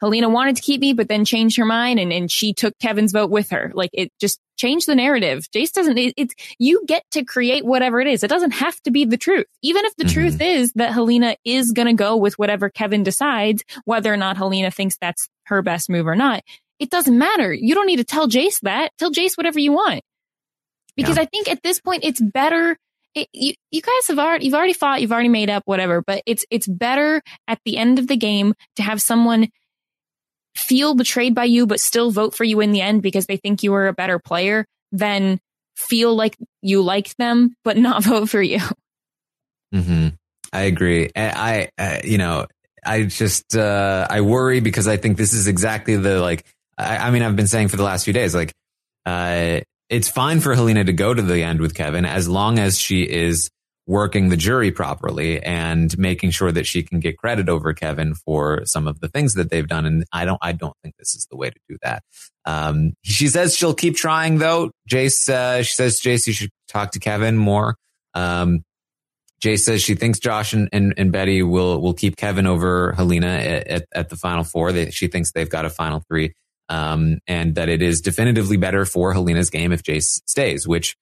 Helena 0.00 0.28
wanted 0.28 0.56
to 0.56 0.62
keep 0.62 0.80
me, 0.80 0.92
but 0.92 1.08
then 1.08 1.24
changed 1.24 1.58
her 1.58 1.64
mind 1.64 1.98
and, 1.98 2.12
and 2.12 2.30
she 2.30 2.52
took 2.52 2.78
Kevin's 2.78 3.12
vote 3.12 3.30
with 3.30 3.50
her. 3.50 3.70
Like 3.74 3.90
it 3.92 4.12
just 4.20 4.40
changed 4.56 4.86
the 4.86 4.94
narrative. 4.94 5.46
Jace 5.54 5.72
doesn't, 5.72 5.98
it, 5.98 6.14
it's, 6.16 6.34
you 6.58 6.82
get 6.86 7.02
to 7.12 7.24
create 7.24 7.64
whatever 7.64 8.00
it 8.00 8.06
is. 8.06 8.24
It 8.24 8.28
doesn't 8.28 8.52
have 8.52 8.80
to 8.82 8.90
be 8.90 9.04
the 9.04 9.16
truth. 9.16 9.46
Even 9.62 9.84
if 9.84 9.94
the 9.96 10.04
mm-hmm. 10.04 10.14
truth 10.14 10.40
is 10.40 10.72
that 10.74 10.92
Helena 10.92 11.36
is 11.44 11.72
going 11.72 11.88
to 11.88 11.94
go 11.94 12.16
with 12.16 12.38
whatever 12.38 12.70
Kevin 12.70 13.02
decides, 13.02 13.62
whether 13.84 14.12
or 14.12 14.16
not 14.16 14.36
Helena 14.36 14.70
thinks 14.70 14.96
that's 15.00 15.28
her 15.44 15.62
best 15.62 15.90
move 15.90 16.06
or 16.06 16.16
not, 16.16 16.42
it 16.78 16.90
doesn't 16.90 17.16
matter. 17.16 17.52
You 17.52 17.74
don't 17.74 17.86
need 17.86 17.98
to 17.98 18.04
tell 18.04 18.28
Jace 18.28 18.60
that. 18.60 18.90
Tell 18.98 19.12
Jace 19.12 19.36
whatever 19.36 19.58
you 19.58 19.72
want. 19.72 20.02
Because 20.96 21.16
Yeah. 21.16 21.22
I 21.22 21.26
think 21.26 21.48
at 21.48 21.62
this 21.62 21.80
point, 21.80 22.04
it's 22.04 22.20
better 22.20 22.76
it, 23.14 23.28
you 23.32 23.54
you 23.70 23.82
guys 23.82 24.08
have 24.08 24.18
already 24.18 24.44
you've 24.44 24.54
already 24.54 24.72
fought, 24.72 25.00
you've 25.00 25.12
already 25.12 25.28
made 25.28 25.50
up, 25.50 25.62
whatever. 25.66 26.02
But 26.02 26.22
it's 26.26 26.44
it's 26.50 26.66
better 26.66 27.22
at 27.48 27.58
the 27.64 27.76
end 27.76 27.98
of 27.98 28.06
the 28.06 28.16
game 28.16 28.54
to 28.76 28.82
have 28.82 29.00
someone 29.00 29.48
feel 30.54 30.94
betrayed 30.94 31.34
by 31.34 31.44
you, 31.44 31.66
but 31.66 31.80
still 31.80 32.10
vote 32.10 32.34
for 32.34 32.44
you 32.44 32.60
in 32.60 32.72
the 32.72 32.80
end 32.80 33.02
because 33.02 33.26
they 33.26 33.36
think 33.36 33.62
you 33.62 33.72
were 33.72 33.88
a 33.88 33.92
better 33.92 34.18
player 34.18 34.64
than 34.92 35.40
feel 35.76 36.14
like 36.14 36.36
you 36.62 36.82
liked 36.82 37.16
them 37.16 37.54
but 37.64 37.76
not 37.76 38.04
vote 38.04 38.28
for 38.28 38.42
you. 38.42 38.60
hmm 39.72 40.08
I 40.52 40.62
agree. 40.62 41.10
I, 41.14 41.68
I, 41.78 42.00
you 42.02 42.18
know, 42.18 42.46
I 42.84 43.04
just, 43.04 43.54
uh, 43.54 44.04
I 44.10 44.20
worry 44.22 44.58
because 44.58 44.88
I 44.88 44.96
think 44.96 45.16
this 45.16 45.32
is 45.32 45.46
exactly 45.46 45.94
the, 45.94 46.20
like, 46.20 46.44
I, 46.76 46.96
I 46.96 47.10
mean, 47.12 47.22
I've 47.22 47.36
been 47.36 47.46
saying 47.46 47.68
for 47.68 47.76
the 47.76 47.84
last 47.84 48.04
few 48.04 48.12
days, 48.12 48.34
like, 48.34 48.52
uh, 49.06 49.60
it's 49.88 50.08
fine 50.08 50.40
for 50.40 50.54
Helena 50.54 50.82
to 50.82 50.92
go 50.92 51.14
to 51.14 51.22
the 51.22 51.44
end 51.44 51.60
with 51.60 51.74
Kevin 51.74 52.04
as 52.04 52.28
long 52.28 52.58
as 52.58 52.78
she 52.78 53.02
is 53.02 53.48
working 53.90 54.28
the 54.28 54.36
jury 54.36 54.70
properly 54.70 55.42
and 55.42 55.98
making 55.98 56.30
sure 56.30 56.52
that 56.52 56.64
she 56.64 56.80
can 56.80 57.00
get 57.00 57.18
credit 57.18 57.48
over 57.48 57.74
Kevin 57.74 58.14
for 58.14 58.64
some 58.64 58.86
of 58.86 59.00
the 59.00 59.08
things 59.08 59.34
that 59.34 59.50
they've 59.50 59.66
done. 59.66 59.84
And 59.84 60.04
I 60.12 60.24
don't, 60.24 60.38
I 60.40 60.52
don't 60.52 60.76
think 60.80 60.94
this 60.96 61.16
is 61.16 61.26
the 61.28 61.36
way 61.36 61.50
to 61.50 61.58
do 61.68 61.76
that. 61.82 62.04
Um, 62.44 62.92
she 63.02 63.26
says 63.26 63.56
she'll 63.56 63.74
keep 63.74 63.96
trying 63.96 64.38
though. 64.38 64.70
Jace, 64.88 65.28
uh, 65.28 65.64
she 65.64 65.74
says, 65.74 66.00
Jace, 66.00 66.28
you 66.28 66.32
should 66.32 66.50
talk 66.68 66.92
to 66.92 67.00
Kevin 67.00 67.36
more. 67.36 67.74
Um, 68.14 68.62
Jay 69.40 69.56
says 69.56 69.82
she 69.82 69.96
thinks 69.96 70.20
Josh 70.20 70.52
and, 70.52 70.68
and, 70.72 70.94
and, 70.96 71.10
Betty 71.10 71.42
will 71.42 71.80
will 71.80 71.94
keep 71.94 72.16
Kevin 72.16 72.46
over 72.46 72.92
Helena 72.92 73.26
at, 73.26 73.66
at, 73.66 73.86
at 73.94 74.08
the 74.10 74.16
final 74.16 74.44
four. 74.44 74.70
They, 74.70 74.90
she 74.90 75.08
thinks 75.08 75.32
they've 75.32 75.48
got 75.48 75.64
a 75.64 75.70
final 75.70 76.04
three, 76.06 76.34
um, 76.68 77.20
and 77.26 77.54
that 77.54 77.70
it 77.70 77.80
is 77.80 78.02
definitively 78.02 78.58
better 78.58 78.84
for 78.84 79.14
Helena's 79.14 79.48
game 79.48 79.72
if 79.72 79.82
Jace 79.82 80.20
stays. 80.26 80.68
Which, 80.68 80.94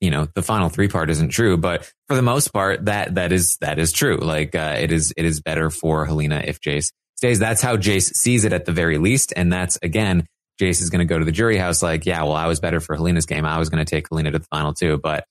you 0.00 0.10
know, 0.10 0.28
the 0.34 0.42
final 0.42 0.68
three 0.68 0.88
part 0.88 1.10
isn't 1.10 1.30
true, 1.30 1.56
but 1.56 1.90
for 2.08 2.16
the 2.16 2.22
most 2.22 2.52
part, 2.52 2.84
that 2.84 3.14
that 3.14 3.32
is 3.32 3.56
that 3.60 3.78
is 3.78 3.92
true. 3.92 4.18
Like 4.18 4.54
uh, 4.54 4.76
it 4.78 4.92
is 4.92 5.12
it 5.16 5.24
is 5.24 5.40
better 5.40 5.70
for 5.70 6.04
Helena 6.04 6.42
if 6.44 6.60
Jace 6.60 6.92
stays. 7.16 7.38
That's 7.38 7.62
how 7.62 7.76
Jace 7.76 8.14
sees 8.14 8.44
it 8.44 8.52
at 8.52 8.64
the 8.64 8.72
very 8.72 8.98
least, 8.98 9.32
and 9.36 9.52
that's 9.52 9.78
again. 9.82 10.26
Jace 10.58 10.80
is 10.80 10.88
going 10.88 11.00
to 11.00 11.04
go 11.04 11.18
to 11.18 11.24
the 11.26 11.32
jury 11.32 11.58
house 11.58 11.82
like, 11.82 12.06
yeah, 12.06 12.22
well, 12.22 12.32
I 12.32 12.46
was 12.46 12.60
better 12.60 12.80
for 12.80 12.96
Helena's 12.96 13.26
game. 13.26 13.44
I 13.44 13.58
was 13.58 13.68
going 13.68 13.84
to 13.84 13.90
take 13.90 14.06
Helena 14.10 14.30
to 14.30 14.38
the 14.38 14.46
final 14.46 14.72
two, 14.72 14.96
but 14.96 15.26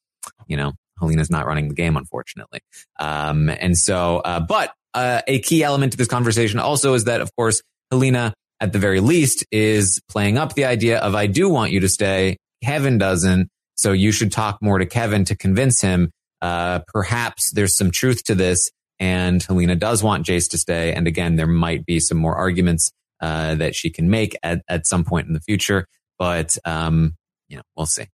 you 0.48 0.56
know, 0.56 0.74
Helena's 1.00 1.30
not 1.30 1.46
running 1.46 1.68
the 1.68 1.74
game, 1.74 1.98
unfortunately. 1.98 2.60
Um, 3.00 3.50
and 3.50 3.78
so, 3.78 4.18
uh, 4.20 4.40
but 4.40 4.74
uh, 4.94 5.22
a 5.28 5.40
key 5.40 5.64
element 5.64 5.94
to 5.94 5.98
this 5.98 6.08
conversation 6.08 6.60
also 6.60 6.94
is 6.94 7.06
that, 7.06 7.22
of 7.22 7.36
course, 7.36 7.62
Helena, 7.92 8.34
at 8.60 8.72
the 8.72 8.80
very 8.80 9.02
least, 9.02 9.46
is 9.52 10.02
playing 10.10 10.38
up 10.38 10.54
the 10.54 10.66
idea 10.66 11.00
of 11.00 11.16
I 11.16 11.28
do 11.28 11.50
want 11.50 11.72
you 11.72 11.82
to 11.82 11.90
stay. 11.90 12.38
Kevin 12.64 12.98
doesn't. 12.98 13.50
So 13.76 13.92
you 13.92 14.12
should 14.12 14.32
talk 14.32 14.62
more 14.62 14.80
to 14.80 14.86
Kevin 14.86 15.26
to 15.26 15.36
convince 15.36 15.82
him. 15.82 16.12
Uh, 16.42 16.80
perhaps 16.88 17.52
there's 17.52 17.78
some 17.78 17.92
truth 17.92 18.24
to 18.26 18.36
this, 18.36 18.72
and 19.00 19.42
Helena 19.42 19.76
does 19.76 20.04
want 20.04 20.26
Jace 20.26 20.50
to 20.52 20.58
stay. 20.58 20.94
And 20.94 21.08
again, 21.08 21.36
there 21.36 21.48
might 21.48 21.86
be 21.86 22.00
some 22.00 22.18
more 22.18 22.36
arguments 22.36 22.92
uh, 23.22 23.56
that 23.56 23.76
she 23.76 23.90
can 23.90 24.10
make 24.10 24.38
at 24.44 24.62
at 24.68 24.86
some 24.86 25.04
point 25.04 25.28
in 25.28 25.34
the 25.34 25.40
future. 25.40 25.88
But 26.18 26.58
um, 26.66 27.16
you 27.48 27.58
know, 27.58 27.64
we'll 27.76 27.86
see. 27.86 28.06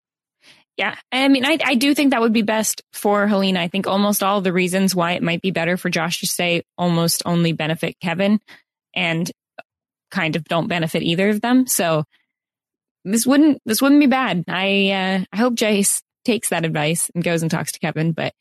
Yeah. 0.78 0.96
I 1.12 1.28
mean, 1.28 1.46
I, 1.46 1.60
I 1.64 1.76
do 1.76 1.94
think 1.94 2.12
that 2.12 2.22
would 2.22 2.34
be 2.34 2.42
best 2.42 2.82
for 2.94 3.28
Helena. 3.28 3.60
I 3.60 3.68
think 3.68 3.88
almost 3.88 4.24
all 4.24 4.42
the 4.42 4.54
reasons 4.54 4.96
why 4.96 5.12
it 5.12 5.22
might 5.22 5.42
be 5.42 5.52
better 5.52 5.78
for 5.78 5.90
Josh 5.90 6.22
to 6.22 6.28
stay 6.28 6.64
almost 6.78 7.22
only 7.26 7.52
benefit 7.52 8.00
Kevin 8.00 8.40
and 8.96 9.30
kind 10.10 10.36
of 10.36 10.44
don't 10.46 10.68
benefit 10.68 11.04
either 11.04 11.30
of 11.30 11.42
them. 11.42 11.68
So 11.68 12.06
this 13.04 13.26
wouldn't, 13.26 13.60
this 13.66 13.82
wouldn't 13.82 14.02
be 14.02 14.08
bad. 14.08 14.44
I, 14.48 14.92
uh, 14.92 15.26
I 15.32 15.38
hope 15.38 15.56
Jace 15.56 16.02
takes 16.26 16.50
that 16.50 16.66
advice 16.66 17.10
and 17.16 17.24
goes 17.24 17.42
and 17.42 17.50
talks 17.50 17.72
to 17.74 17.80
Kevin, 17.80 18.12
but 18.12 18.34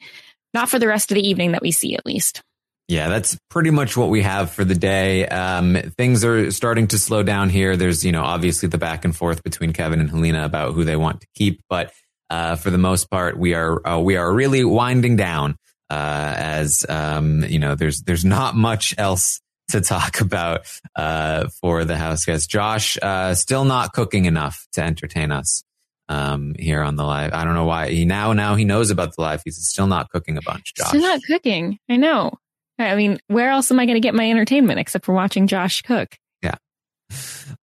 not 0.53 0.69
for 0.69 0.79
the 0.79 0.89
rest 0.89 1.11
of 1.11 1.15
the 1.17 1.27
evening 1.27 1.53
that 1.53 1.63
we 1.63 1.71
see 1.71 1.95
at 1.95 2.07
least. 2.07 2.43
Yeah, 2.89 3.09
that's 3.09 3.39
pretty 3.51 3.71
much 3.71 3.97
what 3.97 4.09
we 4.09 4.23
have 4.23 4.51
for 4.51 4.65
the 4.65 4.75
day. 4.75 5.27
Um, 5.27 5.77
things 5.97 6.25
are 6.25 6.51
starting 6.51 6.89
to 6.89 6.99
slow 6.99 7.23
down 7.23 7.49
here. 7.49 7.77
There's, 7.77 8.05
you 8.05 8.11
know, 8.11 8.23
obviously 8.23 8.69
the 8.69 8.79
back 8.79 9.05
and 9.05 9.17
forth 9.17 9.45
between 9.45 9.73
Kevin 9.73 10.01
and 10.01 10.11
Helena 10.11 10.45
about 10.45 10.75
who 10.75 10.83
they 10.83 10.97
want 10.97 11.21
to 11.21 11.27
keep, 11.37 11.63
but 11.69 11.93
uh, 12.31 12.55
for 12.55 12.71
the 12.71 12.79
most 12.79 13.11
part, 13.11 13.37
we 13.37 13.55
are 13.55 13.87
uh, 13.87 13.99
we 13.99 14.17
are 14.17 14.33
really 14.33 14.65
winding 14.65 15.17
down 15.17 15.57
uh, 15.91 16.35
as 16.37 16.87
um, 16.89 17.45
you 17.45 17.59
know. 17.59 17.75
There's 17.75 18.03
there's 18.03 18.25
not 18.25 18.55
much 18.55 18.95
else 18.97 19.41
to 19.71 19.81
talk 19.81 20.21
about 20.21 20.67
uh, 20.97 21.49
for 21.61 21.85
the 21.85 21.97
house 21.97 22.25
guest. 22.25 22.51
Josh 22.51 22.99
uh, 23.01 23.35
still 23.35 23.65
not 23.65 23.93
cooking 23.93 24.25
enough 24.25 24.67
to 24.73 24.83
entertain 24.83 25.33
us 25.33 25.63
um, 26.09 26.55
here 26.59 26.83
on 26.83 26.97
the 26.97 27.05
live. 27.05 27.33
I 27.33 27.45
don't 27.45 27.55
know 27.55 27.67
why 27.67 27.91
he 27.91 28.05
now 28.05 28.33
now 28.33 28.57
he 28.57 28.65
knows 28.65 28.91
about 28.91 29.15
the 29.17 29.23
live. 29.23 29.43
He's 29.45 29.57
still 29.67 29.87
not 29.87 30.11
cooking 30.11 30.37
a 30.37 30.43
bunch. 30.43 30.75
Josh, 30.75 30.89
still 30.89 31.01
not 31.03 31.21
cooking. 31.27 31.79
I 31.89 31.97
know. 31.97 32.33
I 32.79 32.97
mean, 32.97 33.19
where 33.29 33.51
else 33.51 33.71
am 33.71 33.79
I 33.79 33.87
going 33.87 33.97
to 33.97 34.01
get 34.01 34.15
my 34.15 34.31
entertainment 34.31 34.81
except 34.81 35.05
for 35.05 35.15
watching 35.15 35.47
Josh 35.47 35.83
cook? 35.83 36.17
Yeah. 36.43 36.57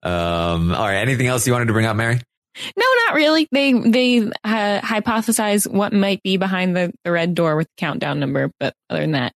Um, 0.03 0.73
all 0.73 0.85
right. 0.85 0.97
Anything 0.97 1.27
else 1.27 1.47
you 1.47 1.53
wanted 1.53 1.65
to 1.65 1.73
bring 1.73 1.87
up, 1.87 1.95
Mary? 1.95 2.19
No, 2.75 2.85
not 3.05 3.15
really. 3.15 3.47
They 3.51 3.73
they 3.73 4.19
uh, 4.19 4.81
hypothesize 4.81 5.69
what 5.69 5.93
might 5.93 6.23
be 6.23 6.37
behind 6.37 6.75
the, 6.75 6.91
the 7.03 7.11
red 7.11 7.35
door 7.35 7.55
with 7.55 7.67
the 7.67 7.79
countdown 7.79 8.19
number, 8.19 8.51
but 8.59 8.73
other 8.89 9.01
than 9.01 9.11
that. 9.11 9.33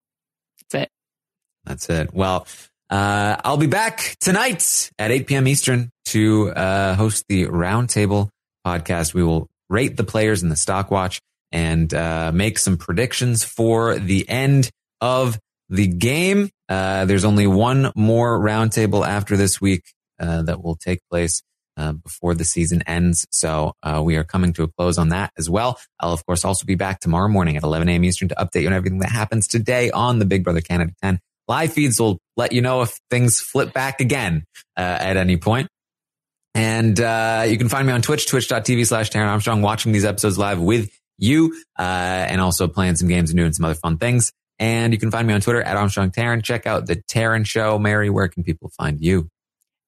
That's 1.66 1.90
it. 1.90 2.14
Well, 2.14 2.48
uh, 2.90 3.38
I'll 3.44 3.58
be 3.58 3.68
back 3.68 4.16
tonight 4.20 4.92
at 5.00 5.12
8 5.12 5.28
p.m. 5.28 5.48
Eastern 5.48 5.92
to 6.06 6.50
uh, 6.50 6.96
host 6.96 7.26
the 7.30 7.46
Roundtable 7.46 8.30
podcast. 8.66 9.14
We 9.14 9.24
will 9.24 9.50
rate 9.70 9.96
the 9.96 10.04
players 10.04 10.44
in 10.44 10.50
the 10.50 10.56
stock 10.56 10.92
watch 10.92 11.22
and 11.52 11.94
uh, 11.94 12.32
make 12.34 12.58
some 12.58 12.78
predictions 12.78 13.44
for 13.44 13.98
the 13.98 14.28
end 14.28 14.70
of 15.00 15.40
the 15.70 15.88
game. 15.88 16.50
Uh, 16.68 17.06
there's 17.06 17.26
only 17.26 17.48
one 17.48 17.92
more 17.96 18.38
roundtable 18.40 19.08
after 19.08 19.38
this 19.38 19.62
week 19.62 19.84
uh, 20.20 20.42
that 20.44 20.64
will 20.64 20.76
take 20.76 21.00
place 21.10 21.42
uh, 21.78 21.94
before 21.94 22.36
the 22.36 22.44
season 22.44 22.84
ends. 22.86 23.26
So 23.32 23.74
uh, 23.82 24.02
we 24.04 24.18
are 24.18 24.24
coming 24.24 24.54
to 24.54 24.64
a 24.64 24.68
close 24.68 24.98
on 24.98 25.10
that 25.10 25.32
as 25.38 25.50
well. 25.50 25.80
I'll 26.00 26.14
of 26.14 26.26
course 26.26 26.44
also 26.44 26.66
be 26.66 26.76
back 26.76 27.00
tomorrow 27.00 27.30
morning 27.30 27.56
at 27.56 27.64
11 27.64 27.88
a.m. 27.90 28.04
Eastern 28.04 28.28
to 28.30 28.36
update 28.36 28.62
you 28.62 28.68
on 28.68 28.74
everything 28.74 29.00
that 29.00 29.12
happens 29.12 29.48
today 29.48 29.90
on 29.92 30.20
the 30.20 30.26
Big 30.26 30.44
Brother 30.44 30.62
Canada 30.62 30.94
10. 31.02 31.20
Live 31.52 31.74
feeds 31.74 32.00
will 32.00 32.18
let 32.38 32.54
you 32.54 32.62
know 32.62 32.82
if 32.82 32.98
things 33.10 33.42
flip 33.42 33.74
back 33.74 34.00
again 34.00 34.46
uh, 34.78 34.80
at 34.80 35.18
any 35.18 35.36
point. 35.36 35.68
And 36.56 36.98
uh, 36.98 37.44
you 37.46 37.58
can 37.58 37.68
find 37.68 37.86
me 37.86 37.92
on 37.92 38.02
Twitch, 38.02 38.26
twitch.tv 38.26 38.88
slash 38.88 39.10
Taran 39.10 39.28
Armstrong, 39.28 39.62
watching 39.62 39.92
these 39.92 40.06
episodes 40.06 40.38
live 40.38 40.62
with 40.62 40.90
you 41.18 41.54
uh, 41.78 41.82
and 41.82 42.40
also 42.40 42.70
playing 42.70 42.96
some 42.96 43.10
games 43.10 43.32
and 43.32 43.38
doing 43.38 43.52
some 43.52 43.66
other 43.66 43.76
fun 43.76 43.98
things. 43.98 44.32
And 44.60 44.94
you 44.94 45.00
can 45.00 45.12
find 45.12 45.28
me 45.28 45.34
on 45.34 45.42
Twitter 45.42 45.62
at 45.62 45.76
Armstrong 45.76 46.12
Taran. 46.12 46.42
Check 46.42 46.66
out 46.66 46.86
the 46.86 46.96
Taran 46.96 47.46
Show. 47.46 47.78
Mary, 47.78 48.10
where 48.10 48.30
can 48.30 48.44
people 48.44 48.72
find 48.78 49.02
you? 49.02 49.28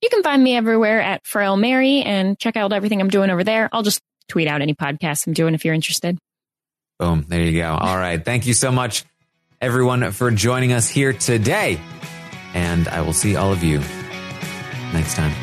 You 0.02 0.10
can 0.10 0.22
find 0.22 0.44
me 0.44 0.58
everywhere 0.58 1.00
at 1.00 1.26
Frail 1.26 1.56
Mary 1.56 2.02
and 2.02 2.38
check 2.38 2.58
out 2.58 2.74
everything 2.74 3.00
I'm 3.00 3.08
doing 3.08 3.30
over 3.30 3.46
there. 3.46 3.70
I'll 3.72 3.84
just 3.84 4.02
tweet 4.28 4.50
out 4.50 4.62
any 4.62 4.74
podcasts 4.74 5.26
I'm 5.28 5.32
doing 5.32 5.54
if 5.54 5.64
you're 5.64 5.74
interested. 5.74 6.18
Boom. 7.00 7.24
There 7.26 7.42
you 7.42 7.62
go. 7.62 7.70
All 7.74 7.98
right. 7.98 8.24
Thank 8.24 8.48
you 8.48 8.54
so 8.54 8.70
much, 8.70 9.06
everyone, 9.64 10.12
for 10.12 10.30
joining 10.30 10.74
us 10.74 10.90
here 10.90 11.14
today. 11.14 11.80
And 12.54 12.88
I 12.90 13.02
will 13.02 13.14
see 13.14 13.38
all 13.38 13.54
of 13.54 13.64
you 13.64 13.80
next 14.94 15.16
time. 15.16 15.43